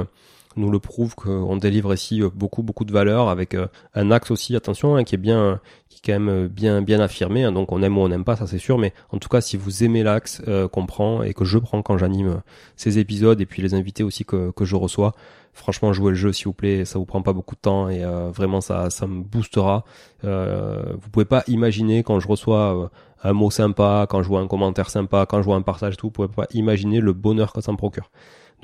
nous 0.56 0.70
le 0.70 0.78
prouve 0.78 1.14
qu'on 1.14 1.56
délivre 1.56 1.92
ici 1.94 2.22
euh, 2.22 2.30
beaucoup 2.32 2.62
beaucoup 2.62 2.84
de 2.84 2.92
valeur 2.92 3.28
avec 3.28 3.54
euh, 3.54 3.66
un 3.94 4.10
axe 4.10 4.30
aussi 4.30 4.54
attention 4.56 4.96
hein, 4.96 5.04
qui 5.04 5.14
est 5.14 5.18
bien 5.18 5.60
qui 5.88 5.98
est 5.98 6.00
quand 6.04 6.18
même 6.18 6.28
euh, 6.28 6.48
bien 6.48 6.82
bien 6.82 7.00
affirmé 7.00 7.44
hein. 7.44 7.52
donc 7.52 7.72
on 7.72 7.82
aime 7.82 7.98
ou 7.98 8.00
on 8.00 8.08
n'aime 8.08 8.24
pas 8.24 8.36
ça 8.36 8.46
c'est 8.46 8.58
sûr. 8.58 8.78
Mais 8.78 8.92
en 9.10 9.18
tout 9.18 9.28
cas 9.28 9.40
si 9.40 9.56
vous 9.56 9.84
aimez 9.84 10.02
l'axe 10.02 10.42
qu'on 10.72 10.86
prend 10.86 11.22
et 11.22 11.34
que 11.34 11.44
je 11.44 11.58
prends 11.58 11.82
quand 11.82 11.98
j'anime 11.98 12.42
ces 12.76 12.98
épisodes 12.98 13.40
et 13.40 13.46
puis 13.46 13.62
les 13.62 13.74
invités 13.74 14.02
aussi 14.02 14.24
que, 14.24 14.50
que 14.50 14.64
je 14.64 14.76
reçois 14.76 15.12
franchement 15.52 15.92
jouez 15.92 16.10
le 16.10 16.16
jeu 16.16 16.32
s'il 16.32 16.46
vous 16.46 16.52
plaît. 16.52 16.84
Ça 16.84 16.98
vous 16.98 17.04
prend 17.04 17.22
pas 17.22 17.32
beaucoup 17.32 17.54
de 17.54 17.60
temps 17.60 17.88
et 17.88 18.02
vraiment 18.32 18.60
ça 18.60 18.90
ça 18.90 19.06
me 19.06 19.22
boostera. 19.22 19.84
Vous 20.22 21.10
pouvez 21.12 21.24
pas 21.24 21.44
imaginer 21.46 22.02
quand 22.02 22.20
je 22.20 22.28
reçois 22.28 22.90
un 23.22 23.32
mot 23.32 23.50
sympa 23.50 24.06
quand 24.08 24.22
je 24.22 24.28
vois 24.28 24.40
un 24.40 24.46
commentaire 24.46 24.90
sympa 24.90 25.26
quand 25.26 25.38
je 25.38 25.44
vois 25.44 25.56
un 25.56 25.62
partage 25.62 25.96
tout 25.96 26.08
vous 26.08 26.12
pouvez 26.12 26.28
pas 26.28 26.46
imaginer 26.52 27.00
le 27.00 27.12
bonheur 27.12 27.52
que 27.52 27.60
ça 27.60 27.72
me 27.72 27.76
procure 27.76 28.10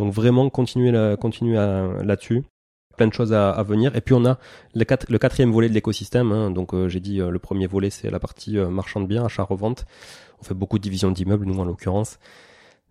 donc 0.01 0.13
vraiment 0.15 0.49
continuer 0.49 0.91
là, 0.91 1.17
continuer 1.17 1.57
là-dessus 1.57 2.43
plein 3.01 3.09
de 3.09 3.15
choses 3.15 3.33
à, 3.33 3.63
venir. 3.63 3.97
Et 3.97 4.03
puis 4.03 4.15
on 4.15 4.27
a 4.27 4.39
le, 4.75 5.19
quatrième 5.19 5.53
volet 5.53 5.71
de 5.71 5.75
l'écosystème. 5.75 6.33
Hein. 6.33 6.51
Donc 6.51 6.75
euh, 6.75 6.87
j'ai 6.89 7.01
dit 7.01 7.21
euh, 7.21 7.31
le 7.31 7.39
premier 7.39 7.67
volet 7.67 7.89
c'est 7.89 8.11
la 8.11 8.19
partie 8.19 8.59
euh, 8.59 8.69
marchand 8.69 9.01
de 9.01 9.07
biens, 9.07 9.25
achat-revente. 9.25 9.87
On 10.41 10.45
fait 10.45 10.53
beaucoup 10.55 10.79
de 10.79 10.83
divisions 10.83 11.11
d'immeubles, 11.11 11.47
nous 11.47 11.59
en 11.61 11.65
l'occurrence. 11.65 12.19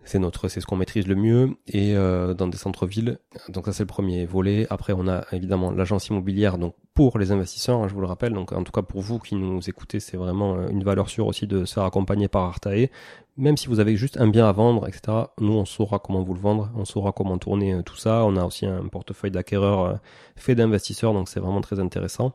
C'est 0.06 0.20
notre, 0.20 0.48
c'est 0.48 0.62
ce 0.62 0.66
qu'on 0.66 0.78
maîtrise 0.78 1.08
le 1.08 1.16
mieux 1.16 1.58
et 1.68 1.96
euh, 1.96 2.34
dans 2.34 2.48
des 2.48 2.58
centres-villes. 2.58 3.20
Donc 3.50 3.66
ça 3.66 3.74
c'est 3.74 3.84
le 3.84 3.88
premier 3.88 4.26
volet. 4.26 4.66
Après 4.70 4.94
on 4.94 5.08
a 5.08 5.26
évidemment 5.32 5.72
l'agence 5.72 6.08
immobilière 6.08 6.58
donc 6.58 6.74
pour 6.94 7.20
les 7.20 7.32
investisseurs, 7.32 7.80
hein, 7.80 7.88
je 7.88 7.94
vous 7.94 8.02
le 8.02 8.08
rappelle. 8.08 8.34
Donc 8.34 8.52
en 8.52 8.64
tout 8.64 8.72
cas 8.72 8.82
pour 8.82 9.02
vous 9.02 9.20
qui 9.20 9.36
nous 9.36 9.70
écoutez, 9.70 10.00
c'est 10.00 10.18
vraiment 10.18 10.56
euh, 10.56 10.70
une 10.70 10.84
valeur 10.84 11.10
sûre 11.10 11.28
aussi 11.28 11.48
de 11.48 11.66
se 11.66 11.74
faire 11.74 11.84
accompagner 11.84 12.28
par 12.28 12.44
Artae. 12.44 12.90
Même 13.38 13.56
si 13.56 13.68
vous 13.68 13.80
avez 13.80 13.96
juste 13.98 14.20
un 14.20 14.28
bien 14.28 14.48
à 14.48 14.52
vendre, 14.52 14.88
etc. 14.88 15.26
Nous 15.40 15.54
on 15.54 15.66
saura 15.66 16.00
comment 16.00 16.24
vous 16.24 16.34
le 16.34 16.42
vendre, 16.42 16.72
on 16.76 16.86
saura 16.86 17.12
comment 17.12 17.38
tourner 17.38 17.74
euh, 17.74 17.82
tout 17.84 17.98
ça. 17.98 18.24
On 18.26 18.36
a 18.36 18.46
aussi 18.46 18.66
un 18.66 18.88
portefeuille 18.88 19.32
d'acquéreurs 19.32 20.00
fait 20.36 20.56
d'investisseurs, 20.56 21.14
donc 21.14 21.30
c'est 21.30 21.40
vraiment 21.40 21.62
très 21.62 21.80
intéressant. 21.80 22.34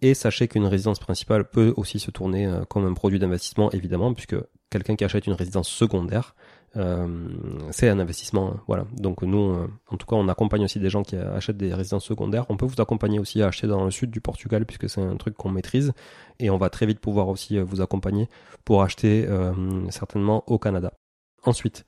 Et 0.00 0.14
sachez 0.14 0.46
qu'une 0.46 0.66
résidence 0.66 1.00
principale 1.00 1.44
peut 1.50 1.74
aussi 1.76 1.98
se 1.98 2.12
tourner 2.12 2.48
comme 2.68 2.86
un 2.86 2.94
produit 2.94 3.18
d'investissement, 3.18 3.68
évidemment, 3.72 4.14
puisque 4.14 4.36
quelqu'un 4.70 4.96
qui 4.96 5.04
achète 5.04 5.26
une 5.26 5.32
résidence 5.34 5.68
secondaire, 5.68 6.34
euh, 6.76 7.28
c'est 7.70 7.88
un 7.88 7.98
investissement. 7.98 8.52
Hein, 8.52 8.60
voilà. 8.66 8.86
Donc 8.96 9.22
nous, 9.22 9.50
euh, 9.50 9.68
en 9.88 9.96
tout 9.96 10.06
cas, 10.06 10.16
on 10.16 10.28
accompagne 10.28 10.64
aussi 10.64 10.78
des 10.78 10.90
gens 10.90 11.02
qui 11.02 11.16
achètent 11.16 11.56
des 11.56 11.72
résidences 11.74 12.04
secondaires. 12.04 12.46
On 12.48 12.56
peut 12.56 12.66
vous 12.66 12.80
accompagner 12.80 13.18
aussi 13.18 13.42
à 13.42 13.48
acheter 13.48 13.66
dans 13.66 13.84
le 13.84 13.90
sud 13.90 14.10
du 14.10 14.20
Portugal 14.20 14.66
puisque 14.66 14.88
c'est 14.88 15.00
un 15.00 15.16
truc 15.16 15.34
qu'on 15.34 15.50
maîtrise 15.50 15.92
et 16.38 16.50
on 16.50 16.58
va 16.58 16.70
très 16.70 16.86
vite 16.86 17.00
pouvoir 17.00 17.28
aussi 17.28 17.56
euh, 17.56 17.64
vous 17.64 17.80
accompagner 17.80 18.28
pour 18.64 18.82
acheter 18.82 19.26
certainement 19.88 20.44
au 20.46 20.58
Canada. 20.58 20.92
Ensuite, 21.44 21.86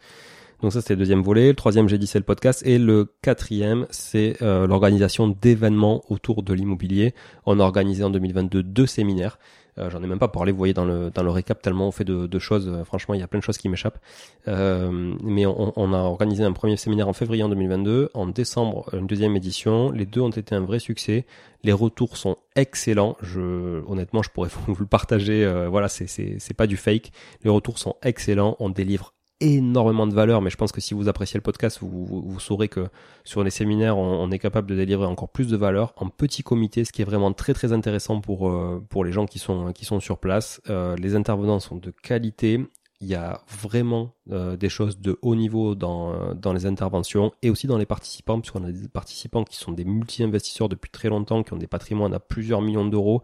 donc 0.62 0.72
ça 0.72 0.80
c'était 0.80 0.94
le 0.94 1.00
deuxième 1.00 1.22
volet. 1.22 1.48
Le 1.48 1.54
troisième, 1.54 1.88
j'ai 1.88 1.98
dit, 1.98 2.06
c'est 2.06 2.18
le 2.18 2.24
podcast. 2.24 2.62
Et 2.64 2.78
le 2.78 3.12
quatrième, 3.20 3.86
c'est 3.90 4.40
l'organisation 4.40 5.28
d'événements 5.28 6.02
autour 6.08 6.42
de 6.42 6.54
l'immobilier. 6.54 7.14
On 7.44 7.60
a 7.60 7.62
organisé 7.62 8.02
en 8.02 8.08
2022 8.08 8.62
deux 8.62 8.86
séminaires. 8.86 9.38
Euh, 9.78 9.90
j'en 9.90 10.02
ai 10.02 10.06
même 10.06 10.18
pas 10.18 10.28
parlé, 10.28 10.52
vous 10.52 10.58
voyez 10.58 10.74
dans 10.74 10.84
le 10.84 11.10
dans 11.10 11.22
le 11.22 11.30
récap 11.30 11.62
tellement 11.62 11.88
on 11.88 11.90
fait 11.90 12.04
de, 12.04 12.26
de 12.26 12.38
choses. 12.38 12.68
Euh, 12.68 12.84
franchement, 12.84 13.14
il 13.14 13.20
y 13.20 13.22
a 13.22 13.28
plein 13.28 13.38
de 13.38 13.44
choses 13.44 13.58
qui 13.58 13.68
m'échappent. 13.68 14.00
Euh, 14.48 15.14
mais 15.22 15.46
on, 15.46 15.72
on, 15.76 15.92
a 15.92 15.98
organisé 15.98 16.44
un 16.44 16.52
premier 16.52 16.76
séminaire 16.76 17.08
en 17.08 17.12
février 17.12 17.42
en 17.42 17.48
2022, 17.48 18.10
en 18.14 18.26
décembre 18.26 18.88
une 18.94 19.06
deuxième 19.06 19.36
édition. 19.36 19.90
Les 19.90 20.06
deux 20.06 20.20
ont 20.20 20.30
été 20.30 20.54
un 20.54 20.60
vrai 20.60 20.78
succès. 20.78 21.26
Les 21.62 21.72
retours 21.72 22.16
sont 22.16 22.36
excellents. 22.56 23.16
Je 23.20 23.82
honnêtement, 23.86 24.22
je 24.22 24.30
pourrais 24.30 24.50
vous 24.66 24.76
le 24.78 24.86
partager. 24.86 25.46
voilà, 25.68 25.88
c'est 25.88 26.54
pas 26.56 26.66
du 26.66 26.76
fake. 26.76 27.10
Les 27.44 27.50
retours 27.50 27.78
sont 27.78 27.96
excellents. 28.02 28.56
On 28.60 28.70
délivre 28.70 29.14
énormément 29.40 30.06
de 30.06 30.14
valeur, 30.14 30.42
mais 30.42 30.50
je 30.50 30.56
pense 30.56 30.72
que 30.72 30.80
si 30.80 30.94
vous 30.94 31.08
appréciez 31.08 31.38
le 31.38 31.42
podcast, 31.42 31.78
vous, 31.80 32.38
saurez 32.38 32.68
que 32.68 32.88
sur 33.24 33.42
les 33.42 33.50
séminaires, 33.50 33.96
on, 33.96 34.30
est 34.30 34.38
capable 34.38 34.68
de 34.68 34.76
délivrer 34.76 35.06
encore 35.06 35.28
plus 35.28 35.48
de 35.48 35.56
valeur 35.56 35.92
en 35.96 36.08
petit 36.08 36.42
comité, 36.42 36.84
ce 36.84 36.92
qui 36.92 37.02
est 37.02 37.04
vraiment 37.04 37.32
très 37.32 37.54
très 37.54 37.72
intéressant 37.72 38.20
pour 38.20 38.48
euh, 38.48 38.84
pour 38.88 39.04
les 39.04 39.12
gens 39.12 39.26
qui 39.26 39.38
sont 39.38 39.72
qui 39.72 39.84
sont 39.84 40.00
sur 40.00 40.18
place. 40.18 40.60
Euh, 40.68 40.96
les 40.96 41.16
intervenants 41.16 41.60
sont 41.60 41.76
de 41.76 41.90
qualité. 41.90 42.60
Il 43.02 43.08
y 43.08 43.14
a 43.14 43.40
vraiment 43.48 44.14
euh, 44.30 44.56
des 44.56 44.68
choses 44.68 44.98
de 44.98 45.18
haut 45.22 45.34
niveau 45.34 45.74
dans, 45.74 46.34
dans 46.34 46.52
les 46.52 46.66
interventions 46.66 47.32
et 47.40 47.48
aussi 47.48 47.66
dans 47.66 47.78
les 47.78 47.86
participants, 47.86 48.38
puisqu'on 48.40 48.64
a 48.64 48.70
des 48.70 48.88
participants 48.88 49.42
qui 49.44 49.56
sont 49.56 49.72
des 49.72 49.84
multi-investisseurs 49.84 50.68
depuis 50.68 50.90
très 50.90 51.08
longtemps, 51.08 51.42
qui 51.42 51.52
ont 51.54 51.56
des 51.56 51.66
patrimoines 51.66 52.12
à 52.12 52.20
plusieurs 52.20 52.60
millions 52.60 52.84
d'euros, 52.84 53.22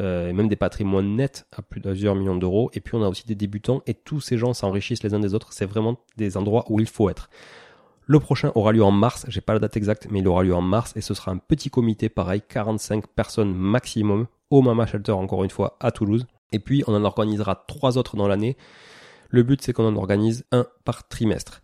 euh, 0.00 0.28
et 0.28 0.32
même 0.32 0.48
des 0.48 0.56
patrimoines 0.56 1.14
nets 1.14 1.46
à 1.52 1.62
plusieurs 1.62 2.16
millions 2.16 2.36
d'euros. 2.36 2.70
Et 2.74 2.80
puis 2.80 2.96
on 2.96 3.02
a 3.02 3.08
aussi 3.08 3.26
des 3.26 3.36
débutants 3.36 3.82
et 3.86 3.94
tous 3.94 4.20
ces 4.20 4.38
gens 4.38 4.52
s'enrichissent 4.52 5.02
les 5.02 5.14
uns 5.14 5.20
des 5.20 5.34
autres. 5.34 5.52
C'est 5.52 5.66
vraiment 5.66 5.98
des 6.16 6.36
endroits 6.36 6.64
où 6.68 6.80
il 6.80 6.86
faut 6.86 7.08
être. 7.08 7.30
Le 8.06 8.18
prochain 8.20 8.50
aura 8.54 8.72
lieu 8.72 8.84
en 8.84 8.90
mars, 8.90 9.24
j'ai 9.28 9.40
pas 9.40 9.54
la 9.54 9.60
date 9.60 9.76
exacte, 9.76 10.08
mais 10.10 10.18
il 10.18 10.28
aura 10.28 10.42
lieu 10.42 10.54
en 10.54 10.60
mars 10.60 10.92
et 10.96 11.00
ce 11.00 11.14
sera 11.14 11.30
un 11.30 11.38
petit 11.38 11.70
comité 11.70 12.08
pareil, 12.08 12.42
45 12.46 13.06
personnes 13.06 13.54
maximum 13.54 14.26
au 14.50 14.60
Mama 14.60 14.84
Shelter 14.86 15.12
encore 15.12 15.44
une 15.44 15.50
fois 15.50 15.76
à 15.80 15.90
Toulouse. 15.90 16.26
Et 16.52 16.58
puis 16.58 16.82
on 16.86 16.94
en 16.94 17.04
organisera 17.04 17.64
trois 17.66 17.96
autres 17.96 18.16
dans 18.16 18.28
l'année. 18.28 18.56
Le 19.34 19.42
but 19.42 19.60
c'est 19.60 19.72
qu'on 19.72 19.88
en 19.88 19.96
organise 19.96 20.44
un 20.52 20.64
par 20.84 21.08
trimestre. 21.08 21.60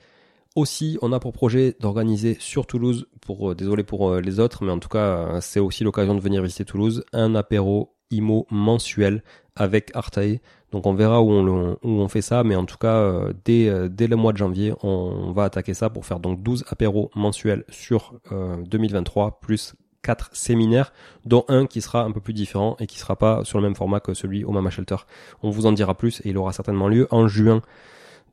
Aussi, 0.56 0.98
on 1.02 1.12
a 1.12 1.20
pour 1.20 1.32
projet 1.32 1.76
d'organiser 1.78 2.36
sur 2.40 2.66
Toulouse, 2.66 3.06
pour 3.20 3.52
euh, 3.52 3.54
désolé 3.54 3.84
pour 3.84 4.10
euh, 4.10 4.20
les 4.20 4.40
autres, 4.40 4.64
mais 4.64 4.72
en 4.72 4.80
tout 4.80 4.88
cas, 4.88 4.98
euh, 4.98 5.38
c'est 5.40 5.60
aussi 5.60 5.84
l'occasion 5.84 6.16
de 6.16 6.20
venir 6.20 6.42
visiter 6.42 6.64
Toulouse, 6.64 7.04
un 7.12 7.36
apéro 7.36 7.94
IMO 8.10 8.48
mensuel 8.50 9.22
avec 9.54 9.92
Artae. 9.94 10.40
Donc 10.72 10.84
on 10.84 10.94
verra 10.94 11.22
où 11.22 11.30
on, 11.30 12.08
fait 12.08 12.22
ça, 12.22 12.42
mais 12.42 12.56
en 12.56 12.64
tout 12.64 12.76
cas, 12.76 13.28
dès, 13.44 13.88
dès 13.88 14.08
le 14.08 14.16
mois 14.16 14.32
de 14.32 14.38
janvier, 14.38 14.72
on 14.82 15.30
va 15.30 15.44
attaquer 15.44 15.74
ça 15.74 15.90
pour 15.90 16.06
faire 16.06 16.18
donc 16.18 16.42
12 16.42 16.64
apéros 16.68 17.10
mensuels 17.14 17.64
sur 17.68 18.14
2023, 18.30 19.40
plus 19.40 19.74
4 20.02 20.30
séminaires, 20.32 20.92
dont 21.24 21.44
un 21.48 21.66
qui 21.66 21.80
sera 21.80 22.04
un 22.04 22.12
peu 22.12 22.20
plus 22.20 22.32
différent 22.32 22.76
et 22.80 22.86
qui 22.86 22.98
sera 22.98 23.16
pas 23.16 23.44
sur 23.44 23.58
le 23.58 23.64
même 23.64 23.74
format 23.74 24.00
que 24.00 24.14
celui 24.14 24.44
au 24.44 24.50
Mama 24.50 24.70
Shelter. 24.70 24.96
On 25.42 25.50
vous 25.50 25.66
en 25.66 25.72
dira 25.72 25.94
plus 25.94 26.20
et 26.24 26.30
il 26.30 26.38
aura 26.38 26.52
certainement 26.52 26.88
lieu 26.88 27.06
en 27.10 27.28
juin. 27.28 27.62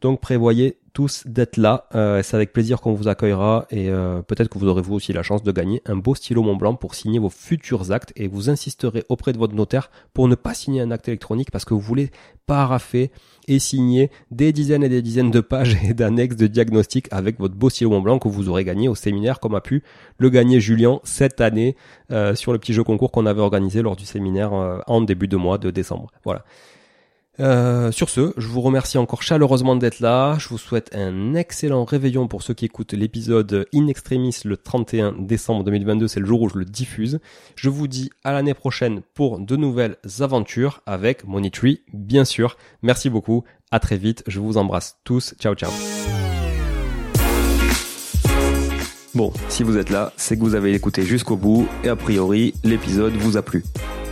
Donc 0.02 0.22
prévoyez 0.22 0.78
tous 0.98 1.28
d'être 1.28 1.58
là. 1.58 1.88
Euh, 1.94 2.24
c'est 2.24 2.36
avec 2.36 2.54
plaisir 2.54 2.82
qu'on 2.82 2.94
vous 2.94 3.08
accueillera 3.08 3.68
et 3.70 3.90
euh, 3.90 4.24
peut-être 4.24 4.50
que 4.50 4.58
vous 4.58 4.68
aurez 4.68 4.82
vous 4.82 4.96
aussi 4.96 5.14
la 5.14 5.22
chance 5.22 5.44
de 5.44 5.52
gagner 5.52 5.80
un 5.86 5.96
beau 5.96 6.16
stylo 6.16 6.42
Mont 6.42 6.56
Blanc 6.56 6.74
pour 6.74 6.96
signer 6.96 7.20
vos 7.20 7.30
futurs 7.30 7.92
actes 7.92 8.14
et 8.16 8.28
vous 8.28 8.50
insisterez 8.50 9.04
auprès 9.08 9.32
de 9.32 9.38
votre 9.38 9.54
notaire 9.54 9.92
pour 10.16 10.28
ne 10.28 10.34
pas 10.34 10.56
signer 10.56 10.82
un 10.82 10.90
acte 10.90 11.08
électronique 11.08 11.52
parce 11.52 11.66
que 11.66 11.76
vous 11.76 11.80
voulez 11.80 12.10
paraffer 12.48 13.12
et 13.48 13.60
signer 13.60 14.10
des 14.32 14.52
dizaines 14.52 14.84
et 14.84 14.90
des 14.90 15.04
dizaines 15.04 15.30
de 15.30 15.40
pages 15.40 15.78
et 15.84 15.94
d'annexes 15.94 16.36
de 16.36 16.48
diagnostic 16.48 17.08
avec 17.12 17.40
votre 17.40 17.54
beau 17.54 17.70
stylo 17.70 17.92
Mont 17.92 18.02
Blanc 18.02 18.18
que 18.18 18.28
vous 18.28 18.50
aurez 18.50 18.64
gagné 18.64 18.88
au 18.88 18.96
séminaire 18.96 19.40
comme 19.40 19.54
a 19.54 19.62
pu 19.62 19.84
le 20.18 20.32
gagner 20.32 20.60
Julien 20.60 21.00
cette 21.04 21.42
année 21.42 21.76
euh, 22.12 22.34
sur 22.34 22.54
le 22.54 22.58
petit 22.58 22.74
jeu 22.74 22.84
concours 22.84 23.12
qu'on 23.12 23.28
avait 23.28 23.42
organisé 23.42 23.84
lors 23.84 23.96
du 23.96 24.06
séminaire 24.06 24.52
en 24.88 25.02
début 25.02 25.28
de 25.28 25.38
mois 25.38 25.60
de 25.60 25.70
décembre. 25.70 26.12
Voilà. 26.24 26.44
Euh, 27.40 27.92
sur 27.92 28.10
ce, 28.10 28.34
je 28.38 28.48
vous 28.48 28.62
remercie 28.62 28.98
encore 28.98 29.22
chaleureusement 29.22 29.76
d'être 29.76 30.00
là. 30.00 30.38
Je 30.40 30.50
vous 30.50 30.58
souhaite 30.58 30.90
un 30.96 31.36
excellent 31.36 31.86
réveillon 31.86 32.28
pour 32.28 32.42
ceux 32.42 32.54
qui 32.54 32.66
écoutent 32.66 32.94
l'épisode 32.94 33.68
In 33.74 33.88
Extremis 33.88 34.36
le 34.44 34.58
31 34.58 35.14
décembre 35.20 35.64
2022. 35.64 36.08
C'est 36.08 36.20
le 36.20 36.26
jour 36.26 36.42
où 36.42 36.50
je 36.50 36.58
le 36.58 36.66
diffuse. 36.66 37.20
Je 37.56 37.70
vous 37.70 37.88
dis 37.88 38.10
à 38.24 38.34
l'année 38.34 38.54
prochaine 38.54 39.02
pour 39.14 39.40
de 39.40 39.56
nouvelles 39.56 39.98
aventures 40.20 40.82
avec 40.86 41.26
Monitree, 41.26 41.82
bien 41.94 42.26
sûr. 42.26 42.58
Merci 42.82 43.10
beaucoup. 43.10 43.44
À 43.70 43.80
très 43.80 43.98
vite. 43.98 44.24
Je 44.28 44.40
vous 44.40 44.58
embrasse 44.58 44.98
tous. 45.04 45.36
Ciao, 45.40 45.54
ciao. 45.54 45.72
Bon, 49.14 49.34
si 49.50 49.64
vous 49.64 49.78
êtes 49.78 49.90
là, 49.90 50.14
c'est 50.16 50.38
que 50.38 50.42
vous 50.42 50.56
avez 50.56 50.74
écouté 50.74 51.04
jusqu'au 51.04 51.38
bout 51.38 51.68
et 51.84 51.90
a 51.90 51.96
priori, 51.96 52.54
l'épisode 52.64 53.14
vous 53.14 53.36
a 53.36 53.42
plu. 53.42 53.64